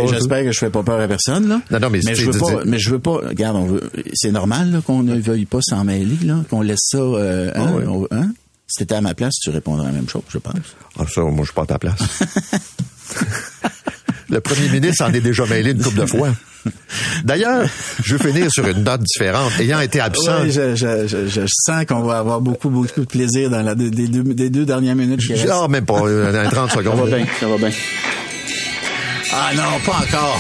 J'espère, 0.08 0.44
que 0.44 0.52
je 0.52 0.60
fais 0.60 0.70
pas 0.72 0.84
peur 0.84 1.00
à 1.00 1.08
personne, 1.08 1.48
là. 1.48 1.62
Non, 1.72 1.80
non, 1.80 1.90
mais 1.92 2.00
mais 2.04 2.16
je 2.16 2.30
veux 2.32 2.40
pas, 2.40 2.66
mais 2.66 2.80
je 2.80 2.90
veux 2.90 3.00
pas, 3.00 3.12
regarde, 3.28 3.56
on 3.58 3.66
veut, 3.68 3.92
c'est 4.16 4.32
normal, 4.32 4.72
là, 4.72 4.82
qu'on 4.82 5.04
ne 5.04 5.16
veuille 5.20 5.46
pas 5.46 5.60
s'en 5.62 5.84
mêler, 5.86 6.18
là, 6.26 6.44
qu'on 6.50 6.62
laisse 6.62 6.82
ça, 6.84 6.98
euh, 6.98 7.52
hein, 7.56 7.66
Ah 7.78 7.88
on- 7.88 8.08
hein? 8.12 8.32
Si 8.68 8.80
t'étais 8.80 8.96
à 8.96 9.02
ma 9.02 9.14
place, 9.14 9.34
tu 9.42 9.50
répondrais 9.50 9.86
la 9.88 9.92
même 9.92 10.10
chose, 10.10 10.24
je 10.30 10.38
pense. 10.38 10.54
Ah, 10.98 11.04
ça, 11.14 11.22
moi, 11.22 11.34
je 11.40 11.44
suis 11.46 11.54
pas 11.54 11.64
à 11.64 11.66
ta 11.66 11.80
place. 11.80 12.00
le 14.30 14.40
premier 14.42 14.70
ministre 14.70 15.04
en 15.06 15.14
est 15.14 15.22
déjà 15.22 15.46
mêlé 15.46 15.72
une 15.72 15.82
couple 15.82 16.00
de 16.02 16.06
fois. 16.06 16.30
D'ailleurs, 17.26 17.68
je 18.04 18.16
veux 18.16 18.32
finir 18.32 18.50
sur 18.50 18.66
une 18.68 18.84
note 18.84 19.02
différente. 19.02 19.52
Ayant 19.60 19.82
été 19.82 20.00
absent, 20.00 20.44
Ouais, 20.44 20.50
je, 20.50 20.76
je, 20.76 21.08
je, 21.08 21.28
je 21.28 21.42
sens 21.48 21.86
qu'on 21.86 22.02
va 22.04 22.20
avoir 22.20 22.40
beaucoup, 22.40 22.70
beaucoup 22.70 23.02
de 23.02 23.06
plaisir 23.06 23.50
dans 23.50 23.62
la, 23.62 23.76
des, 23.76 23.90
deux, 23.92 24.24
des 24.24 24.50
deux 24.50 24.66
dernières 24.66 24.96
minutes 24.96 25.20
qui 25.20 25.34
restent. 25.34 25.50
ah, 25.52 25.68
même 25.68 25.86
pas, 25.86 26.00
euh, 26.02 26.32
dans 26.32 26.50
30 26.50 26.70
Ça 26.72 26.76
va 26.78 26.84
secondes. 26.84 27.10
bien, 27.10 27.26
ça 27.40 27.48
va 27.48 27.58
bien. 27.58 27.72
Ah 29.34 29.52
non, 29.56 29.80
pas 29.86 29.98
encore. 29.98 30.40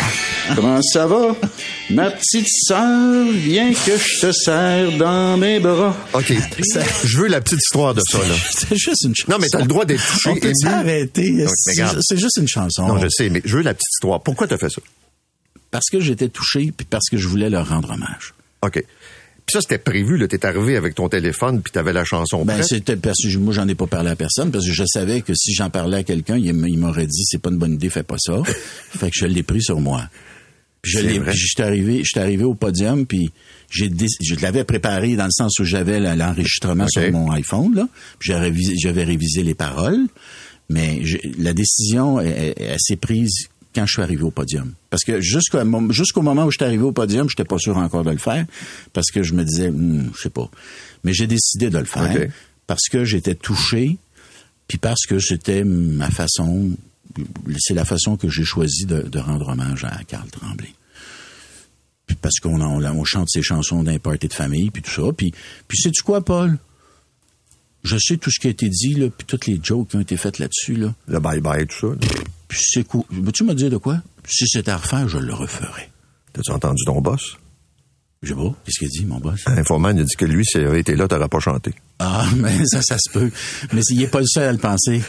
Comment 0.55 0.81
ça 0.81 1.07
va? 1.07 1.35
Ma 1.89 2.11
petite 2.11 2.47
sœur, 2.47 3.25
viens 3.31 3.73
que 3.73 3.97
je 3.97 4.21
te 4.21 4.31
serre 4.31 4.97
dans 4.97 5.37
mes 5.37 5.59
bras. 5.59 5.95
OK. 6.13 6.33
Je 7.03 7.17
veux 7.17 7.27
la 7.27 7.41
petite 7.41 7.59
histoire 7.59 7.93
de 7.93 8.01
ça, 8.09 8.19
là. 8.19 8.35
C'est 8.51 8.75
juste 8.75 9.03
une 9.03 9.15
chanson. 9.15 9.31
Non, 9.31 9.37
mais 9.39 9.47
t'as 9.47 9.61
le 9.61 9.67
droit 9.67 9.85
d'être 9.85 10.05
touché, 10.05 10.29
On 10.29 10.35
peut 10.35 10.51
C'est 12.01 12.17
juste 12.17 12.37
une 12.37 12.47
chanson. 12.47 12.87
Non, 12.87 12.97
je 12.99 13.07
sais, 13.09 13.29
mais 13.29 13.41
je 13.45 13.57
veux 13.57 13.63
la 13.63 13.73
petite 13.73 13.89
histoire. 13.95 14.21
Pourquoi 14.21 14.47
t'as 14.47 14.57
fait 14.57 14.69
ça? 14.69 14.81
Parce 15.71 15.89
que 15.91 15.99
j'étais 15.99 16.29
touché, 16.29 16.71
puis 16.75 16.85
parce 16.89 17.09
que 17.09 17.17
je 17.17 17.27
voulais 17.27 17.49
leur 17.49 17.69
rendre 17.69 17.91
hommage. 17.91 18.33
OK. 18.61 18.83
Puis 19.45 19.53
ça, 19.53 19.61
c'était 19.61 19.77
prévu, 19.77 20.17
là. 20.17 20.27
T'es 20.27 20.45
arrivé 20.45 20.77
avec 20.77 20.95
ton 20.95 21.09
téléphone, 21.09 21.61
puis 21.61 21.71
t'avais 21.71 21.91
la 21.91 22.05
chanson 22.05 22.45
Ben, 22.45 22.63
c'était 22.63 22.95
parce 22.95 23.17
que 23.21 23.37
moi, 23.37 23.53
j'en 23.53 23.67
ai 23.67 23.75
pas 23.75 23.87
parlé 23.87 24.11
à 24.11 24.15
personne, 24.15 24.51
parce 24.51 24.65
que 24.65 24.71
je 24.71 24.83
savais 24.85 25.21
que 25.21 25.33
si 25.33 25.53
j'en 25.53 25.69
parlais 25.69 25.97
à 25.97 26.03
quelqu'un, 26.03 26.37
il 26.37 26.53
m'aurait 26.53 27.07
dit, 27.07 27.23
c'est 27.25 27.41
pas 27.41 27.49
une 27.49 27.57
bonne 27.57 27.73
idée, 27.73 27.89
fais 27.89 28.03
pas 28.03 28.15
ça. 28.17 28.41
fait 28.97 29.09
que 29.09 29.15
je 29.15 29.25
l'ai 29.25 29.43
pris 29.43 29.61
sur 29.61 29.81
moi. 29.81 30.03
Puis 30.83 30.91
je 30.91 30.99
l'ai, 31.07 31.19
j'étais 31.33 31.63
arrivé, 31.63 32.01
j'étais 32.03 32.19
arrivé 32.19 32.43
au 32.43 32.53
podium, 32.55 33.05
puis 33.07 33.31
j'ai, 33.71 33.89
je 34.21 34.35
l'avais 34.41 34.63
préparé 34.65 35.15
dans 35.15 35.25
le 35.25 35.31
sens 35.31 35.57
où 35.59 35.63
j'avais 35.63 35.99
l'enregistrement 35.99 36.85
sur 36.89 37.01
mon 37.11 37.31
iPhone, 37.31 37.73
là. 37.73 37.87
Puis 38.19 38.27
j'avais 38.31 38.45
révisé, 38.47 38.73
j'avais 38.77 39.03
révisé 39.05 39.43
les 39.43 39.55
paroles, 39.55 40.07
mais 40.69 41.01
la 41.39 41.53
décision, 41.53 42.19
elle, 42.19 42.27
elle- 42.57 42.65
elle 42.67 42.77
s'est 42.79 42.97
prise 42.97 43.47
quand 43.73 43.85
je 43.87 43.93
suis 43.93 44.01
arrivé 44.03 44.21
au 44.23 44.29
podium. 44.31 44.73
Parce 44.89 45.03
que 45.03 45.19
jusqu'au, 45.21 45.63
mom- 45.65 45.91
jusqu'au 45.91 46.21
moment 46.21 46.45
où 46.45 46.51
j'étais 46.51 46.65
arrivé 46.65 46.83
au 46.83 46.91
podium, 46.91 47.27
j'étais 47.29 47.45
pas 47.45 47.57
sûr 47.57 47.77
encore 47.77 48.03
de 48.03 48.11
le 48.11 48.17
faire, 48.17 48.45
parce 48.91 49.09
que 49.09 49.23
je 49.23 49.33
me 49.33 49.43
disais, 49.43 49.71
Hmm, 49.71 50.11
je 50.15 50.21
sais 50.21 50.29
pas. 50.29 50.49
Mais 51.05 51.13
j'ai 51.13 51.27
décidé 51.27 51.69
de 51.69 51.77
le 51.79 51.85
faire 51.85 52.03
parce 52.67 52.87
que 52.91 53.03
j'étais 53.05 53.35
touché, 53.35 53.97
puis 54.67 54.77
parce 54.77 55.05
que 55.07 55.17
c'était 55.19 55.63
ma 55.63 56.09
façon, 56.11 56.71
c'est 57.59 57.73
la 57.73 57.85
façon 57.85 58.17
que 58.17 58.29
j'ai 58.29 58.43
choisi 58.43 58.85
de, 58.85 59.01
de 59.01 59.19
rendre 59.19 59.49
hommage 59.49 59.83
à 59.85 60.03
Carl 60.07 60.29
Tremblay. 60.29 60.73
Puis 62.07 62.17
parce 62.21 62.39
qu'on 62.39 62.61
on, 62.61 63.03
chante 63.03 63.29
ses 63.29 63.41
chansons 63.41 63.83
d'un 63.83 63.97
party 63.97 64.27
de 64.27 64.33
famille, 64.33 64.69
puis 64.71 64.81
tout 64.81 64.91
ça. 64.91 65.13
Puis, 65.15 65.33
puis 65.67 65.77
sais-tu 65.77 66.03
quoi, 66.03 66.23
Paul? 66.23 66.57
Je 67.83 67.97
sais 67.97 68.17
tout 68.17 68.31
ce 68.31 68.39
qui 68.39 68.47
a 68.47 68.49
été 68.49 68.69
dit, 68.69 68.93
là, 68.93 69.09
puis 69.09 69.25
toutes 69.25 69.45
les 69.45 69.59
jokes 69.61 69.89
qui 69.89 69.95
ont 69.97 70.01
été 70.01 70.15
faites 70.15 70.39
là-dessus, 70.39 70.75
là. 70.75 70.93
Le 71.07 71.19
bye-bye, 71.19 71.67
tout 71.67 71.79
ça. 71.79 71.87
là. 71.87 72.23
Puis 72.47 72.59
c'est 72.61 72.83
cool. 72.85 73.03
Veux-tu 73.09 73.43
me 73.43 73.53
dire 73.53 73.69
de 73.69 73.77
quoi? 73.77 74.01
Si 74.25 74.47
c'était 74.47 74.71
à 74.71 74.77
refaire, 74.77 75.07
je 75.09 75.17
le 75.17 75.33
referais. 75.33 75.89
T'as-tu 76.31 76.51
entendu 76.51 76.83
ton 76.85 77.01
boss? 77.01 77.37
Je 78.21 78.29
sais 78.29 78.35
pas. 78.35 78.55
Qu'est-ce 78.63 78.79
qu'il 78.79 78.89
dit, 78.89 79.05
mon 79.05 79.19
boss? 79.19 79.41
Infoman, 79.47 79.97
il 79.97 80.01
a 80.01 80.03
dit 80.05 80.15
que 80.15 80.25
lui, 80.25 80.45
s'il 80.45 80.61
avait 80.61 80.79
été 80.79 80.95
là, 80.95 81.07
t'aurais 81.09 81.27
pas 81.27 81.39
chanté. 81.39 81.73
Ah, 81.99 82.25
mais 82.37 82.65
ça, 82.65 82.81
ça 82.81 82.97
se 82.97 83.11
peut. 83.11 83.29
Mais 83.73 83.81
il 83.89 83.99
n'est 83.99 84.07
pas 84.07 84.21
le 84.21 84.27
seul 84.27 84.43
à 84.43 84.51
le 84.51 84.57
penser. 84.59 85.01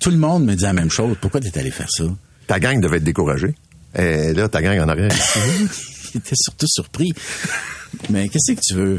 Tout 0.00 0.10
le 0.10 0.16
monde 0.18 0.44
me 0.44 0.54
dit 0.54 0.62
la 0.64 0.72
même 0.72 0.90
chose. 0.90 1.16
Pourquoi 1.20 1.40
t'es 1.40 1.56
allé 1.58 1.70
faire 1.70 1.88
ça? 1.90 2.04
Ta 2.46 2.58
gang 2.60 2.80
devait 2.80 2.96
être 2.98 3.04
découragée. 3.04 3.54
Et 3.98 4.32
là, 4.34 4.48
ta 4.48 4.60
gang 4.62 4.78
en 4.80 4.88
arrière. 4.88 5.10
Il 6.14 6.18
était 6.18 6.34
surtout 6.34 6.66
surpris. 6.68 7.12
Mais 8.10 8.28
qu'est-ce 8.28 8.52
que 8.52 8.60
tu 8.62 8.74
veux? 8.74 8.98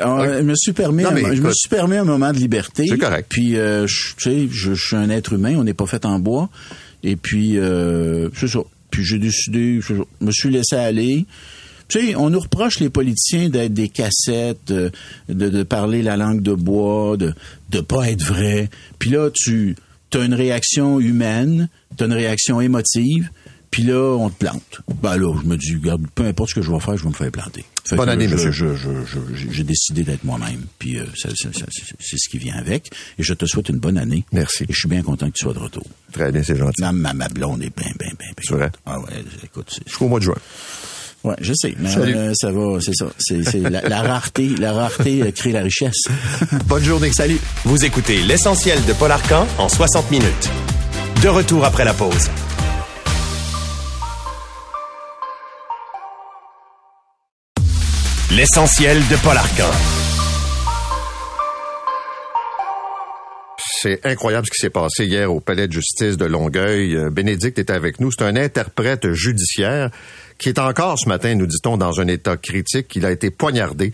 Euh, 0.00 0.38
Je 0.38 0.42
me 0.42 0.54
suis 0.54 0.72
permis, 0.72 1.02
Non, 1.02 1.10
mais 1.12 1.24
un, 1.24 1.34
je 1.34 1.40
me 1.42 1.52
suis 1.52 1.68
permis 1.68 1.96
un 1.96 2.04
moment 2.04 2.32
de 2.32 2.38
liberté. 2.38 2.84
C'est 2.88 2.98
correct. 2.98 3.26
Puis, 3.28 3.56
euh, 3.56 3.86
je- 3.86 4.14
tu 4.16 4.22
sais, 4.30 4.48
je, 4.50 4.74
je 4.74 4.86
suis 4.86 4.96
un 4.96 5.08
être 5.10 5.32
humain. 5.32 5.54
On 5.56 5.64
n'est 5.64 5.74
pas 5.74 5.86
fait 5.86 6.04
en 6.04 6.18
bois. 6.18 6.48
Et 7.02 7.16
puis, 7.16 7.58
euh, 7.58 8.28
c'est 8.34 8.48
ça. 8.48 8.60
Puis 8.90 9.04
j'ai 9.04 9.18
décidé, 9.18 9.80
je 9.80 9.94
me 10.20 10.30
suis 10.30 10.50
laissé 10.50 10.76
aller. 10.76 11.26
Tu 11.88 12.00
sais, 12.08 12.16
on 12.16 12.28
nous 12.30 12.40
reproche 12.40 12.80
les 12.80 12.90
politiciens 12.90 13.48
d'être 13.48 13.72
des 13.72 13.88
cassettes, 13.88 14.58
de, 14.66 14.90
de, 15.28 15.48
de 15.48 15.62
parler 15.62 16.02
la 16.02 16.16
langue 16.16 16.42
de 16.42 16.52
bois, 16.54 17.16
de 17.16 17.32
de 17.70 17.80
pas 17.80 18.10
être 18.10 18.24
vrai. 18.24 18.68
Puis 18.98 19.10
là, 19.10 19.30
tu 19.32 19.74
as 20.16 20.24
une 20.24 20.34
réaction 20.34 20.98
humaine, 21.00 21.68
tu 21.96 22.04
as 22.04 22.06
une 22.06 22.12
réaction 22.14 22.60
émotive, 22.62 23.28
puis 23.70 23.82
là, 23.82 24.16
on 24.16 24.30
te 24.30 24.36
plante. 24.38 24.80
Ben 25.02 25.18
là, 25.18 25.34
je 25.42 25.46
me 25.46 25.56
dis, 25.58 25.74
regarde, 25.74 26.06
peu 26.14 26.24
importe 26.24 26.48
ce 26.50 26.54
que 26.54 26.62
je 26.62 26.70
vais 26.70 26.80
faire, 26.80 26.96
je 26.96 27.02
vais 27.02 27.10
me 27.10 27.14
faire 27.14 27.30
planter. 27.30 27.66
Fait 27.84 27.96
Bonne 27.96 28.08
année, 28.08 28.26
je- 28.28 28.34
monsieur. 28.34 28.50
je- 28.52 28.74
je- 28.74 29.34
je- 29.34 29.50
J'ai 29.50 29.62
décidé 29.64 30.04
d'être 30.04 30.24
moi-même, 30.24 30.64
puis 30.78 30.98
euh, 30.98 31.04
ça- 31.14 31.28
ça- 31.36 31.52
ça- 31.52 31.66
c'est 31.70 31.84
c'est 32.00 32.16
ce 32.18 32.28
qui 32.30 32.38
vient 32.38 32.54
avec. 32.56 32.90
Et 33.18 33.22
je 33.22 33.34
te 33.34 33.44
souhaite 33.44 33.68
une 33.68 33.78
bonne 33.78 33.98
année. 33.98 34.24
Merci. 34.32 34.64
Et 34.64 34.72
je 34.72 34.78
suis 34.78 34.88
bien 34.88 35.02
content 35.02 35.26
que 35.30 35.36
tu 35.36 35.44
sois 35.44 35.52
de 35.54 35.58
retour. 35.58 35.84
Très 36.12 36.32
bien, 36.32 36.42
c'est 36.42 36.56
gentil. 36.56 36.80
Ma, 36.80 36.92
ma, 36.92 37.12
ma 37.12 37.28
blonde 37.28 37.62
est 37.62 37.74
bien, 37.76 37.90
bien, 37.98 38.08
bien, 38.18 38.28
bien. 38.28 38.34
C'est 38.42 38.54
vrai? 38.54 38.70
Ah 38.86 38.98
ouais, 39.00 39.24
écoute, 39.44 39.68
c'est- 39.70 39.86
Jusqu'au 39.86 40.08
mois 40.08 40.18
de 40.18 40.24
juin. 40.24 40.36
Ouais, 41.24 41.34
je 41.40 41.52
sais, 41.54 41.74
mais 41.78 41.90
Salut. 41.90 42.14
euh, 42.14 42.32
ça 42.34 42.52
va, 42.52 42.80
c'est 42.80 42.94
ça. 42.94 43.06
C'est 43.18 43.42
c'est 43.42 43.58
la, 43.58 43.82
la 43.82 44.02
rareté, 44.02 44.50
la 44.58 44.72
rareté 44.72 45.22
euh, 45.22 45.30
crée 45.32 45.50
la 45.52 45.62
richesse. 45.62 46.04
Bonne 46.66 46.84
journée. 46.84 47.10
Salut. 47.12 47.38
Vous 47.64 47.84
écoutez 47.84 48.22
l'essentiel 48.22 48.84
de 48.86 48.92
Paul 48.92 49.10
Arcan 49.10 49.46
en 49.58 49.68
60 49.68 50.10
minutes. 50.12 50.48
De 51.22 51.28
retour 51.28 51.64
après 51.64 51.84
la 51.84 51.92
pause. 51.92 52.28
L'essentiel 58.30 58.98
de 59.08 59.16
Paul 59.22 59.36
Arcan. 59.36 59.70
C'est 63.80 64.04
incroyable 64.04 64.46
ce 64.46 64.50
qui 64.50 64.60
s'est 64.66 64.70
passé 64.70 65.06
hier 65.06 65.32
au 65.32 65.40
palais 65.40 65.66
de 65.68 65.72
justice 65.72 66.16
de 66.16 66.24
Longueuil. 66.24 66.96
Euh, 66.96 67.10
Bénédicte 67.10 67.58
est 67.58 67.70
avec 67.70 68.00
nous. 68.00 68.10
C'est 68.10 68.24
un 68.24 68.36
interprète 68.36 69.12
judiciaire 69.12 69.90
qui 70.38 70.48
est 70.48 70.58
encore 70.58 70.98
ce 70.98 71.08
matin, 71.08 71.34
nous 71.34 71.46
dit-on, 71.46 71.76
dans 71.76 72.00
un 72.00 72.06
état 72.06 72.36
critique. 72.36 72.94
Il 72.94 73.04
a 73.04 73.10
été 73.10 73.30
poignardé 73.30 73.92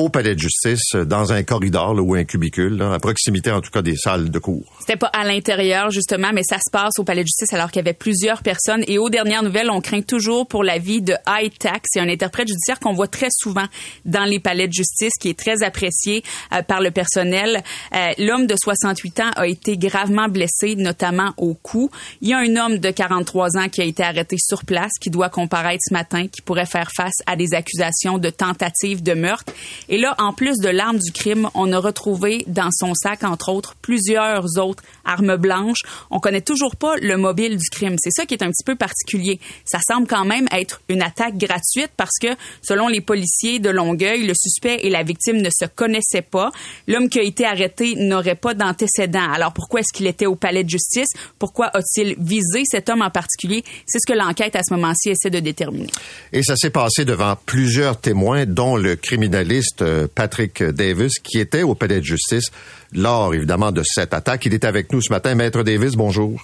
au 0.00 0.08
palais 0.08 0.34
de 0.34 0.40
justice, 0.40 0.94
dans 0.94 1.32
un 1.32 1.42
corridor 1.42 1.94
ou 2.00 2.14
un 2.14 2.24
cubicule, 2.24 2.80
à 2.80 2.98
proximité 2.98 3.50
en 3.50 3.60
tout 3.60 3.70
cas 3.70 3.82
des 3.82 3.96
salles 3.96 4.30
de 4.30 4.38
cours. 4.38 4.64
C'était 4.80 4.96
pas 4.96 5.08
à 5.08 5.24
l'intérieur 5.24 5.90
justement, 5.90 6.30
mais 6.32 6.42
ça 6.42 6.56
se 6.56 6.70
passe 6.72 6.98
au 6.98 7.04
palais 7.04 7.22
de 7.22 7.26
justice 7.26 7.52
alors 7.52 7.70
qu'il 7.70 7.80
y 7.80 7.84
avait 7.86 7.92
plusieurs 7.92 8.42
personnes. 8.42 8.82
Et 8.88 8.98
aux 8.98 9.10
dernières 9.10 9.42
nouvelles, 9.42 9.70
on 9.70 9.80
craint 9.80 10.00
toujours 10.00 10.46
pour 10.46 10.64
la 10.64 10.78
vie 10.78 11.02
de 11.02 11.14
High 11.28 11.52
Tax. 11.58 11.80
C'est 11.84 12.00
un 12.00 12.08
interprète 12.08 12.48
judiciaire 12.48 12.80
qu'on 12.80 12.94
voit 12.94 13.08
très 13.08 13.28
souvent 13.30 13.66
dans 14.06 14.24
les 14.24 14.40
palais 14.40 14.68
de 14.68 14.72
justice, 14.72 15.12
qui 15.20 15.28
est 15.28 15.38
très 15.38 15.62
apprécié 15.62 16.22
euh, 16.52 16.62
par 16.62 16.80
le 16.80 16.90
personnel. 16.90 17.62
Euh, 17.94 18.08
l'homme 18.18 18.46
de 18.46 18.54
68 18.62 19.20
ans 19.20 19.30
a 19.36 19.46
été 19.46 19.76
gravement 19.76 20.28
blessé, 20.28 20.76
notamment 20.76 21.34
au 21.36 21.54
cou. 21.54 21.90
Il 22.22 22.28
y 22.28 22.32
a 22.32 22.38
un 22.38 22.56
homme 22.56 22.78
de 22.78 22.90
43 22.90 23.58
ans 23.58 23.68
qui 23.68 23.82
a 23.82 23.84
été 23.84 24.02
arrêté 24.02 24.36
sur 24.38 24.64
place, 24.64 24.92
qui 24.98 25.10
doit 25.10 25.28
comparaître 25.28 25.82
ce 25.86 25.92
matin, 25.92 26.26
qui 26.26 26.40
pourrait 26.40 26.66
faire 26.66 26.90
face 26.96 27.18
à 27.26 27.36
des 27.36 27.52
accusations 27.52 28.18
de 28.18 28.30
tentative 28.30 29.02
de 29.02 29.12
meurtre. 29.12 29.52
Et 29.90 29.98
là, 29.98 30.14
en 30.18 30.32
plus 30.32 30.58
de 30.58 30.68
l'arme 30.68 30.98
du 30.98 31.10
crime, 31.10 31.50
on 31.54 31.72
a 31.72 31.78
retrouvé 31.78 32.44
dans 32.46 32.70
son 32.70 32.94
sac, 32.94 33.24
entre 33.24 33.50
autres, 33.50 33.74
plusieurs 33.82 34.56
autres 34.56 34.84
armes 35.04 35.36
blanches. 35.36 35.80
On 36.12 36.20
connaît 36.20 36.40
toujours 36.40 36.76
pas 36.76 36.94
le 36.96 37.16
mobile 37.16 37.56
du 37.56 37.68
crime. 37.70 37.96
C'est 37.98 38.12
ça 38.12 38.24
qui 38.24 38.34
est 38.34 38.44
un 38.44 38.50
petit 38.50 38.62
peu 38.64 38.76
particulier. 38.76 39.40
Ça 39.64 39.80
semble 39.84 40.06
quand 40.06 40.24
même 40.24 40.46
être 40.52 40.80
une 40.88 41.02
attaque 41.02 41.36
gratuite 41.36 41.90
parce 41.96 42.18
que, 42.22 42.28
selon 42.62 42.86
les 42.86 43.00
policiers 43.00 43.58
de 43.58 43.68
Longueuil, 43.68 44.26
le 44.26 44.34
suspect 44.34 44.78
et 44.82 44.90
la 44.90 45.02
victime 45.02 45.38
ne 45.38 45.50
se 45.50 45.64
connaissaient 45.66 46.22
pas. 46.22 46.52
L'homme 46.86 47.08
qui 47.08 47.18
a 47.18 47.22
été 47.24 47.44
arrêté 47.44 47.96
n'aurait 47.96 48.36
pas 48.36 48.54
d'antécédent. 48.54 49.28
Alors 49.32 49.52
pourquoi 49.52 49.80
est-ce 49.80 49.92
qu'il 49.92 50.06
était 50.06 50.26
au 50.26 50.36
palais 50.36 50.62
de 50.62 50.70
justice? 50.70 51.08
Pourquoi 51.40 51.66
a-t-il 51.74 52.14
visé 52.16 52.62
cet 52.64 52.88
homme 52.90 53.02
en 53.02 53.10
particulier? 53.10 53.64
C'est 53.86 53.98
ce 53.98 54.06
que 54.06 54.16
l'enquête 54.16 54.54
à 54.54 54.62
ce 54.62 54.72
moment-ci 54.72 55.10
essaie 55.10 55.30
de 55.30 55.40
déterminer. 55.40 55.88
Et 56.32 56.44
ça 56.44 56.54
s'est 56.54 56.70
passé 56.70 57.04
devant 57.04 57.34
plusieurs 57.44 58.00
témoins, 58.00 58.46
dont 58.46 58.76
le 58.76 58.94
criminaliste 58.94 59.79
euh, 59.82 60.06
Patrick 60.14 60.62
Davis, 60.62 61.18
qui 61.18 61.38
était 61.38 61.62
au 61.62 61.74
palais 61.74 62.00
de 62.00 62.04
justice 62.04 62.50
lors, 62.92 63.34
évidemment, 63.34 63.72
de 63.72 63.82
cette 63.84 64.14
attaque. 64.14 64.46
Il 64.46 64.54
est 64.54 64.64
avec 64.64 64.92
nous 64.92 65.00
ce 65.00 65.12
matin. 65.12 65.34
Maître 65.34 65.62
Davis, 65.62 65.94
bonjour. 65.96 66.40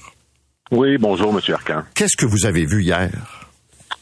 Oui, 0.71 0.99
bonjour, 0.99 1.33
Monsieur 1.33 1.55
Arcan. 1.55 1.83
Qu'est-ce 1.95 2.17
que 2.17 2.27
vous 2.27 2.45
avez 2.45 2.65
vu 2.65 2.83
hier? 2.83 3.11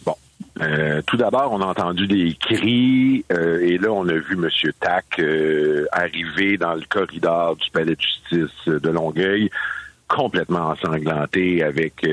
Bon, 0.07 0.15
euh, 0.63 1.03
tout 1.07 1.19
d'abord, 1.19 1.53
on 1.53 1.61
a 1.61 1.67
entendu 1.67 2.07
des 2.07 2.35
cris 2.41 3.25
euh, 3.33 3.61
et 3.61 3.77
là, 3.77 3.93
on 3.93 4.09
a 4.09 4.15
vu 4.15 4.37
Monsieur 4.37 4.73
Tac 4.81 5.19
euh, 5.19 5.85
arriver 5.93 6.57
dans 6.57 6.75
le 6.75 6.83
corridor 6.89 7.57
du 7.57 7.71
palais 7.71 7.97
de 7.97 8.01
justice 8.01 8.67
de 8.67 8.89
Longueuil, 8.89 9.51
complètement 10.09 10.71
ensanglanté, 10.71 11.63
avec 11.63 12.07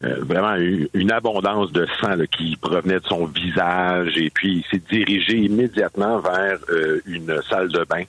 vraiment 0.00 0.54
une, 0.56 1.10
abondance 1.10 1.72
de 1.72 1.86
sang 2.00 2.16
qui 2.30 2.56
provenait 2.56 3.00
de 3.00 3.06
son 3.06 3.26
visage 3.26 4.16
et 4.18 4.30
puis 4.30 4.58
il 4.58 4.64
s'est 4.70 4.82
dirigé 4.90 5.36
immédiatement 5.38 6.18
vers 6.18 6.58
une 7.06 7.40
salle 7.48 7.68
de 7.68 7.82
bain 7.84 8.04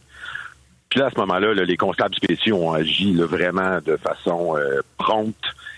puis 0.89 0.99
là, 0.99 1.07
à 1.07 1.09
ce 1.11 1.19
moment-là, 1.19 1.53
les 1.53 1.77
constables 1.77 2.15
spéciaux 2.15 2.57
ont 2.57 2.73
agi 2.73 3.13
vraiment 3.15 3.79
de 3.85 3.97
façon 3.97 4.55
euh, 4.57 4.81
prompte 4.97 5.35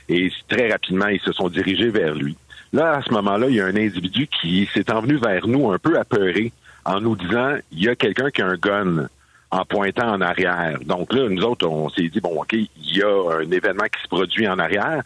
et 0.08 0.32
très 0.48 0.72
rapidement, 0.72 1.08
ils 1.08 1.20
se 1.22 1.32
sont 1.32 1.50
dirigés 1.50 1.90
vers 1.90 2.14
lui. 2.14 2.36
Là, 2.74 2.98
à 2.98 3.02
ce 3.02 3.12
moment-là, 3.14 3.48
il 3.50 3.56
y 3.56 3.62
a 3.62 3.66
un 3.66 3.76
individu 3.76 4.28
qui 4.28 4.70
s'est 4.74 4.92
envenu 4.92 5.18
vers 5.18 5.48
nous 5.48 5.72
un 5.72 5.80
peu 5.80 5.98
apeuré 5.98 6.52
en 6.86 7.02
nous 7.02 7.16
disant 7.16 7.56
il 7.72 7.84
y 7.84 7.90
a 7.90 7.96
quelqu'un 7.96 8.30
qui 8.30 8.42
a 8.42 8.48
un 8.48 8.56
gun 8.56 9.08
en 9.52 9.66
pointant 9.66 10.14
en 10.14 10.22
arrière. 10.22 10.78
Donc 10.86 11.14
là, 11.14 11.28
nous 11.28 11.42
autres, 11.44 11.68
on 11.68 11.90
s'est 11.90 12.08
dit, 12.08 12.20
bon, 12.20 12.42
OK, 12.42 12.54
il 12.54 12.70
y 12.98 13.02
a 13.02 13.38
un 13.40 13.52
événement 13.52 13.86
qui 13.86 14.02
se 14.04 14.08
produit 14.08 14.48
en 14.48 14.60
arrière. 14.60 15.02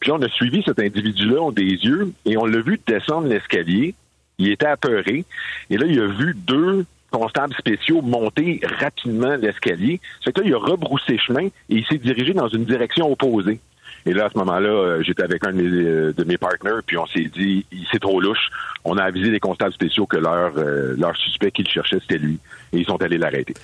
Puis 0.00 0.10
on 0.10 0.20
a 0.20 0.28
suivi 0.28 0.62
cet 0.62 0.78
individu-là 0.78 1.50
des 1.52 1.62
yeux 1.62 2.12
et 2.26 2.36
on 2.36 2.44
l'a 2.44 2.60
vu 2.60 2.78
descendre 2.86 3.28
l'escalier. 3.28 3.94
Il 4.38 4.50
était 4.50 4.66
apeuré. 4.66 5.24
Et 5.70 5.78
là, 5.78 5.86
il 5.86 5.98
a 5.98 6.06
vu 6.08 6.34
deux 6.34 6.84
constables 7.10 7.54
spéciaux 7.54 8.02
monter 8.02 8.60
rapidement 8.80 9.36
l'escalier. 9.36 10.00
C'est 10.22 10.32
que 10.32 10.40
là, 10.42 10.46
il 10.46 10.54
a 10.54 10.58
rebroussé 10.58 11.16
chemin 11.16 11.46
et 11.46 11.52
il 11.68 11.86
s'est 11.86 11.98
dirigé 11.98 12.34
dans 12.34 12.48
une 12.48 12.64
direction 12.64 13.10
opposée. 13.10 13.60
Et 14.06 14.12
là, 14.12 14.26
à 14.26 14.30
ce 14.30 14.38
moment-là, 14.38 14.68
euh, 14.68 15.02
j'étais 15.02 15.24
avec 15.24 15.44
un 15.44 15.52
de 15.52 15.60
mes, 15.60 15.84
euh, 15.84 16.12
de 16.12 16.36
partenaires, 16.36 16.80
puis 16.86 16.96
on 16.96 17.06
s'est 17.06 17.28
dit, 17.34 17.66
c'est 17.90 17.98
trop 17.98 18.20
louche. 18.20 18.50
On 18.84 18.96
a 18.98 19.02
avisé 19.02 19.30
les 19.30 19.40
constables 19.40 19.72
spéciaux 19.74 20.06
que 20.06 20.16
leur, 20.16 20.52
euh, 20.56 20.94
leur 20.96 21.16
suspect 21.16 21.50
qu'ils 21.50 21.68
cherchaient, 21.68 21.98
c'était 22.00 22.18
lui. 22.18 22.38
Et 22.72 22.78
ils 22.78 22.86
sont 22.86 23.02
allés 23.02 23.18
l'arrêter. 23.18 23.54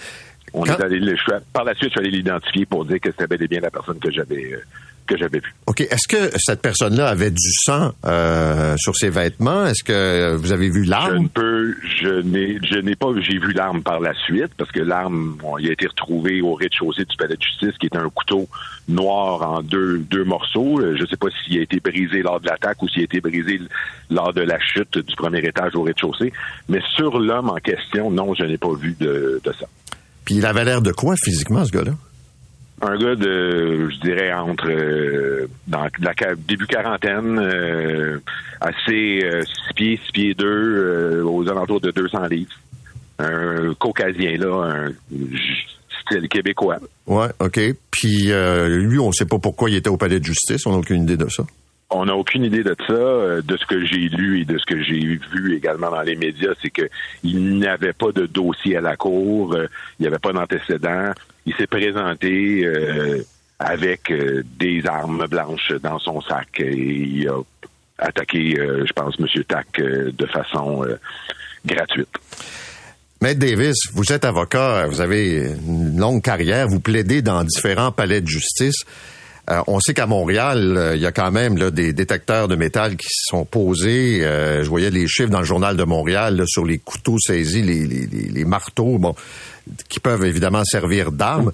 On 0.53 0.65
est 0.65 0.83
allé, 0.83 1.01
par 1.53 1.65
la 1.65 1.75
suite, 1.75 1.91
je 1.91 1.93
suis 1.93 2.01
allé 2.01 2.11
l'identifier 2.11 2.67
pour 2.67 2.85
dire 2.85 3.01
que 3.01 3.11
c'était 3.11 3.29
bel 3.29 3.43
et 3.43 3.49
bien 3.49 3.61
la 3.61 3.71
personne 3.71 3.99
que 4.01 4.11
j'avais 4.11 4.59
que 5.07 5.17
j'avais 5.17 5.41
vu. 5.41 5.55
OK. 5.67 5.81
Est-ce 5.81 6.09
que 6.09 6.31
cette 6.39 6.63
personne-là 6.63 7.09
avait 7.09 7.31
du 7.31 7.53
sang 7.65 7.93
euh, 8.05 8.75
sur 8.79 8.97
ses 8.97 9.11
vêtements? 9.11 9.67
Est-ce 9.67 9.85
que 9.85 10.37
vous 10.37 10.53
avez 10.53 10.69
vu 10.71 10.85
l'arme? 10.85 11.15
Je 11.15 11.19
ne 11.23 11.29
peux, 11.29 11.75
je 12.01 12.21
n'ai, 12.23 12.59
je 12.63 12.79
n'ai 12.79 12.97
pas, 12.97 13.09
j'ai 13.21 13.39
vu 13.39 13.53
l'arme 13.53 13.83
par 13.83 14.01
la 14.01 14.15
suite 14.15 14.53
parce 14.57 14.71
que 14.71 14.81
l'arme, 14.81 15.37
il 15.59 15.69
a 15.69 15.73
été 15.73 15.87
retrouvé 15.87 16.41
au 16.41 16.55
rez-de-chaussée 16.55 17.05
du 17.05 17.17
palais 17.17 17.37
de 17.37 17.43
justice, 17.43 17.77
qui 17.79 17.87
est 17.87 17.97
un 17.97 18.09
couteau 18.11 18.49
noir 18.89 19.43
en 19.43 19.63
deux, 19.63 19.99
deux 19.99 20.25
morceaux. 20.25 20.81
Euh, 20.81 20.97
je 20.97 21.03
ne 21.03 21.07
sais 21.07 21.17
pas 21.17 21.29
s'il 21.45 21.59
a 21.59 21.63
été 21.63 21.81
brisé 21.81 22.23
lors 22.23 22.41
de 22.41 22.47
l'attaque 22.47 22.83
ou 22.83 22.89
s'il 22.89 23.03
a 23.03 23.05
été 23.05 23.21
brisé 23.21 23.61
lors 24.11 24.33
de 24.33 24.43
la 24.43 24.59
chute 24.61 24.99
du 24.99 25.17
premier 25.17 25.39
étage 25.41 25.75
au 25.75 25.83
rez-de-chaussée. 25.83 26.33
Mais 26.69 26.81
sur 26.95 27.19
l'homme 27.19 27.51
en 27.51 27.57
question, 27.57 28.11
non, 28.11 28.35
je 28.35 28.45
n'ai 28.45 28.59
pas 28.59 28.75
vu 28.75 28.97
de, 28.99 29.41
de 29.43 29.53
ça. 29.53 29.67
Puis 30.25 30.37
il 30.37 30.47
avait 30.47 30.65
l'air 30.65 30.83
de 30.83 30.93
quoi 30.93 31.15
physiquement, 31.17 31.65
ce 31.65 31.73
gars-là? 31.73 31.93
Un 32.83 32.97
gars 32.97 33.15
de, 33.15 33.89
je 33.91 34.01
dirais, 34.01 34.33
entre 34.33 34.69
euh, 34.69 35.47
dans 35.69 35.87
la 36.01 36.13
début 36.37 36.67
quarantaine, 36.67 37.39
euh, 37.39 38.19
assez 38.61 39.21
euh, 39.23 39.43
six 39.43 39.75
pieds, 39.75 40.01
six 40.05 40.13
pieds 40.13 40.35
deux, 40.35 41.23
aux 41.23 41.49
alentours 41.49 41.81
de 41.81 41.93
200 41.93 42.27
livres. 42.27 42.53
Un 43.21 43.73
caucasien, 43.75 44.37
là, 44.37 44.65
un 44.65 44.93
style 46.03 46.29
québécois. 46.29 46.79
Ouais, 47.07 47.29
OK. 47.39 47.61
Puis 47.91 48.33
lui, 48.33 48.99
on 48.99 49.13
sait 49.13 49.27
pas 49.27 49.39
pourquoi 49.39 49.71
il 49.71 49.77
était 49.77 49.91
au 49.91 49.97
palais 49.97 50.19
de 50.19 50.25
justice. 50.25 50.67
On 50.67 50.73
n'a 50.73 50.79
aucune 50.79 51.05
idée 51.05 51.17
de 51.17 51.29
ça. 51.29 51.45
On 51.91 52.07
n'a 52.07 52.17
aucune 52.17 52.45
idée 52.45 52.65
de 52.65 52.75
ça. 52.87 53.43
De 53.43 53.57
ce 53.57 53.67
que 53.67 53.85
j'ai 53.85 54.09
lu 54.09 54.41
et 54.41 54.45
de 54.45 54.59
ce 54.59 54.65
que 54.67 54.83
j'ai 54.83 54.99
vu 54.99 55.55
également 55.55 55.91
dans 55.91 56.03
les 56.03 56.17
médias, 56.17 56.55
c'est 56.61 56.71
qu'il 56.71 57.59
n'avait 57.59 57.93
pas 57.93 58.11
de 58.11 58.27
dossier 58.27 58.79
à 58.79 58.81
la 58.81 58.97
cour, 58.97 59.57
il 59.57 60.03
n'y 60.03 60.09
avait 60.09 60.19
pas 60.19 60.33
d'antécédent 60.33 61.13
il 61.47 61.55
s'est 61.55 61.67
présenté 61.67 62.65
euh, 62.65 63.23
avec 63.59 64.11
euh, 64.11 64.43
des 64.59 64.87
armes 64.87 65.27
blanches 65.27 65.73
dans 65.83 65.99
son 65.99 66.21
sac 66.21 66.61
et 66.61 66.75
il 66.75 67.29
a 67.29 67.39
attaqué, 67.99 68.59
euh, 68.59 68.85
je 68.87 68.93
pense, 68.93 69.15
M. 69.19 69.27
Tac 69.47 69.81
de 69.81 70.27
façon 70.27 70.85
gratuite. 71.65 72.09
Maître 73.21 73.39
Davis, 73.39 73.77
vous 73.93 74.13
êtes 74.13 74.25
avocat, 74.25 74.87
vous 74.89 75.01
avez 75.01 75.53
une 75.67 75.97
longue 75.97 76.23
carrière, 76.23 76.67
vous 76.67 76.81
plaidez 76.81 77.23
dans 77.23 77.45
différents 77.45 77.93
palais 77.93 78.21
de 78.21 78.27
justice. 78.27 78.85
On 79.49 79.81
sait 79.81 79.93
qu'à 79.95 80.07
Montréal, 80.07 80.93
il 80.95 81.01
y 81.01 81.07
a 81.07 81.13
quand 81.13 81.31
même 81.33 81.59
des 81.71 81.93
détecteurs 81.93 82.49
de 82.49 82.57
métal 82.57 82.97
qui 82.97 83.09
sont 83.09 83.45
posés. 83.45 84.21
je 84.21 84.69
voyais 84.69 84.91
les 84.91 85.09
chiffres 85.09 85.31
dans 85.31 85.41
le 85.41 85.45
journal 85.45 85.77
de 85.77 85.85
Montréal 85.85 86.45
sur 86.47 86.65
les 86.65 86.79
couteaux 86.79 87.19
saisis, 87.19 87.63
les, 87.63 87.87
les 87.87 88.45
marteaux. 88.45 88.99
Bon, 88.99 89.15
qui 89.89 90.01
peuvent 90.01 90.25
évidemment 90.25 90.65
servir 90.65 91.13
d'armes. 91.13 91.53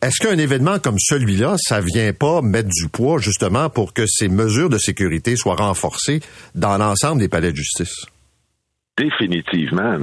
Est-ce 0.00 0.24
qu'un 0.24 0.38
événement 0.38 0.78
comme 0.78 0.98
celui-là, 0.98 1.56
ça 1.58 1.80
vient 1.80 2.12
pas 2.12 2.40
mettre 2.40 2.68
du 2.68 2.88
poids 2.88 3.18
justement 3.18 3.68
pour 3.68 3.92
que 3.92 4.06
ces 4.06 4.28
mesures 4.28 4.68
de 4.68 4.78
sécurité 4.78 5.34
soient 5.34 5.56
renforcées 5.56 6.20
dans 6.54 6.78
l'ensemble 6.78 7.20
des 7.20 7.28
palais 7.28 7.50
de 7.50 7.56
justice? 7.56 8.06
Définitivement. 8.98 9.96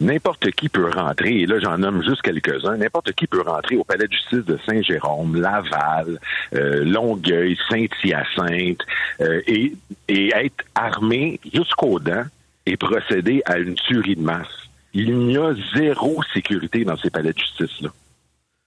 N'importe 0.00 0.50
qui 0.50 0.68
peut 0.68 0.90
rentrer, 0.90 1.40
et 1.40 1.46
là 1.46 1.60
j'en 1.60 1.78
nomme 1.78 2.02
juste 2.02 2.20
quelques-uns, 2.22 2.76
n'importe 2.76 3.12
qui 3.12 3.26
peut 3.26 3.42
rentrer 3.42 3.76
au 3.76 3.84
palais 3.84 4.08
de 4.08 4.12
justice 4.12 4.44
de 4.44 4.58
Saint-Jérôme, 4.66 5.40
Laval, 5.40 6.18
euh, 6.54 6.84
Longueuil, 6.84 7.56
Saint-Hyacinthe, 7.70 8.82
euh, 9.20 9.40
et, 9.46 9.72
et 10.08 10.32
être 10.34 10.64
armé 10.74 11.38
jusqu'aux 11.54 12.00
dents 12.00 12.24
et 12.66 12.76
procéder 12.76 13.42
à 13.46 13.58
une 13.58 13.74
tuerie 13.74 14.16
de 14.16 14.22
masse 14.22 14.64
il 14.94 15.16
n'y 15.18 15.36
a 15.36 15.52
zéro 15.74 16.22
sécurité 16.32 16.84
dans 16.84 16.96
ces 16.96 17.10
palais 17.10 17.32
de 17.32 17.38
justice-là. 17.38 17.90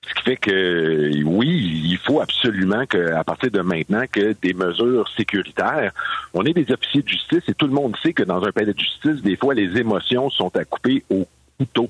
Ce 0.07 0.13
qui 0.13 0.23
fait 0.23 0.37
que 0.37 1.23
oui, 1.23 1.81
il 1.85 1.97
faut 1.97 2.21
absolument 2.21 2.85
qu'à 2.85 3.23
partir 3.23 3.51
de 3.51 3.61
maintenant 3.61 4.03
que 4.11 4.35
des 4.41 4.53
mesures 4.53 5.07
sécuritaires, 5.15 5.91
on 6.33 6.45
est 6.45 6.53
des 6.53 6.71
officiers 6.71 7.01
de 7.01 7.07
justice 7.07 7.43
et 7.47 7.53
tout 7.53 7.67
le 7.67 7.73
monde 7.73 7.95
sait 8.01 8.13
que 8.13 8.23
dans 8.23 8.43
un 8.43 8.51
palais 8.51 8.73
de 8.73 8.79
justice, 8.79 9.21
des 9.21 9.35
fois 9.35 9.53
les 9.53 9.77
émotions 9.77 10.29
sont 10.29 10.55
à 10.55 10.63
couper 10.65 11.03
au 11.09 11.27
couteau 11.57 11.89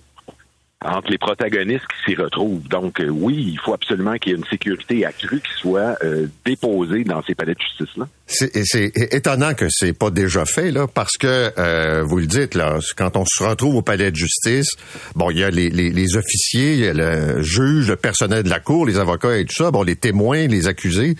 entre 0.84 1.09
les 1.09 1.18
protagonistes 1.18 1.86
qui 1.88 2.11
s'y 2.11 2.15
retrouvent. 2.15 2.68
Donc 2.68 2.99
euh, 2.99 3.07
oui, 3.07 3.49
il 3.51 3.59
faut 3.59 3.74
absolument 3.74 4.18
qu'il 4.18 4.32
y 4.32 4.36
ait 4.36 4.38
une 4.38 4.45
sécurité 4.45 5.05
accrue 5.05 5.41
qui 5.41 5.53
soit 5.59 5.97
euh, 6.03 6.28
déposée 6.45 7.03
dans 7.03 7.22
ces 7.24 7.36
palais 7.36 7.55
de 7.55 7.59
justice-là. 7.59 8.07
C'est 8.30 8.91
étonnant 9.13 9.53
que 9.53 9.67
c'est 9.69 9.93
pas 9.93 10.09
déjà 10.09 10.45
fait 10.45 10.69
là, 10.71 10.86
parce 10.86 11.15
que 11.17 11.53
euh, 11.57 12.03
vous 12.03 12.17
le 12.17 12.25
dites 12.25 12.55
là, 12.55 12.80
quand 12.97 13.15
on 13.15 13.23
se 13.25 13.41
retrouve 13.41 13.75
au 13.75 13.82
palais 13.82 14.11
de 14.11 14.17
justice, 14.17 14.67
bon, 15.15 15.32
il 15.32 15.39
y 15.39 15.43
a 15.45 15.49
les, 15.49 15.69
les, 15.69 15.91
les, 15.91 16.17
officiers, 16.17 16.73
il 16.73 16.80
y 16.80 16.88
a 16.88 16.93
le 16.93 17.41
juge, 17.41 17.88
le 17.88 17.95
personnel 17.95 18.43
de 18.43 18.49
la 18.49 18.59
cour, 18.59 18.86
les 18.86 18.97
avocats 18.97 19.38
et 19.38 19.45
tout 19.45 19.55
ça, 19.55 19.71
bon, 19.71 19.82
les 19.82 19.95
témoins, 19.95 20.45
les 20.47 20.67
accusés, 20.67 21.15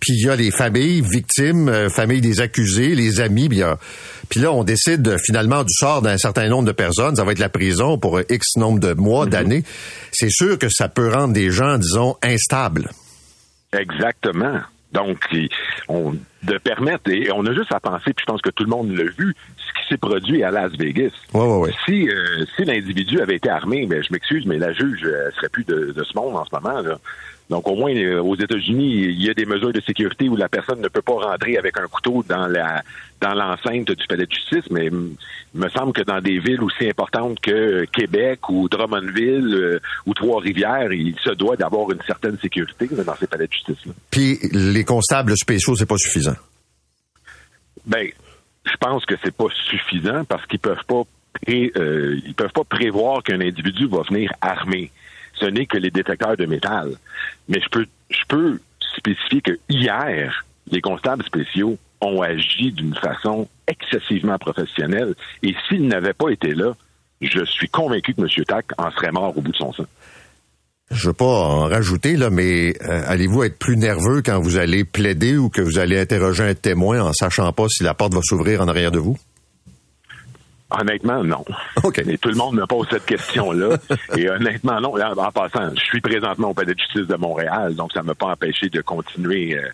puis 0.00 0.14
il 0.14 0.26
y 0.26 0.30
a 0.30 0.36
les 0.36 0.50
familles 0.50 1.02
victimes, 1.02 1.68
euh, 1.68 1.90
familles 1.90 2.22
des 2.22 2.40
accusés, 2.40 2.94
les 2.94 3.20
amis, 3.20 3.50
puis, 3.50 3.60
puis 4.30 4.40
là 4.40 4.50
on 4.50 4.64
décide 4.64 5.16
finalement 5.22 5.62
du 5.62 5.74
sort 5.74 6.00
d'un 6.00 6.16
certain 6.16 6.48
nombre 6.48 6.66
de 6.66 6.72
personnes, 6.72 7.16
ça 7.16 7.24
va 7.24 7.32
être 7.32 7.38
la 7.38 7.50
prison 7.50 7.98
pour 7.98 8.18
X 8.30 8.56
nombre 8.56 8.80
de 8.80 8.94
mois, 8.94 9.26
mm-hmm. 9.26 9.30
d'années. 9.30 9.64
C'est 10.10 10.30
sûr 10.30 10.58
que 10.58 10.70
ça 10.70 10.88
peut 10.88 11.12
rendre 11.12 11.34
des 11.34 11.50
gens, 11.50 11.76
disons, 11.76 12.16
instables. 12.22 12.88
Exactement. 13.78 14.60
Donc, 14.96 15.28
on, 15.88 16.14
de 16.42 16.56
permettre, 16.56 17.10
et 17.10 17.30
on 17.30 17.44
a 17.44 17.52
juste 17.52 17.70
à 17.70 17.80
penser, 17.80 18.14
puis 18.14 18.24
je 18.26 18.32
pense 18.32 18.40
que 18.40 18.48
tout 18.48 18.64
le 18.64 18.70
monde 18.70 18.90
l'a 18.92 19.04
vu, 19.04 19.34
qui 19.86 19.94
s'est 19.94 19.98
produit 19.98 20.42
à 20.42 20.50
Las 20.50 20.72
Vegas. 20.72 21.10
Si, 21.84 22.08
euh, 22.08 22.44
si 22.56 22.64
l'individu 22.64 23.20
avait 23.20 23.36
été 23.36 23.48
armé, 23.48 23.86
mais 23.88 24.02
je 24.02 24.12
m'excuse, 24.12 24.44
mais 24.46 24.58
la 24.58 24.72
juge 24.72 25.02
ne 25.02 25.30
serait 25.32 25.48
plus 25.48 25.64
de, 25.64 25.92
de, 25.92 26.04
ce 26.04 26.16
monde 26.16 26.36
en 26.36 26.44
ce 26.44 26.54
moment. 26.54 26.80
Là. 26.80 26.98
Donc, 27.48 27.68
au 27.68 27.76
moins, 27.76 27.94
euh, 27.94 28.20
aux 28.20 28.34
États-Unis, 28.34 29.04
il 29.04 29.22
y 29.22 29.30
a 29.30 29.34
des 29.34 29.46
mesures 29.46 29.72
de 29.72 29.80
sécurité 29.80 30.28
où 30.28 30.34
la 30.34 30.48
personne 30.48 30.80
ne 30.80 30.88
peut 30.88 31.02
pas 31.02 31.12
rentrer 31.12 31.56
avec 31.56 31.78
un 31.78 31.86
couteau 31.86 32.24
dans 32.28 32.48
la 32.48 32.82
dans 33.20 33.34
l'enceinte 33.34 33.90
du 33.90 34.06
palais 34.06 34.26
de 34.26 34.32
justice, 34.32 34.64
mais 34.70 34.86
il 34.86 35.60
me 35.60 35.68
semble 35.70 35.92
que 35.92 36.02
dans 36.02 36.20
des 36.20 36.38
villes 36.38 36.62
aussi 36.62 36.86
importantes 36.86 37.40
que 37.40 37.86
Québec 37.86 38.48
ou 38.50 38.68
Drummondville 38.68 39.54
euh, 39.54 39.80
ou 40.04 40.12
Trois-Rivières, 40.12 40.92
il 40.92 41.14
se 41.24 41.30
doit 41.30 41.56
d'avoir 41.56 41.90
une 41.92 42.02
certaine 42.06 42.36
sécurité 42.38 42.88
dans 42.88 43.16
ces 43.16 43.26
palais 43.26 43.46
de 43.46 43.52
justice-là. 43.52 43.92
Puis, 44.10 44.38
les 44.52 44.84
constables 44.84 45.34
spéciaux, 45.36 45.76
c'est 45.76 45.86
pas 45.86 45.96
suffisant? 45.96 46.36
Ben, 47.86 48.08
je 48.66 48.76
pense 48.76 49.06
que 49.06 49.14
c'est 49.24 49.34
pas 49.34 49.48
suffisant 49.68 50.24
parce 50.24 50.44
qu'ils 50.46 50.58
peuvent 50.58 50.84
pas 50.86 51.02
euh, 51.48 52.18
peuvent 52.36 52.52
pas 52.52 52.64
prévoir 52.64 53.22
qu'un 53.22 53.40
individu 53.40 53.86
va 53.88 54.02
venir 54.02 54.32
armé 54.40 54.90
ce 55.38 55.46
n'est 55.46 55.66
que 55.66 55.78
les 55.78 55.90
détecteurs 55.90 56.36
de 56.36 56.46
métal. 56.46 56.92
Mais 57.48 57.60
je 57.60 57.68
peux, 57.68 57.86
je 58.10 58.24
peux 58.28 58.60
spécifier 58.96 59.40
que 59.40 59.58
hier, 59.68 60.44
les 60.70 60.80
constables 60.80 61.24
spéciaux 61.24 61.78
ont 62.00 62.22
agi 62.22 62.72
d'une 62.72 62.94
façon 62.94 63.48
excessivement 63.66 64.38
professionnelle. 64.38 65.14
Et 65.42 65.54
s'ils 65.68 65.86
n'avaient 65.86 66.12
pas 66.12 66.30
été 66.30 66.54
là, 66.54 66.72
je 67.20 67.44
suis 67.44 67.68
convaincu 67.68 68.14
que 68.14 68.20
M. 68.20 68.44
Tack 68.44 68.66
en 68.78 68.90
serait 68.90 69.12
mort 69.12 69.36
au 69.36 69.40
bout 69.40 69.52
de 69.52 69.56
son 69.56 69.72
sang. 69.72 69.86
Je 70.90 71.08
veux 71.08 71.14
pas 71.14 71.24
en 71.24 71.64
rajouter, 71.64 72.16
là, 72.16 72.30
mais 72.30 72.74
euh, 72.82 73.02
allez-vous 73.06 73.42
être 73.42 73.58
plus 73.58 73.76
nerveux 73.76 74.22
quand 74.22 74.38
vous 74.38 74.56
allez 74.56 74.84
plaider 74.84 75.36
ou 75.36 75.48
que 75.48 75.60
vous 75.60 75.78
allez 75.78 75.98
interroger 75.98 76.44
un 76.44 76.54
témoin 76.54 77.00
en 77.00 77.12
sachant 77.12 77.52
pas 77.52 77.66
si 77.68 77.82
la 77.82 77.94
porte 77.94 78.14
va 78.14 78.20
s'ouvrir 78.22 78.62
en 78.62 78.68
arrière 78.68 78.92
de 78.92 79.00
vous? 79.00 79.16
Honnêtement, 80.70 81.22
non. 81.22 81.44
OK. 81.82 81.98
Et 81.98 82.18
tout 82.18 82.28
le 82.28 82.34
monde 82.34 82.56
me 82.56 82.66
pose 82.66 82.86
cette 82.90 83.06
question-là. 83.06 83.78
et 84.16 84.28
honnêtement, 84.28 84.80
non. 84.80 84.94
En 84.96 85.32
passant, 85.32 85.74
je 85.74 85.80
suis 85.80 86.00
présentement 86.00 86.50
au 86.50 86.54
palais 86.54 86.74
de 86.74 86.78
justice 86.78 87.06
de 87.06 87.16
Montréal, 87.16 87.74
donc 87.74 87.92
ça 87.92 88.02
ne 88.02 88.06
m'a 88.06 88.14
pas 88.14 88.28
empêché 88.28 88.68
de 88.68 88.80
continuer 88.80 89.56
euh, 89.56 89.68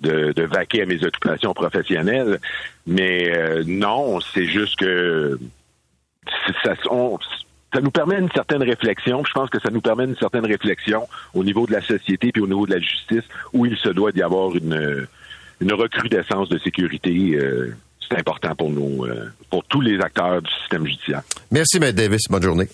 de, 0.00 0.32
de, 0.32 0.42
vaquer 0.44 0.82
à 0.82 0.86
mes 0.86 1.04
occupations 1.04 1.54
professionnelles. 1.54 2.40
Mais 2.86 3.36
euh, 3.36 3.64
non, 3.66 4.20
c'est 4.20 4.46
juste 4.46 4.76
que 4.76 5.38
ça, 6.64 6.74
ça 7.72 7.80
nous 7.80 7.90
permet 7.90 8.18
une 8.18 8.30
certaine 8.30 8.62
réflexion. 8.62 9.24
Je 9.24 9.32
pense 9.32 9.50
que 9.50 9.60
ça 9.60 9.70
nous 9.70 9.80
permet 9.80 10.04
une 10.04 10.16
certaine 10.16 10.46
réflexion 10.46 11.08
au 11.34 11.44
niveau 11.44 11.66
de 11.66 11.72
la 11.72 11.82
société 11.82 12.32
puis 12.32 12.42
au 12.42 12.46
niveau 12.46 12.66
de 12.66 12.74
la 12.74 12.80
justice, 12.80 13.24
où 13.52 13.66
il 13.66 13.76
se 13.76 13.90
doit 13.90 14.12
d'y 14.12 14.22
avoir 14.22 14.54
une, 14.56 15.06
une 15.60 15.72
recrudescence 15.72 16.48
de 16.48 16.58
sécurité. 16.58 17.34
Euh, 17.34 17.74
c'est 18.08 18.18
important 18.18 18.54
pour 18.54 18.70
nous, 18.70 19.04
euh, 19.04 19.30
pour 19.50 19.64
tous 19.64 19.80
les 19.80 20.00
acteurs 20.00 20.40
du 20.40 20.50
système 20.60 20.86
judiciaire. 20.86 21.22
Merci, 21.50 21.78
Maître 21.78 21.96
Davis. 21.96 22.22
Bonne 22.30 22.42
journée. 22.42 22.68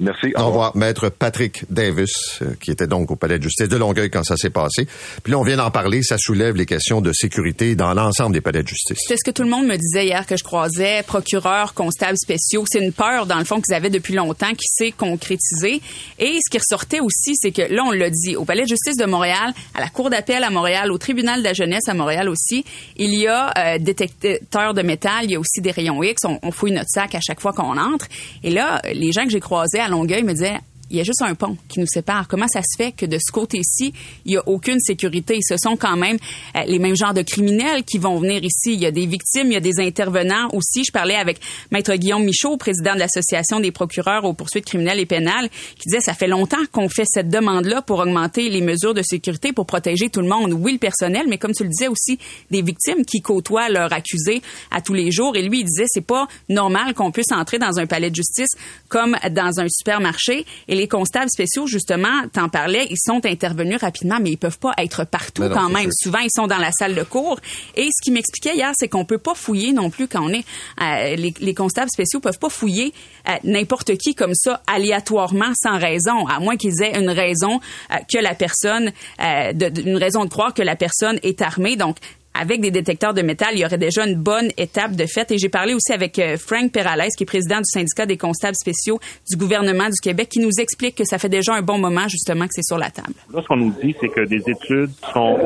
Merci. 0.00 0.32
Au, 0.36 0.46
revoir. 0.46 0.76
Maître 0.76 1.08
Patrick 1.08 1.64
Davis, 1.70 2.38
euh, 2.42 2.54
qui 2.60 2.70
était 2.70 2.86
donc 2.86 3.10
au 3.10 3.16
palais 3.16 3.38
de 3.38 3.42
justice 3.42 3.68
de 3.68 3.76
Longueuil 3.76 4.10
quand 4.10 4.22
ça 4.22 4.36
s'est 4.36 4.48
passé. 4.48 4.86
Puis 5.24 5.32
là, 5.32 5.40
on 5.40 5.42
vient 5.42 5.56
d'en 5.56 5.72
parler, 5.72 6.04
ça 6.04 6.18
soulève 6.18 6.54
les 6.54 6.66
questions 6.66 7.00
de 7.00 7.12
sécurité 7.12 7.74
dans 7.74 7.92
l'ensemble 7.94 8.32
des 8.32 8.40
palais 8.40 8.62
de 8.62 8.68
justice. 8.68 8.96
C'est 9.08 9.16
ce 9.16 9.24
que 9.24 9.32
tout 9.32 9.42
le 9.42 9.48
monde 9.48 9.66
me 9.66 9.76
disait 9.76 10.06
hier 10.06 10.24
que 10.24 10.36
je 10.36 10.44
croisais, 10.44 11.02
procureurs, 11.02 11.74
constables 11.74 12.16
spéciaux. 12.16 12.64
C'est 12.70 12.78
une 12.78 12.92
peur, 12.92 13.26
dans 13.26 13.40
le 13.40 13.44
fond, 13.44 13.60
qu'ils 13.60 13.74
avaient 13.74 13.90
depuis 13.90 14.14
longtemps 14.14 14.52
qui 14.52 14.68
s'est 14.68 14.92
concrétisée. 14.92 15.80
Et 16.20 16.38
ce 16.46 16.48
qui 16.48 16.58
ressortait 16.58 17.00
aussi, 17.00 17.34
c'est 17.34 17.50
que 17.50 17.62
là, 17.62 17.82
on 17.84 17.90
l'a 17.90 18.10
dit, 18.10 18.36
au 18.36 18.44
palais 18.44 18.62
de 18.62 18.68
justice 18.68 18.96
de 18.98 19.06
Montréal, 19.06 19.52
à 19.74 19.80
la 19.80 19.88
Cour 19.88 20.10
d'appel 20.10 20.44
à 20.44 20.50
Montréal, 20.50 20.92
au 20.92 20.98
tribunal 20.98 21.40
de 21.40 21.44
la 21.44 21.54
jeunesse 21.54 21.88
à 21.88 21.94
Montréal 21.94 22.28
aussi, 22.28 22.64
il 22.98 23.18
y 23.18 23.26
a 23.26 23.52
euh, 23.58 23.78
détecteurs 23.80 24.74
de 24.74 24.82
métal, 24.82 25.24
il 25.24 25.32
y 25.32 25.34
a 25.34 25.40
aussi 25.40 25.60
des 25.60 25.72
rayons 25.72 26.00
X. 26.04 26.24
On, 26.24 26.38
on 26.44 26.52
fouille 26.52 26.70
notre 26.70 26.90
sac 26.90 27.16
à 27.16 27.20
chaque 27.20 27.40
fois 27.40 27.52
qu'on 27.52 27.76
entre. 27.76 28.06
Et 28.44 28.50
là, 28.50 28.80
les 28.94 29.10
gens 29.10 29.24
que 29.24 29.30
j'ai 29.30 29.40
croisés 29.40 29.80
à 29.80 29.87
Longueuil 29.88 30.24
me 30.24 30.32
disaient 30.32 30.60
il 30.90 30.96
y 30.96 31.00
a 31.00 31.04
juste 31.04 31.22
un 31.22 31.34
pont 31.34 31.56
qui 31.68 31.80
nous 31.80 31.86
sépare. 31.86 32.28
Comment 32.28 32.48
ça 32.48 32.60
se 32.62 32.76
fait 32.76 32.92
que 32.92 33.06
de 33.06 33.18
ce 33.18 33.30
côté-ci, 33.32 33.92
il 34.24 34.32
y 34.32 34.36
a 34.36 34.48
aucune 34.48 34.80
sécurité? 34.80 35.38
Ce 35.42 35.56
sont 35.56 35.76
quand 35.76 35.96
même 35.96 36.16
euh, 36.56 36.60
les 36.66 36.78
mêmes 36.78 36.96
genres 36.96 37.14
de 37.14 37.22
criminels 37.22 37.84
qui 37.84 37.98
vont 37.98 38.18
venir 38.18 38.42
ici. 38.42 38.74
Il 38.74 38.80
y 38.80 38.86
a 38.86 38.90
des 38.90 39.06
victimes, 39.06 39.48
il 39.48 39.52
y 39.52 39.56
a 39.56 39.60
des 39.60 39.80
intervenants 39.80 40.48
aussi. 40.52 40.84
Je 40.84 40.92
parlais 40.92 41.16
avec 41.16 41.40
Maître 41.70 41.94
Guillaume 41.94 42.24
Michaud, 42.24 42.56
président 42.56 42.94
de 42.94 43.00
l'Association 43.00 43.60
des 43.60 43.70
procureurs 43.70 44.24
aux 44.24 44.32
poursuites 44.32 44.64
criminelles 44.64 45.00
et 45.00 45.06
pénales, 45.06 45.48
qui 45.76 45.88
disait 45.88 46.00
ça 46.00 46.14
fait 46.14 46.26
longtemps 46.26 46.56
qu'on 46.72 46.88
fait 46.88 47.04
cette 47.06 47.28
demande-là 47.28 47.82
pour 47.82 47.98
augmenter 47.98 48.48
les 48.48 48.60
mesures 48.60 48.94
de 48.94 49.02
sécurité 49.02 49.52
pour 49.52 49.66
protéger 49.66 50.08
tout 50.08 50.20
le 50.20 50.28
monde. 50.28 50.52
Oui, 50.52 50.72
le 50.72 50.78
personnel, 50.78 51.26
mais 51.28 51.38
comme 51.38 51.52
tu 51.52 51.64
le 51.64 51.68
disais 51.68 51.88
aussi, 51.88 52.18
des 52.50 52.62
victimes 52.62 53.04
qui 53.04 53.20
côtoient 53.20 53.68
leurs 53.68 53.92
accusés 53.92 54.42
à 54.70 54.80
tous 54.80 54.94
les 54.94 55.10
jours. 55.10 55.36
Et 55.36 55.42
lui, 55.42 55.60
il 55.60 55.64
disait 55.64 55.86
c'est 55.86 56.06
pas 56.06 56.26
normal 56.48 56.94
qu'on 56.94 57.10
puisse 57.10 57.32
entrer 57.32 57.58
dans 57.58 57.78
un 57.78 57.86
palais 57.86 58.10
de 58.10 58.16
justice 58.16 58.50
comme 58.88 59.16
dans 59.30 59.60
un 59.60 59.66
supermarché 59.68 60.46
les 60.78 60.88
constables 60.88 61.28
spéciaux, 61.28 61.66
justement, 61.66 62.22
t'en 62.32 62.48
parlais, 62.48 62.86
ils 62.88 62.98
sont 62.98 63.20
intervenus 63.26 63.78
rapidement, 63.80 64.18
mais 64.20 64.30
ils 64.30 64.36
peuvent 64.36 64.58
pas 64.58 64.72
être 64.78 65.04
partout 65.04 65.42
quand 65.52 65.68
même. 65.68 65.90
Souvent, 65.92 66.20
ils 66.20 66.30
sont 66.30 66.46
dans 66.46 66.58
la 66.58 66.70
salle 66.70 66.94
de 66.94 67.02
cours. 67.02 67.40
Et 67.74 67.88
ce 67.92 68.02
qui 68.02 68.12
m'expliquait 68.12 68.54
hier, 68.54 68.70
c'est 68.76 68.88
qu'on 68.88 69.04
peut 69.04 69.18
pas 69.18 69.34
fouiller 69.34 69.72
non 69.72 69.90
plus 69.90 70.06
quand 70.06 70.24
on 70.24 70.28
est... 70.30 70.44
Euh, 70.80 71.16
les, 71.16 71.54
constables 71.54 71.90
spéciaux 71.90 72.20
peuvent 72.20 72.38
pas 72.38 72.48
fouiller 72.48 72.92
euh, 73.28 73.32
n'importe 73.42 73.96
qui 73.96 74.14
comme 74.14 74.34
ça, 74.34 74.62
aléatoirement, 74.68 75.52
sans 75.60 75.78
raison, 75.78 76.26
à 76.28 76.38
moins 76.38 76.56
qu'ils 76.56 76.80
aient 76.82 76.96
une 76.96 77.10
raison 77.10 77.60
euh, 77.90 77.96
que 78.12 78.18
la 78.18 78.34
personne... 78.34 78.92
une 79.18 79.96
raison 79.96 80.24
de 80.24 80.30
croire 80.30 80.54
que 80.54 80.62
la 80.62 80.76
personne 80.76 81.18
est 81.24 81.42
armée. 81.42 81.74
Donc, 81.74 81.96
avec 82.38 82.60
des 82.60 82.70
détecteurs 82.70 83.14
de 83.14 83.22
métal, 83.22 83.48
il 83.54 83.60
y 83.60 83.64
aurait 83.64 83.78
déjà 83.78 84.06
une 84.06 84.14
bonne 84.14 84.48
étape 84.56 84.92
de 84.92 85.06
fait. 85.06 85.30
Et 85.32 85.38
j'ai 85.38 85.48
parlé 85.48 85.74
aussi 85.74 85.92
avec 85.92 86.18
euh, 86.18 86.36
Frank 86.36 86.70
Perales, 86.72 87.08
qui 87.16 87.24
est 87.24 87.26
président 87.26 87.58
du 87.58 87.64
syndicat 87.64 88.06
des 88.06 88.16
constables 88.16 88.54
spéciaux 88.54 89.00
du 89.28 89.36
gouvernement 89.36 89.86
du 89.86 90.00
Québec, 90.00 90.28
qui 90.28 90.38
nous 90.38 90.52
explique 90.58 90.94
que 90.94 91.04
ça 91.04 91.18
fait 91.18 91.28
déjà 91.28 91.54
un 91.54 91.62
bon 91.62 91.78
moment, 91.78 92.06
justement, 92.08 92.46
que 92.46 92.52
c'est 92.52 92.64
sur 92.64 92.78
la 92.78 92.90
table. 92.90 93.14
Là, 93.32 93.42
ce 93.42 93.48
qu'on 93.48 93.56
nous 93.56 93.74
dit, 93.82 93.94
c'est 94.00 94.08
que 94.08 94.20
des 94.20 94.42
études 94.48 94.90
sont, 95.12 95.36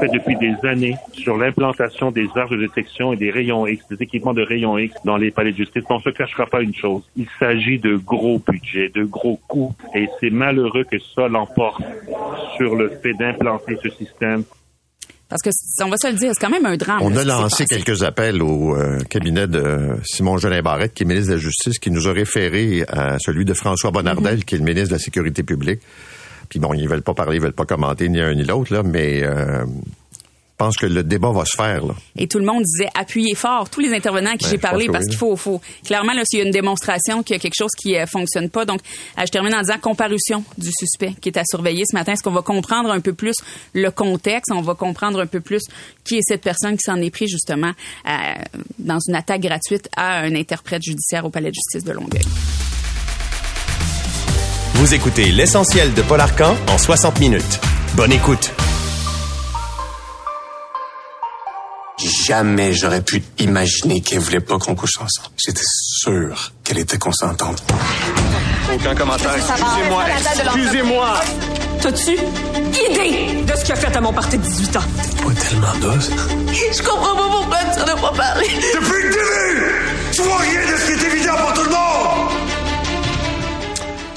faites 0.00 0.12
depuis 0.12 0.36
des 0.36 0.54
années 0.66 0.96
sur 1.12 1.36
l'implantation 1.36 2.10
des 2.10 2.26
arches 2.34 2.50
de 2.50 2.66
détection 2.66 3.12
et 3.12 3.16
des 3.16 3.30
rayons 3.30 3.66
X, 3.66 3.84
des 3.88 4.02
équipements 4.02 4.34
de 4.34 4.42
rayons 4.42 4.76
X 4.76 4.94
dans 5.04 5.16
les 5.16 5.30
palais 5.30 5.52
de 5.52 5.56
justice. 5.56 5.84
On 5.88 5.98
ne 5.98 6.02
se 6.02 6.10
cachera 6.10 6.46
pas 6.46 6.62
une 6.62 6.74
chose. 6.74 7.02
Il 7.16 7.28
s'agit 7.38 7.78
de 7.78 7.96
gros 7.96 8.40
budgets, 8.40 8.88
de 8.88 9.04
gros 9.04 9.38
coûts. 9.48 9.74
Et 9.94 10.08
c'est 10.20 10.30
malheureux 10.30 10.84
que 10.90 10.98
ça 11.14 11.28
l'emporte 11.28 11.82
sur 12.56 12.74
le 12.74 12.90
fait 13.02 13.14
d'implanter 13.14 13.76
ce 13.82 13.90
système 13.90 14.44
parce 15.30 15.42
que, 15.42 15.50
on 15.82 15.88
va 15.88 15.96
se 15.96 16.08
le 16.08 16.14
dire, 16.14 16.32
c'est 16.34 16.40
quand 16.44 16.50
même 16.50 16.66
un 16.66 16.76
drame. 16.76 16.98
On 17.02 17.16
a 17.16 17.24
lancé 17.24 17.64
quelques 17.64 18.02
appels 18.02 18.42
au 18.42 18.76
euh, 18.76 18.98
cabinet 19.08 19.46
de 19.46 19.96
Simon 20.04 20.36
Jolin 20.38 20.60
Barrette, 20.60 20.92
qui 20.92 21.04
est 21.04 21.06
ministre 21.06 21.30
de 21.30 21.34
la 21.34 21.40
Justice, 21.40 21.78
qui 21.78 21.92
nous 21.92 22.08
a 22.08 22.12
référé 22.12 22.84
à 22.88 23.16
celui 23.20 23.44
de 23.44 23.54
François 23.54 23.92
Bonnardel, 23.92 24.40
mm-hmm. 24.40 24.44
qui 24.44 24.56
est 24.56 24.58
le 24.58 24.64
ministre 24.64 24.88
de 24.88 24.94
la 24.94 24.98
Sécurité 24.98 25.44
publique. 25.44 25.80
Puis 26.48 26.58
bon, 26.58 26.74
ils 26.74 26.88
veulent 26.88 27.02
pas 27.02 27.14
parler, 27.14 27.36
ils 27.36 27.42
veulent 27.42 27.52
pas 27.52 27.64
commenter 27.64 28.08
ni 28.08 28.20
un 28.20 28.34
ni 28.34 28.42
l'autre, 28.42 28.74
là, 28.74 28.82
mais 28.82 29.22
euh, 29.22 29.64
pense 30.60 30.76
que 30.76 30.84
le 30.84 31.02
débat 31.02 31.30
va 31.30 31.46
se 31.46 31.56
faire. 31.56 31.86
Là. 31.86 31.94
Et 32.18 32.28
tout 32.28 32.38
le 32.38 32.44
monde 32.44 32.62
disait 32.62 32.90
appuyez 32.94 33.34
fort. 33.34 33.70
Tous 33.70 33.80
les 33.80 33.94
intervenants 33.94 34.32
à 34.32 34.36
qui 34.36 34.44
ben, 34.44 34.50
j'ai 34.50 34.58
parlé, 34.58 34.86
parce 34.88 35.06
qu'il 35.06 35.16
faut, 35.16 35.34
faut 35.34 35.58
clairement 35.86 36.12
là, 36.12 36.22
s'il 36.26 36.38
y 36.38 36.42
a 36.42 36.44
une 36.44 36.50
démonstration 36.50 37.22
qu'il 37.22 37.34
y 37.34 37.38
a 37.38 37.40
quelque 37.40 37.56
chose 37.56 37.70
qui 37.78 37.96
euh, 37.96 38.04
fonctionne 38.04 38.50
pas. 38.50 38.66
Donc, 38.66 38.80
euh, 39.18 39.22
je 39.24 39.32
termine 39.32 39.54
en 39.54 39.62
disant 39.62 39.78
comparution 39.80 40.44
du 40.58 40.68
suspect 40.78 41.14
qui 41.18 41.30
est 41.30 41.38
à 41.38 41.44
surveiller 41.50 41.84
ce 41.90 41.96
matin. 41.96 42.12
Est-ce 42.12 42.22
qu'on 42.22 42.30
va 42.30 42.42
comprendre 42.42 42.90
un 42.90 43.00
peu 43.00 43.14
plus 43.14 43.34
le 43.72 43.90
contexte? 43.90 44.52
On 44.52 44.60
va 44.60 44.74
comprendre 44.74 45.18
un 45.20 45.26
peu 45.26 45.40
plus 45.40 45.62
qui 46.04 46.18
est 46.18 46.22
cette 46.22 46.42
personne 46.42 46.76
qui 46.76 46.82
s'en 46.84 46.96
est 46.96 47.10
pris 47.10 47.26
justement 47.26 47.72
euh, 48.06 48.10
dans 48.78 48.98
une 49.08 49.14
attaque 49.14 49.40
gratuite 49.40 49.88
à 49.96 50.18
un 50.18 50.34
interprète 50.34 50.82
judiciaire 50.82 51.24
au 51.24 51.30
palais 51.30 51.48
de 51.48 51.54
justice 51.54 51.84
de 51.84 51.92
Longueuil. 51.92 52.24
Vous 54.74 54.92
écoutez 54.92 55.32
l'essentiel 55.32 55.94
de 55.94 56.02
Paul 56.02 56.20
Arcan 56.20 56.54
en 56.68 56.76
60 56.76 57.18
minutes. 57.18 57.60
Bonne 57.96 58.12
écoute. 58.12 58.52
Jamais 62.26 62.72
j'aurais 62.72 63.02
pu 63.02 63.22
imaginer 63.38 64.00
qu'elle 64.00 64.20
voulait 64.20 64.40
pas 64.40 64.58
qu'on 64.58 64.74
couche 64.74 64.96
ensemble. 64.98 65.28
J'étais 65.36 65.64
sûr 65.64 66.52
qu'elle 66.64 66.78
était 66.78 66.98
consentante. 66.98 67.62
Aucun 68.74 68.94
commentaire. 68.94 69.34
Excusez-moi. 69.36 70.04
Excusez-moi. 70.44 71.20
T'as-tu 71.82 72.12
idée 72.12 73.42
de 73.42 73.56
ce 73.56 73.64
qu'il 73.64 73.72
a 73.72 73.76
fait 73.76 73.96
à 73.96 74.00
mon 74.00 74.12
parti 74.12 74.38
de 74.38 74.42
18 74.42 74.76
ans? 74.76 74.80
Pas 75.16 75.34
tellement 75.34 75.74
d'os. 75.80 76.10
Je 76.72 76.82
comprends 76.82 77.16
pas 77.16 77.28
pourquoi 77.30 77.58
tu 77.74 77.80
n'en 77.80 77.86
as 77.86 77.96
pas 77.96 78.12
parlé. 78.16 78.46
Depuis 78.46 79.02
le 79.02 79.10
début, 79.10 79.72
tu 80.12 80.22
vois 80.22 80.38
rien 80.38 80.60
de 80.60 80.76
ce 80.76 80.86
qui 80.86 80.92
est 80.92 81.12
évident 81.12 81.36
pour 81.36 81.52
tout 81.54 81.64
le 81.64 81.70
monde. 81.70 82.30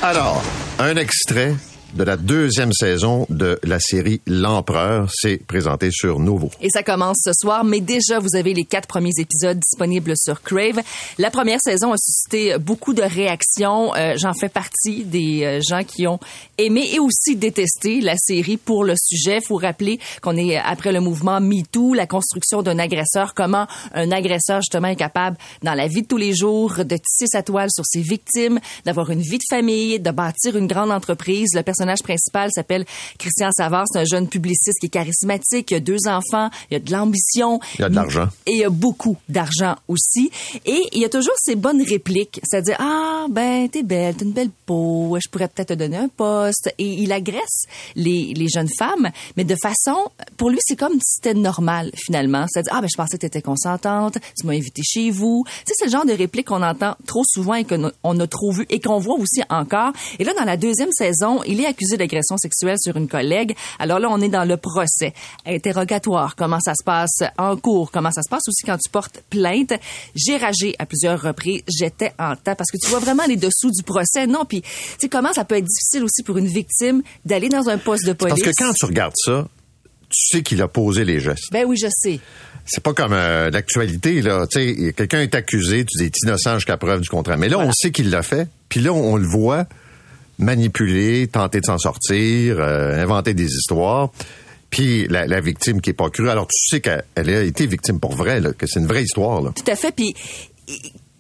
Alors, 0.02 0.42
un 0.80 0.96
extrait 0.98 1.56
de 1.96 2.04
la 2.04 2.18
deuxième 2.18 2.74
saison 2.74 3.28
de 3.30 3.60
la 3.64 3.80
série 3.80 4.22
L'Empereur. 4.26 5.10
C'est 5.14 5.38
présenté 5.38 5.90
sur 5.92 6.20
Nouveau. 6.20 6.50
Et 6.62 6.70
ça 6.70 6.82
commence 6.82 7.18
ce 7.24 7.32
soir, 7.34 7.64
mais 7.64 7.82
déjà, 7.82 8.20
vous 8.20 8.36
avez 8.36 8.54
les 8.54 8.66
quatre 8.66 8.88
premiers 8.88 9.12
épisodes 9.20 9.60
disponibles 9.60 10.14
sur 10.18 10.42
Crave. 10.42 10.82
La 11.18 11.30
première 11.30 11.60
saison 11.64 11.94
a 11.94 11.98
suscité 11.98 12.58
beaucoup 12.58 12.94
de 12.94 13.04
réactions. 13.04 13.94
Euh, 13.96 14.16
J'en 14.18 14.34
fais 14.34 14.50
partie 14.50 15.04
des 15.04 15.44
euh, 15.44 15.60
gens 15.68 15.84
qui 15.84 16.08
ont 16.08 16.20
aimé 16.58 16.90
et 16.94 17.00
aussi 17.00 17.36
détesté 17.36 18.02
la 18.02 18.16
série 18.18 18.58
pour 18.58 18.84
le 18.84 18.96
sujet. 18.98 19.40
faut 19.42 19.58
rappeler 19.58 20.00
qu'on 20.22 20.38
est 20.38 20.58
après 20.58 20.92
le 20.92 21.00
mouvement 21.00 21.40
MeToo, 21.40 21.94
la 21.94 22.08
construction 22.08 22.64
d'un 22.64 22.80
agresseur, 22.80 23.34
comment 23.36 23.68
un 23.94 24.12
agresseur 24.12 24.62
justement 24.62 24.88
est 24.88 24.96
capable, 24.96 25.38
dans 25.62 25.74
la 25.74 25.88
vie 25.88 26.02
de 26.02 26.08
tous 26.08 26.18
les 26.18 26.34
jours, 26.34 26.74
de 26.78 26.98
tisser 26.98 27.28
sa 27.28 27.44
toile 27.44 27.70
sur 27.72 27.86
ses 27.86 28.02
victimes, 28.02 28.60
d'avoir 28.86 29.12
une 29.12 29.22
vie 29.22 29.38
de 29.38 29.44
famille, 29.50 30.00
de 30.00 30.12
bâtir 30.12 30.56
une 30.56 30.68
grande 30.68 30.92
entreprise. 30.92 31.50
Le 31.54 31.62
personnage 31.62 31.83
principal 32.04 32.50
s'appelle 32.52 32.86
Christian 33.18 33.50
Savard. 33.56 33.86
C'est 33.92 34.00
un 34.00 34.06
jeune 34.06 34.28
publiciste 34.28 34.80
qui 34.80 34.88
est 34.88 34.90
charismatique. 34.90 35.72
Il 35.72 35.76
a 35.76 35.80
deux 35.80 36.08
enfants. 36.08 36.50
Il 36.72 36.78
a 36.78 36.80
de 36.80 36.92
l'ambition. 36.92 37.60
Il 37.78 37.86
a 37.86 37.90
de 37.90 37.96
l'argent. 37.96 38.28
Et 38.46 38.58
il 38.58 38.64
a 38.64 38.70
beaucoup 38.70 39.18
d'argent 39.30 39.76
aussi. 39.88 40.32
Et 40.66 40.82
il 40.92 41.02
y 41.02 41.06
a 41.06 41.10
toujours 41.10 41.34
ces 41.38 41.56
bonnes 41.56 41.82
répliques. 41.82 42.40
C'est-à-dire, 42.44 42.78
ah, 42.80 43.26
ben, 43.30 43.68
t'es 43.70 43.84
belle, 43.84 44.16
t'as 44.16 44.26
une 44.26 44.32
belle 44.32 44.52
peau. 44.66 45.18
Je 45.24 45.30
pourrais 45.30 45.48
peut-être 45.48 45.70
te 45.70 45.74
donner 45.74 45.98
un 45.98 46.08
poste. 46.08 46.74
Et 46.78 46.86
il 46.86 47.12
agresse 47.12 47.66
les, 47.96 48.34
les 48.34 48.48
jeunes 48.48 48.70
femmes, 48.78 49.10
mais 49.38 49.44
de 49.44 49.56
façon, 49.56 50.10
pour 50.38 50.50
lui, 50.50 50.60
c'est 50.62 50.78
comme 50.78 50.94
si 50.94 51.16
c'était 51.16 51.34
normal, 51.34 51.92
finalement. 51.96 52.46
C'est-à-dire, 52.50 52.74
ah, 52.76 52.82
ben, 52.82 52.88
je 52.92 52.98
pensais 52.98 53.18
que 53.18 53.22
t'étais 53.22 53.42
consentante. 53.42 54.18
Tu 54.40 54.46
m'as 54.46 54.54
invité 54.54 54.82
chez 54.84 55.12
vous. 55.12 55.44
Tu 55.46 55.54
sais, 55.68 55.74
c'est 55.78 55.86
le 55.86 55.92
genre 55.92 56.06
de 56.06 56.14
réplique 56.14 56.48
qu'on 56.48 56.64
entend 56.64 56.96
trop 57.06 57.24
souvent 57.26 57.56
et 57.56 57.64
qu'on 57.64 57.86
a, 57.86 57.92
on 58.04 58.20
a 58.20 58.28
trop 58.28 58.52
vu 58.52 58.66
et 58.70 58.80
qu'on 58.80 59.00
voit 59.00 59.16
aussi 59.16 59.42
encore. 59.50 59.94
Et 60.20 60.24
là, 60.24 60.34
dans 60.38 60.46
la 60.46 60.58
deuxième 60.58 60.92
saison, 60.92 61.42
il 61.46 61.62
est 61.62 61.68
accusé 61.74 61.98
d'agression 61.98 62.38
sexuelle 62.38 62.78
sur 62.80 62.96
une 62.98 63.08
collègue. 63.08 63.56
Alors 63.80 64.00
là, 64.00 64.08
on 64.10 64.22
est 64.22 64.30
dans 64.30 64.46
le 64.46 64.58
procès. 64.58 65.14
Interrogatoire, 65.46 66.36
comment 66.36 66.60
ça 66.60 66.74
se 66.76 66.84
passe 66.84 67.24
en 67.38 67.58
cours, 67.58 67.92
comment 67.92 68.12
ça 68.12 68.22
se 68.22 68.30
passe 68.30 68.44
aussi 68.48 68.64
quand 68.64 68.78
tu 68.78 68.90
portes 68.90 69.24
plainte? 69.30 69.74
J'ai 70.16 70.38
ragé 70.38 70.76
à 70.80 70.86
plusieurs 70.86 71.22
reprises. 71.22 71.64
J'étais 71.68 72.14
en 72.20 72.36
temps 72.36 72.56
parce 72.56 72.72
que 72.72 72.78
tu 72.78 72.90
vois 72.90 73.00
vraiment 73.00 73.26
les 73.28 73.36
dessous 73.36 73.72
du 73.72 73.84
procès. 73.84 74.28
Non, 74.28 74.46
puis 74.46 74.62
tu 74.62 74.70
sais 75.00 75.10
comment 75.10 75.34
ça 75.34 75.46
peut 75.46 75.56
être 75.56 75.66
difficile 75.66 76.04
aussi 76.04 76.24
pour 76.24 76.38
une 76.38 76.48
victime 76.48 77.02
d'aller 77.26 77.50
dans 77.50 77.70
un 77.70 77.78
poste 77.78 78.06
de 78.06 78.14
police. 78.14 78.40
Parce 78.40 78.56
que 78.56 78.64
quand 78.64 78.74
tu 78.74 78.86
regardes 78.86 79.16
ça, 79.16 79.48
tu 80.10 80.38
sais 80.38 80.44
qu'il 80.44 80.62
a 80.62 80.68
posé 80.68 81.06
les 81.06 81.20
gestes. 81.20 81.52
Ben 81.52 81.66
oui, 81.66 81.78
je 81.78 81.88
sais. 81.90 82.20
C'est 82.66 82.84
pas 82.84 82.94
comme 82.94 83.14
euh, 83.14 83.50
l'actualité 83.50 84.22
là, 84.22 84.48
tu 84.48 84.60
sais, 84.60 84.94
quelqu'un 84.94 85.20
est 85.20 85.36
accusé, 85.36 85.84
tu 85.86 85.98
dis 85.98 86.12
innocent 86.24 86.56
jusqu'à 86.56 86.78
preuve 86.78 87.02
du 87.02 87.10
contraire. 87.10 87.38
Mais 87.38 87.50
là, 87.50 87.60
on 87.60 87.72
sait 87.74 87.92
qu'il 87.92 88.10
l'a 88.10 88.24
fait, 88.24 88.48
puis 88.70 88.80
là 88.80 88.94
on 88.94 89.18
le 89.18 89.28
voit 89.28 89.66
manipuler, 90.44 91.28
tenter 91.28 91.62
de 91.62 91.66
s'en 91.66 91.78
sortir, 91.78 92.60
euh, 92.60 93.02
inventer 93.02 93.34
des 93.34 93.52
histoires. 93.54 94.12
Puis 94.70 95.08
la, 95.08 95.40
victime 95.40 95.82
qui 95.82 95.92
est 95.92 95.94
pas 95.94 96.10
crue, 96.10 96.30
alors 96.30 96.48
tu 96.48 96.58
sais 96.68 96.82
qu'elle 96.82 97.04
a 97.16 97.44
été 97.44 97.68
victime 97.68 98.00
pour 98.00 98.16
vrai, 98.16 98.42
que 98.58 98.66
c'est 98.66 98.80
une 98.80 98.88
vraie 98.88 99.04
histoire. 99.04 99.54
Tout 99.54 99.72
à 99.72 99.76
fait. 99.76 99.92
Puis 99.96 100.16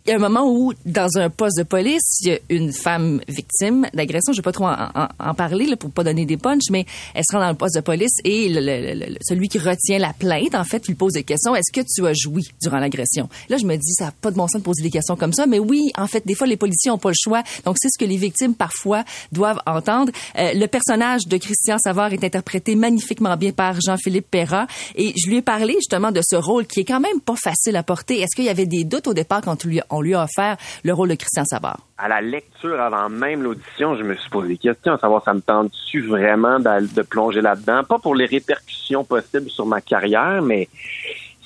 il 0.05 0.09
y 0.09 0.11
a 0.11 0.15
un 0.17 0.19
moment 0.19 0.51
où, 0.51 0.73
dans 0.85 1.17
un 1.17 1.29
poste 1.29 1.57
de 1.57 1.63
police, 1.63 2.19
il 2.21 2.27
y 2.27 2.31
a 2.33 2.39
une 2.49 2.73
femme 2.73 3.21
victime 3.27 3.87
d'agression. 3.93 4.33
Je 4.33 4.39
vais 4.39 4.43
pas 4.43 4.51
trop 4.51 4.65
en, 4.65 4.89
en, 4.95 5.07
en 5.17 5.33
parler 5.33 5.65
là, 5.65 5.77
pour 5.77 5.91
pas 5.91 6.03
donner 6.03 6.25
des 6.25 6.37
punchs, 6.37 6.69
mais 6.71 6.85
elle 7.13 7.23
se 7.29 7.35
rend 7.35 7.41
dans 7.41 7.49
le 7.49 7.55
poste 7.55 7.75
de 7.75 7.81
police 7.81 8.17
et 8.25 8.49
le, 8.49 8.59
le, 8.59 8.93
le, 8.93 9.17
celui 9.21 9.47
qui 9.47 9.59
retient 9.59 9.99
la 9.99 10.11
plainte, 10.11 10.55
en 10.55 10.63
fait, 10.65 10.85
lui 10.87 10.95
pose 10.95 11.13
des 11.13 11.23
questions. 11.23 11.55
Est-ce 11.55 11.71
que 11.71 11.85
tu 11.87 12.05
as 12.05 12.13
joui 12.13 12.43
durant 12.61 12.79
l'agression? 12.79 13.29
Là, 13.49 13.57
je 13.57 13.65
me 13.65 13.75
dis, 13.77 13.93
ça 13.93 14.05
n'a 14.05 14.11
pas 14.11 14.31
de 14.31 14.35
bon 14.35 14.47
sens 14.47 14.61
de 14.61 14.65
poser 14.65 14.83
des 14.83 14.89
questions 14.89 15.15
comme 15.15 15.33
ça, 15.33 15.45
mais 15.45 15.59
oui, 15.59 15.91
en 15.97 16.07
fait, 16.07 16.25
des 16.25 16.35
fois, 16.35 16.47
les 16.47 16.57
policiers 16.57 16.91
ont 16.91 16.97
pas 16.97 17.09
le 17.09 17.15
choix. 17.17 17.43
Donc, 17.65 17.77
c'est 17.79 17.89
ce 17.89 17.97
que 17.97 18.09
les 18.09 18.17
victimes, 18.17 18.55
parfois, 18.55 19.05
doivent 19.31 19.61
entendre. 19.65 20.11
Euh, 20.37 20.51
le 20.53 20.65
personnage 20.67 21.27
de 21.27 21.37
Christian 21.37 21.77
Savard 21.77 22.11
est 22.11 22.23
interprété 22.23 22.75
magnifiquement 22.75 23.37
bien 23.37 23.51
par 23.51 23.77
Jean-Philippe 23.79 24.29
Perra 24.29 24.67
et 24.95 25.13
je 25.15 25.29
lui 25.29 25.37
ai 25.37 25.41
parlé 25.41 25.75
justement 25.75 26.11
de 26.11 26.21
ce 26.21 26.35
rôle 26.35 26.65
qui 26.65 26.81
est 26.81 26.85
quand 26.85 26.99
même 26.99 27.21
pas 27.21 27.35
facile 27.35 27.75
à 27.75 27.83
porter. 27.83 28.19
Est-ce 28.19 28.35
qu'il 28.35 28.45
y 28.45 28.49
avait 28.49 28.65
des 28.65 28.83
doutes 28.83 29.07
au 29.07 29.13
départ 29.13 29.41
quand 29.41 29.63
lui 29.63 29.79
on 29.93 30.01
lui 30.01 30.15
a 30.15 30.23
offert 30.23 30.57
le 30.83 30.93
rôle 30.93 31.09
de 31.09 31.15
Christian 31.15 31.45
Savard? 31.45 31.79
À 31.97 32.07
la 32.07 32.21
lecture, 32.21 32.81
avant 32.81 33.07
même 33.09 33.43
l'audition, 33.43 33.95
je 33.95 34.03
me 34.03 34.15
suis 34.15 34.29
posé 34.29 34.49
des 34.49 34.57
questions, 34.57 34.93
à 34.93 34.97
savoir, 34.97 35.23
ça 35.23 35.33
me 35.33 35.41
tente-tu 35.41 36.01
vraiment 36.01 36.59
de 36.59 37.01
plonger 37.03 37.41
là-dedans? 37.41 37.83
Pas 37.83 37.99
pour 37.99 38.15
les 38.15 38.25
répercussions 38.25 39.03
possibles 39.03 39.49
sur 39.49 39.65
ma 39.65 39.79
carrière, 39.79 40.41
mais 40.41 40.67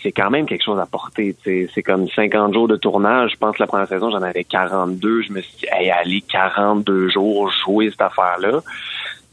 c'est 0.02 0.12
quand 0.12 0.30
même 0.30 0.46
quelque 0.46 0.64
chose 0.64 0.80
à 0.80 0.86
porter. 0.86 1.36
C'est 1.44 1.84
comme 1.84 2.08
50 2.08 2.54
jours 2.54 2.68
de 2.68 2.76
tournage. 2.78 3.32
Je 3.34 3.38
pense 3.38 3.58
que 3.58 3.64
la 3.64 3.68
première 3.68 3.88
saison, 3.88 4.12
j'en 4.12 4.22
avais 4.22 4.44
42. 4.44 5.24
Je 5.24 5.34
me 5.34 5.42
suis 5.42 5.58
dit, 5.58 5.66
hey, 5.72 5.90
allez, 5.90 6.22
42 6.22 7.10
jours, 7.10 7.52
jouer 7.66 7.90
cette 7.90 8.02
affaire-là. 8.02 8.62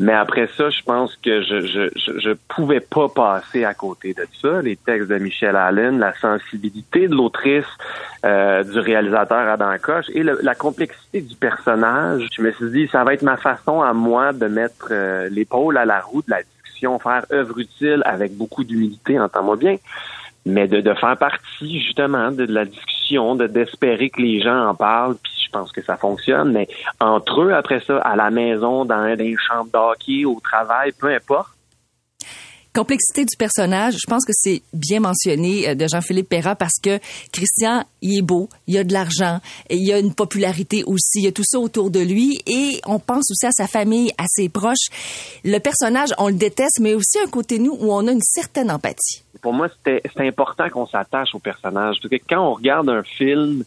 Mais 0.01 0.13
après 0.13 0.49
ça, 0.57 0.71
je 0.71 0.83
pense 0.83 1.15
que 1.17 1.43
je, 1.43 1.61
je, 1.61 2.19
je, 2.19 2.31
pouvais 2.49 2.81
pas 2.81 3.09
passer 3.09 3.65
à 3.65 3.75
côté 3.75 4.13
de 4.13 4.27
ça. 4.43 4.61
Les 4.61 4.77
textes 4.77 5.09
de 5.09 5.19
Michel 5.19 5.55
Allen, 5.55 6.01
la 6.01 6.13
sensibilité 6.15 7.07
de 7.07 7.15
l'autrice, 7.15 7.65
euh, 8.25 8.65
du 8.65 8.79
réalisateur 8.81 9.49
Adam 9.49 9.77
Koch 9.81 10.11
et 10.13 10.25
la 10.25 10.55
complexité 10.57 11.21
du 11.21 11.37
personnage. 11.37 12.29
Je 12.37 12.43
me 12.43 12.51
suis 12.53 12.71
dit, 12.71 12.89
ça 12.89 13.05
va 13.05 13.15
être 13.15 13.23
ma 13.23 13.37
façon 13.37 13.83
à 13.83 13.93
moi 13.93 14.33
de 14.33 14.47
mettre 14.47 14.89
euh, 14.91 15.29
l'épaule 15.31 15.79
à 15.79 15.85
la 15.85 16.01
roue 16.01 16.23
de 16.23 16.31
la 16.31 16.43
discussion, 16.43 16.99
faire 16.99 17.25
œuvre 17.33 17.61
utile 17.61 18.03
avec 18.05 18.37
beaucoup 18.37 18.65
d'humilité, 18.65 19.21
entends-moi 19.21 19.57
bien 19.57 19.77
mais 20.47 20.69
de, 20.69 20.81
de 20.81 20.95
faire 20.95 21.17
partie 21.17 21.81
justement 21.81 22.31
de, 22.31 22.45
la 22.45 22.65
discussion, 22.65 23.35
de 23.35 23.47
d'espérer 23.47 24.11
que 24.11 24.21
les 24.21 24.41
gens 24.41 24.69
en 24.69 24.75
parlent, 24.75 25.17
puis 25.23 25.33
je 25.45 25.51
pense 25.51 25.73
que 25.73 25.83
ça 25.83 25.97
fonctionne, 25.97 26.53
mais 26.53 26.69
entre 27.01 27.43
eux, 27.43 27.55
après 27.55 27.81
ça, 27.81 27.99
à 27.99 28.17
la 28.17 28.31
maison, 28.31 28.85
dans 28.85 29.17
des 29.17 29.37
chambres 29.37 29.71
d'hockey, 29.73 30.25
au 30.25 30.41
travail, 30.41 30.93
peu 30.99 31.09
importe, 31.09 31.51
complexité 32.75 33.25
du 33.25 33.37
personnage, 33.37 33.95
je 33.95 34.07
pense 34.07 34.25
que 34.25 34.33
c'est 34.35 34.63
bien 34.73 35.01
mentionné 35.01 35.69
euh, 35.69 35.75
de 35.75 35.87
Jean-Philippe 35.87 36.29
Perra 36.29 36.57
parce 36.57 36.79
que 36.83 36.99
Christian, 37.33 37.85
il 38.03 38.19
est 38.19 38.23
beau, 38.23 38.49
il 38.67 38.77
a 38.77 38.85
de 38.85 38.93
l'argent, 38.93 39.41
il 39.71 39.91
a 39.93 39.99
une 39.99 40.15
popularité 40.15 40.85
aussi, 40.85 41.21
il 41.21 41.25
y 41.25 41.29
a 41.29 41.33
tout 41.33 41.45
ça 41.45 41.59
autour 41.59 41.91
de 41.91 42.01
lui 42.01 42.41
et 42.47 42.81
on 42.87 42.99
pense 42.99 43.31
aussi 43.31 43.47
à 43.47 43.53
sa 43.53 43.67
famille, 43.67 44.11
à 44.19 44.25
ses 44.27 44.49
proches. 44.49 44.89
Le 45.45 45.59
personnage, 45.59 46.11
on 46.19 46.29
le 46.29 46.35
déteste, 46.35 46.81
mais 46.81 46.95
aussi 46.95 47.19
un 47.25 47.29
côté 47.29 47.59
nous 47.59 47.77
où 47.81 47.93
on 47.93 48.07
a 48.09 48.13
une 48.13 48.23
certaine 48.23 48.71
empathie. 48.71 49.23
Pour 49.41 49.53
moi, 49.53 49.69
c'est 49.85 50.03
important 50.21 50.69
qu'on 50.71 50.87
s'attache 50.87 51.35
au 51.35 51.39
personnage. 51.39 51.97
Parce 52.01 52.11
que 52.11 52.27
quand 52.29 52.41
on 52.41 52.55
regarde 52.55 52.89
un 52.89 53.03
film 53.03 53.65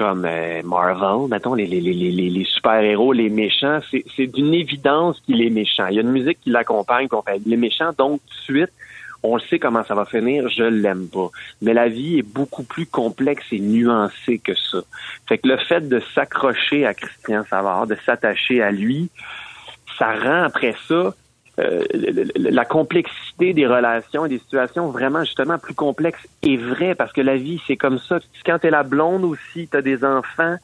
comme 0.00 0.24
euh, 0.24 0.62
Marvel, 0.64 1.28
mettons, 1.28 1.52
les, 1.52 1.66
les, 1.66 1.78
les, 1.82 1.92
les 1.92 2.44
super-héros, 2.46 3.12
les 3.12 3.28
méchants, 3.28 3.80
c'est 3.90 4.26
d'une 4.28 4.54
évidence 4.54 5.20
qu'il 5.26 5.42
est 5.42 5.50
méchant. 5.50 5.88
Il 5.88 5.96
y 5.96 5.98
a 5.98 6.00
une 6.00 6.10
musique 6.10 6.38
qui 6.40 6.48
l'accompagne, 6.48 7.06
qu'on 7.06 7.20
fait 7.20 7.38
les 7.44 7.58
méchants, 7.58 7.90
donc 7.98 8.22
tout 8.22 8.34
de 8.34 8.42
suite, 8.42 8.72
on 9.22 9.38
sait 9.38 9.58
comment 9.58 9.84
ça 9.84 9.94
va 9.94 10.06
finir, 10.06 10.48
je 10.48 10.62
l'aime 10.62 11.06
pas. 11.08 11.28
Mais 11.60 11.74
la 11.74 11.88
vie 11.88 12.16
est 12.18 12.22
beaucoup 12.22 12.62
plus 12.62 12.86
complexe 12.86 13.44
et 13.52 13.60
nuancée 13.60 14.38
que 14.38 14.54
ça. 14.54 14.78
Fait 15.28 15.36
que 15.36 15.48
le 15.48 15.58
fait 15.58 15.86
de 15.86 16.00
s'accrocher 16.14 16.86
à 16.86 16.94
Christian 16.94 17.44
Savard, 17.50 17.86
de 17.86 17.96
s'attacher 18.06 18.62
à 18.62 18.70
lui, 18.70 19.10
ça 19.98 20.14
rend 20.14 20.44
après 20.44 20.74
ça 20.88 21.14
euh, 21.60 21.82
la 22.34 22.64
complexité 22.64 23.52
des 23.52 23.66
relations 23.66 24.26
et 24.26 24.28
des 24.28 24.38
situations 24.38 24.88
vraiment 24.88 25.24
justement 25.24 25.58
plus 25.58 25.74
complexes 25.74 26.26
est 26.42 26.56
vrai 26.56 26.94
parce 26.94 27.12
que 27.12 27.20
la 27.20 27.36
vie 27.36 27.60
c'est 27.66 27.76
comme 27.76 27.98
ça. 27.98 28.20
Quand 28.44 28.58
t'es 28.58 28.70
la 28.70 28.82
blonde 28.82 29.24
aussi, 29.24 29.68
t'as 29.68 29.82
des 29.82 30.04
enfants 30.04 30.56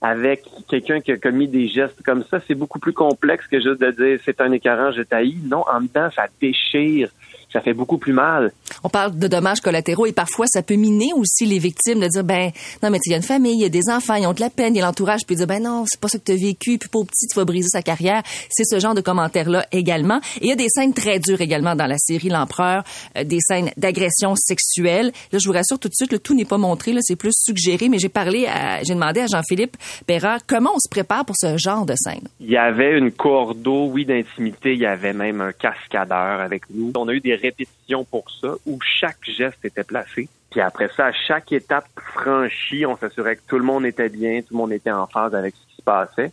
avec 0.00 0.44
quelqu'un 0.68 1.00
qui 1.00 1.12
a 1.12 1.16
commis 1.16 1.46
des 1.46 1.68
gestes 1.68 2.02
comme 2.04 2.24
ça, 2.24 2.40
c'est 2.46 2.56
beaucoup 2.56 2.80
plus 2.80 2.92
complexe 2.92 3.46
que 3.46 3.60
juste 3.60 3.80
de 3.80 3.90
dire 3.92 4.18
c'est 4.24 4.40
un 4.40 4.50
écœurant, 4.50 4.90
je 4.90 5.02
taillis. 5.02 5.40
Non, 5.44 5.64
en 5.72 5.80
dedans, 5.80 6.10
ça 6.14 6.26
déchire 6.40 7.08
ça 7.52 7.60
fait 7.60 7.74
beaucoup 7.74 7.98
plus 7.98 8.12
mal. 8.12 8.52
On 8.82 8.88
parle 8.88 9.16
de 9.16 9.28
dommages 9.28 9.60
collatéraux 9.60 10.06
et 10.06 10.12
parfois 10.12 10.46
ça 10.48 10.62
peut 10.62 10.74
miner 10.74 11.12
aussi 11.14 11.44
les 11.44 11.58
victimes 11.58 12.00
de 12.00 12.08
dire 12.08 12.24
ben 12.24 12.50
non 12.82 12.90
mais 12.90 12.98
il 13.04 13.10
y 13.10 13.14
a 13.14 13.16
une 13.16 13.22
famille, 13.22 13.54
il 13.54 13.62
y 13.62 13.64
a 13.64 13.68
des 13.68 13.90
enfants, 13.90 14.14
ils 14.14 14.26
ont 14.26 14.32
de 14.32 14.40
la 14.40 14.50
peine, 14.50 14.74
il 14.74 14.78
y 14.78 14.82
a 14.82 14.86
l'entourage 14.86 15.20
puis 15.26 15.36
dire 15.36 15.46
ben 15.46 15.62
non, 15.62 15.84
c'est 15.86 16.00
pas 16.00 16.08
ça 16.08 16.18
que 16.18 16.24
tu 16.24 16.32
as 16.32 16.36
vécu, 16.36 16.78
puis 16.78 16.88
pour 16.88 17.06
petit 17.06 17.26
tu 17.26 17.36
vas 17.36 17.44
briser 17.44 17.68
sa 17.68 17.82
carrière. 17.82 18.22
C'est 18.50 18.64
ce 18.64 18.78
genre 18.80 18.94
de 18.94 19.00
commentaires 19.00 19.50
là 19.50 19.66
également. 19.72 20.20
Et 20.40 20.46
il 20.46 20.48
y 20.48 20.52
a 20.52 20.56
des 20.56 20.68
scènes 20.68 20.94
très 20.94 21.18
dures 21.18 21.40
également 21.40 21.74
dans 21.74 21.86
la 21.86 21.98
série 21.98 22.28
L'empereur, 22.28 22.84
euh, 23.16 23.24
des 23.24 23.38
scènes 23.40 23.70
d'agression 23.76 24.34
sexuelle. 24.36 25.12
Là 25.32 25.38
je 25.38 25.46
vous 25.46 25.54
rassure 25.54 25.78
tout 25.78 25.88
de 25.88 25.94
suite, 25.94 26.12
le 26.12 26.18
tout 26.18 26.34
n'est 26.34 26.44
pas 26.44 26.58
montré 26.58 26.92
là, 26.92 27.00
c'est 27.02 27.16
plus 27.16 27.32
suggéré 27.34 27.88
mais 27.88 27.98
j'ai 27.98 28.08
parlé 28.08 28.46
à 28.46 28.82
j'ai 28.82 28.94
demandé 28.94 29.20
à 29.20 29.26
Jean-Philippe 29.26 29.76
Perra 30.06 30.38
comment 30.46 30.70
on 30.74 30.78
se 30.78 30.88
prépare 30.88 31.24
pour 31.24 31.36
ce 31.36 31.56
genre 31.58 31.84
de 31.84 31.94
scène. 31.96 32.26
Il 32.40 32.50
y 32.50 32.56
avait 32.56 32.96
une 32.96 33.12
cordeau 33.12 33.86
oui 33.86 34.04
d'intimité, 34.04 34.72
il 34.72 34.80
y 34.80 34.86
avait 34.86 35.12
même 35.12 35.40
un 35.40 35.52
cascadeur 35.52 36.40
avec 36.40 36.62
nous. 36.70 36.92
On 36.96 37.08
a 37.08 37.12
eu 37.12 37.20
des 37.20 37.34
répétition 37.42 38.04
pour 38.04 38.30
ça, 38.30 38.54
où 38.66 38.78
chaque 38.80 39.24
geste 39.24 39.64
était 39.64 39.84
placé. 39.84 40.28
Puis 40.50 40.60
après 40.60 40.88
ça, 40.96 41.06
à 41.06 41.12
chaque 41.12 41.52
étape 41.52 41.86
franchie, 41.96 42.86
on 42.86 42.96
s'assurait 42.96 43.36
que 43.36 43.42
tout 43.48 43.58
le 43.58 43.64
monde 43.64 43.86
était 43.86 44.08
bien, 44.08 44.40
tout 44.42 44.52
le 44.52 44.58
monde 44.58 44.72
était 44.72 44.90
en 44.90 45.06
phase 45.06 45.34
avec 45.34 45.54
ce 45.54 45.66
qui 45.66 45.76
se 45.76 45.82
passait. 45.82 46.32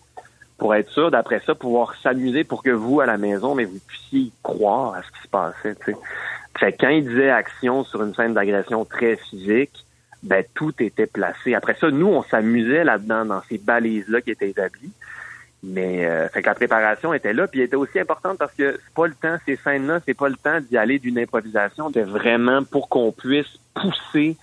pour 0.58 0.76
être 0.76 0.90
sûr, 0.90 1.10
d'après 1.10 1.40
ça, 1.46 1.56
pouvoir 1.56 1.96
s'amuser 2.04 2.44
pour 2.44 2.64
que 2.64 2.70
vous, 2.70 3.00
à 3.00 3.06
la 3.06 3.18
maison, 3.18 3.56
mais 3.56 3.64
vous 3.64 3.80
puissiez 3.88 4.32
croire 4.44 4.94
à 4.94 5.02
ce 5.04 5.08
qui 5.12 5.22
se 5.24 5.28
passait. 5.30 5.76
tu 5.76 5.94
sais. 5.94 5.98
Fait 6.60 6.74
quand 6.74 6.90
il 6.90 7.08
disait 7.08 7.30
action 7.30 7.86
sur 7.86 8.04
une 8.04 8.14
scène 8.14 8.34
d'agression 8.34 8.84
très 8.84 9.16
physique, 9.16 9.86
ben 10.22 10.44
tout 10.54 10.74
était 10.80 11.08
placé. 11.08 11.56
Après 11.56 11.76
ça, 11.80 11.90
nous, 11.90 12.08
on 12.08 12.24
s'amusait 12.24 12.84
là-dedans, 12.84 13.24
dans 13.24 13.42
ces 13.44 13.58
balises-là 13.58 14.20
qui 14.20 14.32
étaient 14.32 14.50
établies. 14.50 14.92
Mais 15.62 16.06
euh, 16.06 16.30
fait 16.30 16.42
que 16.42 16.48
la 16.48 16.56
préparation 16.56 17.14
était 17.14 17.34
là, 17.34 17.48
puis 17.48 17.60
elle 17.60 17.66
était 17.66 17.76
aussi 17.76 18.00
importante 18.00 18.38
parce 18.38 18.54
que 18.54 18.80
c'est 18.82 18.94
pas 18.94 19.08
le 19.08 19.14
temps, 19.14 19.38
ces 19.46 19.58
scènes-là, 19.58 20.00
c'est 20.06 20.14
pas 20.14 20.30
le 20.30 20.36
temps 20.36 20.60
d'y 20.62 20.78
aller 20.78 21.00
d'une 21.00 21.20
improvisation, 21.20 21.90
de 21.90 22.02
vraiment 22.02 22.64
pour 22.64 22.88
qu'on 22.88 23.12
puisse 23.12 23.60
pousser 23.74 24.38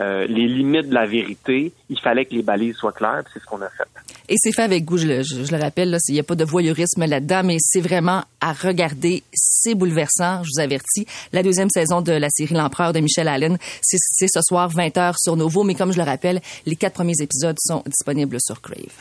euh, 0.00 0.26
les 0.28 0.46
limites 0.46 0.88
de 0.88 0.94
la 0.94 1.06
vérité, 1.06 1.72
il 1.90 1.98
fallait 1.98 2.24
que 2.24 2.32
les 2.32 2.42
balises 2.42 2.76
soient 2.76 2.92
claires, 2.92 3.24
c'est 3.32 3.40
ce 3.40 3.44
qu'on 3.46 3.60
a 3.62 3.68
fait. 3.68 3.84
Et 4.28 4.36
c'est 4.36 4.52
fait 4.52 4.62
avec 4.62 4.84
goût, 4.84 4.96
je 4.96 5.08
le, 5.08 5.22
je, 5.22 5.50
le 5.50 5.60
rappelle, 5.60 5.96
il 6.08 6.14
n'y 6.14 6.20
a 6.20 6.22
pas 6.22 6.36
de 6.36 6.44
voyeurisme 6.44 7.04
là-dedans, 7.04 7.42
mais 7.44 7.56
c'est 7.60 7.80
vraiment 7.80 8.22
à 8.40 8.52
regarder. 8.52 9.24
C'est 9.32 9.74
bouleversant, 9.74 10.44
je 10.44 10.50
vous 10.54 10.60
avertis. 10.60 11.06
La 11.32 11.42
deuxième 11.42 11.70
saison 11.70 12.00
de 12.00 12.12
la 12.12 12.28
série 12.30 12.54
L'Empereur 12.54 12.92
de 12.92 13.00
Michel 13.00 13.26
Allen, 13.26 13.58
c'est 13.82 14.28
ce 14.28 14.40
soir 14.42 14.70
20h 14.70 15.14
sur 15.18 15.36
Novo, 15.36 15.64
mais 15.64 15.74
comme 15.74 15.92
je 15.92 15.98
le 15.98 16.04
rappelle, 16.04 16.40
les 16.64 16.76
quatre 16.76 16.94
premiers 16.94 17.20
épisodes 17.20 17.56
sont 17.58 17.82
disponibles 17.86 18.36
sur 18.40 18.60
Crave. 18.60 18.94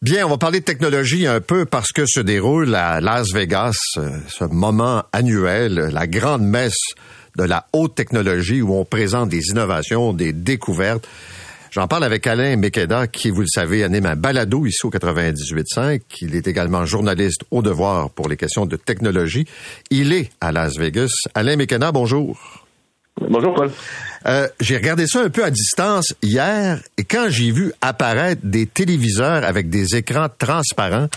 Bien, 0.00 0.24
on 0.26 0.30
va 0.30 0.38
parler 0.38 0.60
de 0.60 0.64
technologie 0.64 1.26
un 1.26 1.40
peu 1.40 1.64
parce 1.64 1.90
que 1.90 2.06
se 2.06 2.20
déroule 2.20 2.72
à 2.76 3.00
Las 3.00 3.32
Vegas 3.32 3.74
euh, 3.96 4.10
ce 4.28 4.44
moment 4.44 5.02
annuel, 5.12 5.90
la 5.92 6.06
grande 6.06 6.42
messe 6.42 6.78
de 7.36 7.42
la 7.42 7.66
haute 7.72 7.96
technologie 7.96 8.62
où 8.62 8.76
on 8.76 8.84
présente 8.84 9.28
des 9.28 9.48
innovations, 9.48 10.12
des 10.12 10.32
découvertes. 10.32 11.08
J'en 11.72 11.88
parle 11.88 12.04
avec 12.04 12.28
Alain 12.28 12.54
Mekeda, 12.56 13.08
qui, 13.08 13.30
vous 13.30 13.40
le 13.40 13.48
savez, 13.48 13.82
anime 13.82 14.06
un 14.06 14.14
balado 14.14 14.66
ici 14.66 14.86
au 14.86 14.90
98.5. 14.90 16.00
Il 16.20 16.36
est 16.36 16.46
également 16.46 16.86
journaliste 16.86 17.42
au 17.50 17.60
devoir 17.62 18.10
pour 18.10 18.28
les 18.28 18.36
questions 18.36 18.66
de 18.66 18.76
technologie. 18.76 19.46
Il 19.90 20.12
est 20.12 20.30
à 20.40 20.52
Las 20.52 20.78
Vegas. 20.78 21.10
Alain 21.34 21.56
Mekeda, 21.56 21.90
bonjour. 21.90 22.66
Bonjour, 23.20 23.52
Paul. 23.52 23.72
Euh, 24.26 24.48
j'ai 24.60 24.76
regardé 24.76 25.06
ça 25.06 25.22
un 25.22 25.30
peu 25.30 25.44
à 25.44 25.50
distance 25.50 26.14
hier 26.22 26.80
et 26.96 27.04
quand 27.04 27.26
j'ai 27.28 27.50
vu 27.50 27.72
apparaître 27.80 28.42
des 28.44 28.66
téléviseurs 28.66 29.44
avec 29.44 29.70
des 29.70 29.96
écrans 29.96 30.28
transparents, 30.38 31.08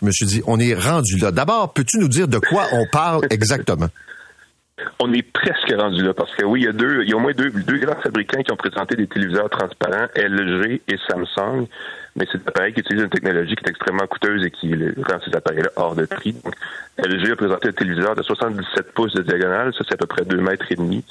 je 0.00 0.04
me 0.04 0.12
suis 0.12 0.26
dit, 0.26 0.42
on 0.46 0.58
est 0.58 0.74
rendu 0.74 1.16
là. 1.18 1.30
D'abord, 1.30 1.72
peux-tu 1.72 1.98
nous 1.98 2.08
dire 2.08 2.28
de 2.28 2.38
quoi 2.38 2.66
on 2.72 2.86
parle 2.90 3.26
exactement? 3.30 3.88
On 4.98 5.12
est 5.12 5.22
presque 5.22 5.72
rendu 5.78 6.02
là 6.02 6.14
parce 6.14 6.34
que 6.34 6.44
oui, 6.44 6.62
il 6.62 6.64
y 6.64 6.68
a 6.68 6.72
deux, 6.72 7.02
il 7.04 7.10
y 7.10 7.12
a 7.12 7.16
au 7.16 7.20
moins 7.20 7.32
deux, 7.32 7.50
deux 7.50 7.78
grands 7.78 8.00
fabricants 8.00 8.42
qui 8.42 8.50
ont 8.50 8.56
présenté 8.56 8.96
des 8.96 9.06
téléviseurs 9.06 9.48
transparents, 9.48 10.06
LG 10.16 10.80
et 10.88 10.96
Samsung. 11.08 11.68
Mais 12.16 12.26
c'est 12.30 12.38
des 12.38 12.48
appareils 12.48 12.72
qui 12.74 12.80
utilisent 12.80 13.04
une 13.04 13.10
technologie 13.10 13.54
qui 13.54 13.64
est 13.64 13.70
extrêmement 13.70 14.06
coûteuse 14.08 14.44
et 14.44 14.50
qui 14.50 14.74
rend 14.74 15.20
ces 15.24 15.34
appareils-là 15.36 15.70
hors 15.76 15.94
de 15.94 16.06
prix. 16.06 16.32
Donc, 16.32 16.54
LG 16.98 17.30
a 17.30 17.36
présenté 17.36 17.68
un 17.68 17.72
téléviseur 17.72 18.16
de 18.16 18.22
77 18.22 18.92
pouces 18.94 19.14
de 19.14 19.22
diagonale, 19.22 19.72
ça 19.74 19.84
c'est 19.86 19.94
à 19.94 19.96
peu 19.96 20.06
près 20.06 20.24
2 20.24 20.36
mètres 20.38 20.66
et 20.70 20.76
demi, 20.76 21.04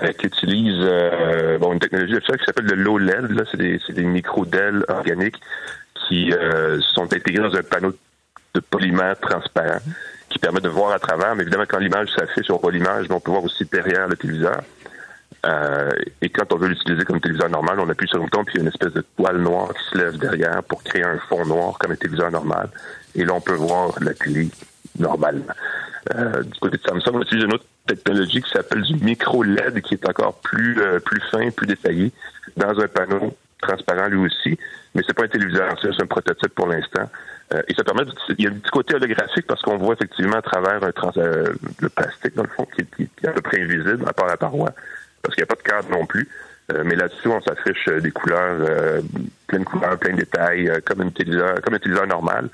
euh, 0.00 0.12
qui 0.12 0.26
utilise 0.26 0.78
euh, 0.78 1.58
une 1.58 1.80
technologie 1.80 2.12
de 2.12 2.18
qui 2.20 2.44
s'appelle 2.44 2.66
le 2.66 2.76
low 2.76 2.98
LED. 2.98 3.30
Là, 3.32 3.42
c'est 3.50 3.56
des, 3.56 3.80
c'est 3.84 3.94
des 3.94 4.04
micro-DEL 4.04 4.84
organiques 4.88 5.40
qui 6.06 6.32
euh, 6.32 6.80
sont 6.80 7.12
intégrés 7.12 7.42
dans 7.42 7.56
un 7.56 7.62
panneau 7.62 7.92
de 8.54 8.60
polymère 8.60 9.18
transparent 9.18 9.80
qui 10.38 10.40
permet 10.40 10.60
de 10.60 10.68
voir 10.68 10.92
à 10.92 10.98
travers. 10.98 11.34
Mais 11.34 11.42
évidemment, 11.42 11.64
quand 11.68 11.78
l'image 11.78 12.10
s'affiche, 12.16 12.50
on 12.50 12.58
voit 12.58 12.70
l'image, 12.70 13.06
mais 13.08 13.14
on 13.16 13.20
peut 13.20 13.32
voir 13.32 13.44
aussi 13.44 13.64
derrière 13.64 14.06
le 14.06 14.16
téléviseur. 14.16 14.60
Euh, 15.46 15.90
et 16.20 16.28
quand 16.30 16.52
on 16.52 16.56
veut 16.56 16.68
l'utiliser 16.68 17.04
comme 17.04 17.20
téléviseur 17.20 17.50
normal, 17.50 17.80
on 17.80 17.88
appuie 17.88 18.08
sur 18.08 18.18
un 18.18 18.22
bouton, 18.22 18.44
puis 18.44 18.54
il 18.54 18.58
y 18.58 18.60
a 18.60 18.62
une 18.62 18.68
espèce 18.68 18.92
de 18.92 19.04
toile 19.16 19.38
noire 19.38 19.72
qui 19.74 19.90
se 19.90 19.98
lève 19.98 20.16
derrière 20.18 20.62
pour 20.62 20.82
créer 20.82 21.04
un 21.04 21.18
fond 21.28 21.44
noir 21.44 21.76
comme 21.78 21.92
un 21.92 21.96
téléviseur 21.96 22.30
normal. 22.30 22.70
Et 23.14 23.24
là, 23.24 23.34
on 23.34 23.40
peut 23.40 23.54
voir 23.54 23.92
la 24.00 24.14
télé 24.14 24.48
normalement. 24.98 25.54
Euh, 26.14 26.42
du 26.42 26.58
côté 26.60 26.76
de 26.78 26.82
Samsung, 26.82 27.14
on 27.14 27.22
utilise 27.22 27.44
une 27.44 27.54
autre 27.54 27.66
technologie 27.86 28.42
qui 28.42 28.50
s'appelle 28.50 28.82
du 28.82 28.94
micro-LED, 28.96 29.80
qui 29.82 29.94
est 29.94 30.08
encore 30.08 30.34
plus, 30.40 30.80
euh, 30.80 31.00
plus 31.00 31.20
fin, 31.30 31.50
plus 31.50 31.66
détaillé, 31.66 32.12
dans 32.56 32.78
un 32.78 32.88
panneau 32.88 33.36
transparent 33.60 34.06
lui 34.08 34.18
aussi. 34.18 34.58
Mais 34.94 35.02
c'est 35.06 35.14
pas 35.14 35.24
un 35.24 35.28
téléviseur, 35.28 35.76
c'est 35.80 36.00
un 36.00 36.06
prototype 36.06 36.54
pour 36.54 36.68
l'instant. 36.68 37.08
Euh, 37.54 37.62
et 37.66 37.82
permet, 37.82 38.02
il 38.38 38.44
y 38.44 38.46
a 38.46 38.50
un 38.50 38.54
petit 38.54 38.70
côté 38.70 38.94
holographique 38.94 39.46
parce 39.46 39.62
qu'on 39.62 39.78
voit 39.78 39.94
effectivement 39.94 40.36
à 40.36 40.42
travers 40.42 40.82
un 40.84 40.92
trans, 40.92 41.12
euh, 41.16 41.52
le 41.80 41.88
plastique, 41.88 42.34
dans 42.34 42.42
le 42.42 42.48
fond, 42.50 42.66
qui, 42.76 42.84
qui, 42.94 43.08
est 43.24 43.28
à 43.28 43.32
peu 43.32 43.40
près 43.40 43.62
invisible 43.62 44.04
à 44.06 44.12
part 44.12 44.26
la 44.26 44.36
paroi, 44.36 44.70
parce 45.22 45.34
qu'il 45.34 45.42
n'y 45.42 45.50
a 45.50 45.54
pas 45.54 45.62
de 45.62 45.68
cadre 45.68 45.90
non 45.90 46.04
plus. 46.04 46.28
Euh, 46.70 46.82
mais 46.84 46.96
là-dessus, 46.96 47.28
on 47.28 47.40
s'affiche 47.40 47.88
des 48.02 48.10
couleurs, 48.10 48.60
euh, 48.60 49.00
plein 49.46 49.60
de 49.60 49.64
couleurs, 49.64 49.98
plein 49.98 50.12
de 50.12 50.18
détails, 50.18 50.70
comme, 50.84 51.02
une 51.02 51.12
téléviseur, 51.12 51.54
comme 51.62 51.74
un 51.74 51.78
téléviseur 51.78 52.06
normal. 52.06 52.50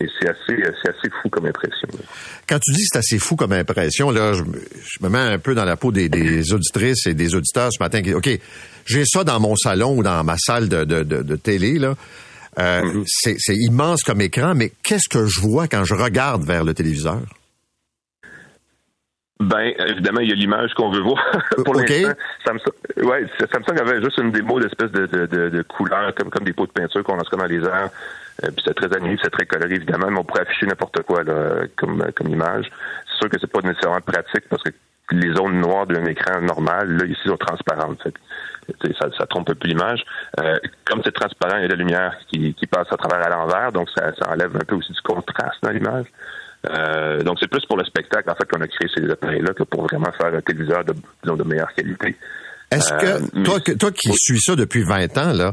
Et 0.00 0.06
c'est 0.18 0.28
assez, 0.28 0.62
c'est 0.82 0.90
assez 0.90 1.10
fou 1.20 1.28
comme 1.28 1.46
impression. 1.46 1.88
Quand 2.48 2.58
tu 2.58 2.72
dis 2.72 2.82
que 2.82 2.88
c'est 2.92 2.98
assez 2.98 3.18
fou 3.18 3.36
comme 3.36 3.52
impression, 3.52 4.10
là, 4.10 4.32
je, 4.32 4.44
je, 4.44 5.04
me 5.04 5.10
mets 5.10 5.18
un 5.18 5.38
peu 5.38 5.54
dans 5.54 5.64
la 5.64 5.76
peau 5.76 5.92
des, 5.92 6.08
des 6.08 6.52
auditrices 6.52 7.06
et 7.06 7.14
des 7.14 7.34
auditeurs 7.34 7.70
ce 7.72 7.82
matin 7.82 8.00
qui 8.00 8.14
OK, 8.14 8.28
j'ai 8.86 9.04
ça 9.04 9.24
dans 9.24 9.40
mon 9.40 9.56
salon 9.56 9.96
ou 9.96 10.02
dans 10.02 10.22
ma 10.24 10.36
salle 10.38 10.68
de, 10.68 10.84
de, 10.84 11.02
de, 11.02 11.22
de 11.22 11.36
télé, 11.36 11.78
là. 11.78 11.94
Euh, 12.58 12.82
mm 12.82 13.04
-hmm. 13.04 13.34
C'est 13.38 13.54
immense 13.54 14.02
comme 14.02 14.20
écran, 14.20 14.54
mais 14.54 14.72
qu'est-ce 14.82 15.08
que 15.08 15.26
je 15.26 15.40
vois 15.40 15.68
quand 15.68 15.84
je 15.84 15.94
regarde 15.94 16.42
vers 16.44 16.64
le 16.64 16.74
téléviseur? 16.74 17.20
Ben, 19.40 19.72
évidemment, 19.86 20.20
il 20.20 20.30
y 20.30 20.32
a 20.32 20.34
l'image 20.34 20.74
qu'on 20.74 20.90
veut 20.90 21.00
voir. 21.00 21.22
Pour 21.64 21.76
okay. 21.76 22.02
l'instant, 22.02 22.18
Samsung, 22.44 23.06
ouais, 23.08 23.24
Samsung 23.52 23.78
avait 23.80 24.02
juste 24.02 24.18
une 24.18 24.32
démo 24.32 24.58
d'espèce 24.58 24.90
de, 24.90 25.06
de, 25.06 25.26
de, 25.26 25.48
de 25.48 25.62
couleurs, 25.62 26.12
comme, 26.16 26.28
comme 26.28 26.44
des 26.44 26.52
pots 26.52 26.66
de 26.66 26.72
peinture 26.72 27.04
qu'on 27.04 27.14
lance 27.14 27.30
dans 27.30 27.44
les 27.44 27.62
airs. 27.64 27.90
Euh, 28.42 28.48
puis 28.50 28.62
c'est 28.64 28.74
très 28.74 28.92
animé, 28.96 29.16
c'est 29.22 29.30
très 29.30 29.46
coloré, 29.46 29.76
évidemment, 29.76 30.10
mais 30.10 30.18
on 30.18 30.24
pourrait 30.24 30.42
afficher 30.42 30.66
n'importe 30.66 31.02
quoi 31.02 31.22
là, 31.22 31.66
comme, 31.76 32.04
comme 32.16 32.28
image. 32.28 32.66
C'est 33.06 33.18
sûr 33.18 33.28
que 33.28 33.38
c'est 33.40 33.50
pas 33.50 33.60
nécessairement 33.60 34.00
pratique 34.00 34.48
parce 34.50 34.62
que 34.64 34.70
les 35.10 35.34
zones 35.34 35.60
noires 35.60 35.86
d'un 35.86 36.04
écran 36.06 36.40
normal, 36.40 36.96
là, 36.96 37.06
ici, 37.06 37.20
sont 37.26 37.36
transparentes. 37.36 38.02
Fait, 38.02 38.14
ça, 39.00 39.08
ça 39.16 39.26
trompe 39.26 39.50
un 39.50 39.54
peu 39.54 39.68
l'image. 39.68 40.04
Euh, 40.40 40.56
comme 40.84 41.00
c'est 41.04 41.14
transparent, 41.14 41.56
il 41.56 41.62
y 41.62 41.64
a 41.64 41.68
de 41.68 41.72
la 41.72 41.78
lumière 41.78 42.14
qui, 42.28 42.54
qui 42.54 42.66
passe 42.66 42.86
à 42.90 42.96
travers 42.96 43.26
à 43.26 43.30
l'envers, 43.30 43.72
donc 43.72 43.88
ça, 43.96 44.12
ça 44.18 44.30
enlève 44.30 44.54
un 44.54 44.64
peu 44.66 44.74
aussi 44.74 44.92
du 44.92 45.00
contraste 45.00 45.62
dans 45.62 45.70
l'image. 45.70 46.06
Euh, 46.70 47.22
donc 47.22 47.38
c'est 47.40 47.48
plus 47.48 47.64
pour 47.66 47.76
le 47.76 47.84
spectacle 47.84 48.28
en 48.28 48.34
fait 48.34 48.44
qu'on 48.50 48.60
a 48.60 48.66
créé 48.66 48.88
ces 48.92 49.08
appareils-là 49.08 49.54
que 49.54 49.62
pour 49.62 49.84
vraiment 49.84 50.10
faire 50.20 50.34
un 50.34 50.40
téléviseur 50.40 50.84
de, 50.84 50.92
disons, 51.22 51.36
de 51.36 51.44
meilleure 51.44 51.72
qualité. 51.72 52.16
Est-ce 52.72 52.92
que 52.94 53.38
euh, 53.38 53.44
toi, 53.44 53.60
toi 53.60 53.92
qui 53.92 54.12
suis 54.14 54.40
ça 54.40 54.56
depuis 54.56 54.82
20 54.82 55.16
ans 55.18 55.32
là, 55.32 55.52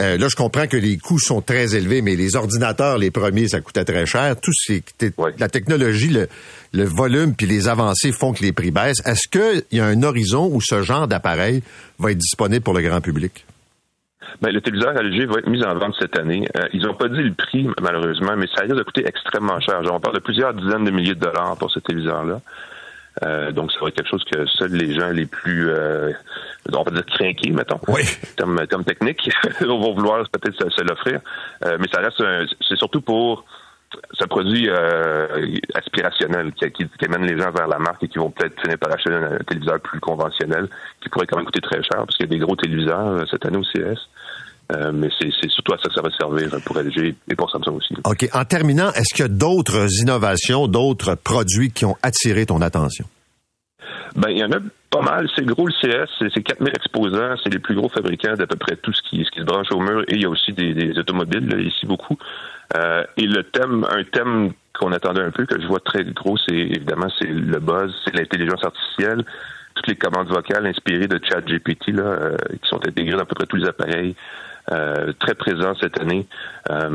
euh, 0.00 0.18
là, 0.18 0.28
je 0.28 0.36
comprends 0.36 0.66
que 0.66 0.76
les 0.76 0.98
coûts 0.98 1.18
sont 1.18 1.40
très 1.40 1.74
élevés, 1.74 2.02
mais 2.02 2.16
les 2.16 2.36
ordinateurs, 2.36 2.98
les 2.98 3.10
premiers, 3.10 3.48
ça 3.48 3.60
coûtait 3.60 3.84
très 3.84 4.06
cher. 4.06 4.36
Tout 4.40 4.52
c'est 4.54 4.82
ouais. 5.18 5.34
la 5.38 5.48
technologie, 5.48 6.08
le, 6.08 6.28
le 6.72 6.84
volume 6.84 7.34
puis 7.34 7.46
les 7.46 7.68
avancées 7.68 8.12
font 8.12 8.32
que 8.32 8.42
les 8.42 8.52
prix 8.52 8.70
baissent. 8.70 9.00
Est-ce 9.06 9.28
qu'il 9.28 9.62
y 9.72 9.80
a 9.80 9.86
un 9.86 10.02
horizon 10.02 10.50
où 10.52 10.60
ce 10.60 10.82
genre 10.82 11.08
d'appareil 11.08 11.62
va 11.98 12.10
être 12.10 12.18
disponible 12.18 12.62
pour 12.62 12.74
le 12.74 12.82
grand 12.82 13.00
public? 13.00 13.46
Ben, 14.42 14.52
le 14.52 14.60
téléviseur 14.60 14.92
LG 14.92 15.26
va 15.30 15.38
être 15.38 15.48
mis 15.48 15.64
en 15.64 15.74
vente 15.78 15.94
cette 15.98 16.18
année. 16.18 16.46
Euh, 16.56 16.68
ils 16.72 16.82
n'ont 16.82 16.94
pas 16.94 17.08
dit 17.08 17.22
le 17.22 17.32
prix, 17.32 17.66
malheureusement, 17.80 18.36
mais 18.36 18.46
ça 18.54 18.62
risque 18.62 18.76
de 18.76 18.82
coûter 18.82 19.04
extrêmement 19.06 19.58
cher. 19.60 19.82
Genre, 19.82 19.94
on 19.94 20.00
parle 20.00 20.16
de 20.16 20.20
plusieurs 20.20 20.52
dizaines 20.52 20.84
de 20.84 20.90
milliers 20.90 21.14
de 21.14 21.20
dollars 21.20 21.56
pour 21.56 21.70
ce 21.70 21.78
téléviseur-là. 21.80 22.40
Euh, 23.24 23.50
donc, 23.52 23.72
ça 23.72 23.78
va 23.80 23.88
être 23.88 23.96
quelque 23.96 24.10
chose 24.10 24.24
que 24.24 24.46
seuls 24.46 24.72
les 24.72 24.94
gens 24.94 25.10
les 25.10 25.26
plus, 25.26 25.70
euh, 25.70 26.12
on 26.72 26.82
va 26.82 26.90
dire, 26.90 27.06
craqués, 27.06 27.50
mettons, 27.50 27.80
oui. 27.88 28.02
comme, 28.38 28.66
comme 28.70 28.84
technique, 28.84 29.30
vont 29.60 29.94
vouloir 29.94 30.28
peut-être 30.28 30.62
se, 30.62 30.70
se 30.70 30.82
l'offrir. 30.82 31.20
Euh, 31.64 31.78
mais 31.80 31.86
ça 31.92 32.00
reste, 32.00 32.22
c'est 32.68 32.76
surtout 32.76 33.00
pour 33.00 33.44
ce 34.12 34.24
produit 34.24 34.68
euh, 34.68 35.26
aspirationnel 35.74 36.52
qui, 36.52 36.70
qui, 36.72 36.88
qui, 36.88 37.04
amène 37.04 37.26
les 37.26 37.38
gens 37.38 37.50
vers 37.50 37.68
la 37.68 37.78
marque 37.78 38.02
et 38.02 38.08
qui 38.08 38.18
vont 38.18 38.30
peut-être 38.30 38.60
finir 38.60 38.78
par 38.78 38.92
acheter 38.92 39.12
un, 39.12 39.34
un, 39.34 39.38
téléviseur 39.38 39.80
plus 39.80 40.00
conventionnel 40.00 40.68
qui 41.00 41.08
pourrait 41.08 41.26
quand 41.26 41.36
même 41.36 41.46
coûter 41.46 41.60
très 41.60 41.82
cher 41.82 41.98
parce 41.98 42.16
qu'il 42.16 42.26
y 42.26 42.28
a 42.28 42.32
des 42.32 42.44
gros 42.44 42.56
téléviseurs 42.56 43.06
euh, 43.06 43.24
cette 43.30 43.44
année 43.46 43.58
au 43.58 43.62
CS. 43.62 43.98
Euh, 44.72 44.90
mais 44.92 45.08
c'est 45.20 45.30
surtout 45.48 45.74
à 45.74 45.78
ça 45.78 45.88
que 45.88 45.94
ça 45.94 46.02
va 46.02 46.10
servir 46.10 46.50
pour 46.64 46.76
LG 46.76 47.14
et 47.28 47.34
pour 47.36 47.50
Samsung 47.50 47.76
aussi. 47.76 47.94
OK. 48.04 48.28
En 48.32 48.44
terminant, 48.44 48.90
est-ce 48.92 49.14
qu'il 49.14 49.24
y 49.24 49.26
a 49.26 49.28
d'autres 49.28 49.86
innovations, 50.00 50.66
d'autres 50.66 51.14
produits 51.14 51.70
qui 51.70 51.84
ont 51.84 51.96
attiré 52.02 52.46
ton 52.46 52.60
attention? 52.60 53.04
Ben, 54.16 54.30
il 54.30 54.38
y 54.38 54.44
en 54.44 54.50
a 54.50 54.58
pas 54.90 55.02
mal. 55.02 55.28
C'est 55.36 55.44
gros 55.44 55.66
le 55.66 55.72
CS, 55.72 56.08
c'est 56.18 56.42
4000 56.42 56.72
exposants, 56.74 57.36
c'est 57.44 57.52
les 57.52 57.58
plus 57.58 57.76
gros 57.76 57.88
fabricants 57.88 58.34
d'à 58.34 58.46
peu 58.46 58.56
près 58.56 58.76
tout 58.76 58.92
ce 58.92 59.02
qui, 59.02 59.24
ce 59.24 59.30
qui 59.30 59.40
se 59.40 59.44
branche 59.44 59.70
au 59.70 59.80
mur 59.80 60.02
et 60.08 60.14
il 60.14 60.22
y 60.22 60.24
a 60.24 60.28
aussi 60.28 60.52
des, 60.52 60.74
des 60.74 60.98
automobiles, 60.98 61.46
là, 61.46 61.60
ici 61.60 61.86
beaucoup. 61.86 62.16
Euh, 62.74 63.04
et 63.16 63.26
le 63.26 63.42
thème, 63.44 63.86
un 63.88 64.04
thème 64.04 64.52
qu'on 64.78 64.92
attendait 64.92 65.22
un 65.22 65.30
peu, 65.30 65.46
que 65.46 65.60
je 65.60 65.66
vois 65.66 65.80
très 65.80 66.04
gros, 66.04 66.36
c'est 66.36 66.54
évidemment 66.54 67.08
c'est 67.18 67.28
le 67.28 67.58
buzz, 67.58 67.94
c'est 68.04 68.14
l'intelligence 68.14 68.64
artificielle, 68.64 69.24
toutes 69.74 69.86
les 69.88 69.96
commandes 69.96 70.28
vocales 70.28 70.66
inspirées 70.66 71.06
de 71.06 71.20
ChatGPT 71.22 71.88
là, 71.88 72.02
euh, 72.02 72.36
qui 72.62 72.68
sont 72.68 72.86
intégrées 72.86 73.16
dans 73.16 73.22
à 73.22 73.24
peu 73.24 73.34
près 73.34 73.46
tous 73.46 73.56
les 73.56 73.68
appareils. 73.68 74.14
Euh, 74.72 75.12
très 75.20 75.36
présent 75.36 75.76
cette 75.80 76.00
année. 76.00 76.26
Euh, 76.70 76.88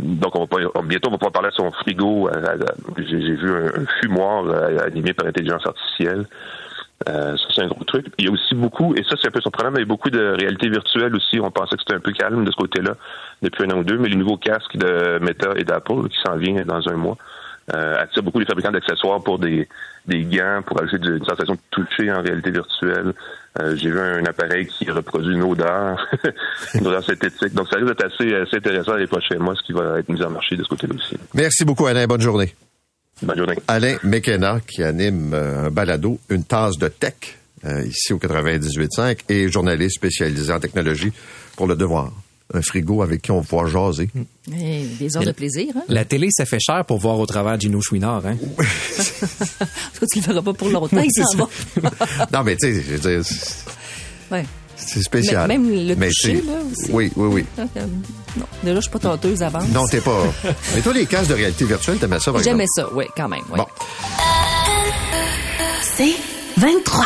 donc, 0.00 0.34
on 0.36 0.40
va 0.40 0.46
pas, 0.46 0.80
bientôt, 0.82 1.08
on 1.08 1.12
va 1.12 1.18
pouvoir 1.18 1.32
parler 1.32 1.48
à 1.48 1.50
son 1.50 1.70
frigo. 1.70 2.30
J'ai 2.96 3.34
vu 3.34 3.50
un, 3.50 3.82
un 3.82 3.86
fumoir 4.00 4.46
animé 4.86 5.12
par 5.12 5.26
intelligence 5.26 5.66
artificielle. 5.66 6.24
Euh, 7.08 7.36
ça, 7.36 7.44
c'est 7.54 7.62
un 7.62 7.68
gros 7.68 7.84
truc. 7.84 8.06
Il 8.18 8.26
y 8.26 8.28
a 8.28 8.30
aussi 8.30 8.54
beaucoup, 8.54 8.94
et 8.94 9.02
ça, 9.04 9.16
c'est 9.20 9.28
un 9.28 9.30
peu 9.30 9.40
surprenant, 9.40 9.70
mais 9.70 9.78
il 9.78 9.82
y 9.82 9.84
a 9.84 9.86
beaucoup 9.86 10.10
de 10.10 10.34
réalité 10.38 10.68
virtuelle 10.68 11.14
aussi. 11.14 11.40
On 11.40 11.50
pensait 11.50 11.76
que 11.76 11.82
c'était 11.82 11.94
un 11.94 12.00
peu 12.00 12.12
calme 12.12 12.44
de 12.44 12.50
ce 12.50 12.56
côté-là 12.56 12.94
depuis 13.42 13.64
un 13.64 13.70
an 13.70 13.78
ou 13.78 13.84
deux, 13.84 13.98
mais 13.98 14.08
les 14.08 14.16
nouveaux 14.16 14.36
casques 14.36 14.76
de 14.76 15.18
Meta 15.20 15.52
et 15.56 15.64
d'Apple 15.64 16.08
qui 16.10 16.18
s'en 16.24 16.36
viennent 16.36 16.62
dans 16.64 16.86
un 16.88 16.96
mois 16.96 17.16
euh, 17.74 18.02
attirent 18.02 18.22
beaucoup 18.22 18.38
les 18.40 18.46
fabricants 18.46 18.72
d'accessoires 18.72 19.22
pour 19.22 19.38
des, 19.38 19.66
des 20.06 20.24
gants, 20.24 20.60
pour 20.66 20.82
ajouter 20.82 21.08
une 21.08 21.24
sensation 21.24 21.54
de 21.54 21.60
toucher 21.70 22.12
en 22.12 22.20
réalité 22.20 22.50
virtuelle. 22.50 23.14
Euh, 23.60 23.76
J'ai 23.76 23.90
vu 23.90 23.98
un 23.98 24.24
appareil 24.26 24.66
qui 24.66 24.90
reproduit 24.90 25.34
une 25.34 25.42
odeur, 25.42 26.06
une 26.74 26.86
odeur 26.86 27.02
synthétique. 27.02 27.54
Donc, 27.54 27.68
ça 27.68 27.76
risque 27.76 27.88
d'être 27.88 28.04
assez, 28.04 28.34
assez 28.34 28.56
intéressant 28.56 28.96
les 28.96 29.06
prochains 29.06 29.38
mois, 29.38 29.54
ce 29.54 29.62
qui 29.62 29.72
va 29.72 29.98
être 29.98 30.08
mis 30.08 30.22
en 30.22 30.30
marché 30.30 30.56
de 30.56 30.62
ce 30.64 30.68
côté-là 30.68 30.94
aussi. 30.94 31.16
Merci 31.34 31.64
beaucoup, 31.64 31.86
Alain. 31.86 32.06
Bonne 32.06 32.20
journée. 32.20 32.54
Bonne 33.22 33.36
journée. 33.36 33.56
Alain 33.68 33.96
McKenna, 34.02 34.60
qui 34.66 34.82
anime 34.82 35.32
euh, 35.34 35.66
un 35.66 35.70
balado, 35.70 36.18
une 36.30 36.44
tasse 36.44 36.78
de 36.78 36.88
tech, 36.88 37.14
euh, 37.66 37.84
ici 37.86 38.12
au 38.12 38.18
98.5, 38.18 39.18
et 39.28 39.48
journaliste 39.50 39.96
spécialisé 39.96 40.52
en 40.52 40.60
technologie 40.60 41.12
pour 41.56 41.66
Le 41.66 41.76
Devoir. 41.76 42.10
Un 42.52 42.62
frigo 42.62 43.00
avec 43.02 43.22
qui 43.22 43.30
on 43.30 43.40
va 43.40 43.46
pouvoir 43.46 43.68
jaser. 43.68 44.10
Eh, 44.52 44.84
des 44.98 45.16
heures 45.16 45.22
de 45.22 45.30
plaisir, 45.30 45.72
hein? 45.76 45.82
La 45.88 46.04
télé, 46.04 46.28
ça 46.32 46.44
fait 46.44 46.58
cher 46.58 46.84
pour 46.84 46.98
voir 46.98 47.18
au 47.20 47.26
travers 47.26 47.60
Gino 47.60 47.80
Chouinard, 47.80 48.26
hein? 48.26 48.36
En 48.58 48.64
tout 49.94 50.00
cas, 50.00 50.06
tu 50.12 50.18
le 50.20 50.24
verras 50.26 50.42
pas 50.42 50.52
pour 50.54 50.68
longtemps, 50.68 51.00
il 51.00 51.12
s'en 51.12 51.36
va. 51.36 51.48
non, 52.32 52.42
mais 52.42 52.56
tu 52.56 52.66
sais, 52.74 52.82
je 52.82 52.96
veux 52.96 52.98
dire, 52.98 53.24
c'est- 53.24 53.64
Ouais. 54.32 54.44
c'est 54.76 55.02
spécial. 55.02 55.46
Même 55.46 55.68
le 55.70 55.94
Mais 55.94 56.08
toucher, 56.08 56.42
là, 56.42 56.54
aussi. 56.72 56.90
Oui, 56.90 57.12
oui, 57.14 57.44
oui. 57.58 57.64
Non, 58.36 58.46
déjà, 58.62 58.76
je 58.76 58.80
suis 58.82 58.90
pas 58.90 58.98
tenteuse 58.98 59.42
avant. 59.42 59.62
Non, 59.72 59.86
t'es 59.86 60.00
pas. 60.00 60.22
Mais 60.74 60.80
toi, 60.80 60.92
les 60.92 61.06
casques 61.06 61.28
de 61.30 61.34
réalité 61.34 61.64
virtuelle, 61.64 61.98
t'aimais 61.98 62.20
ça, 62.20 62.32
par 62.32 62.42
J'aimais 62.42 62.64
exemple? 62.64 62.90
ça, 62.90 62.96
oui, 62.96 63.04
quand 63.16 63.28
même. 63.28 63.40
ouais. 63.50 63.56
Bon. 63.58 63.66
C'est 65.96 66.14
23. 66.56 67.04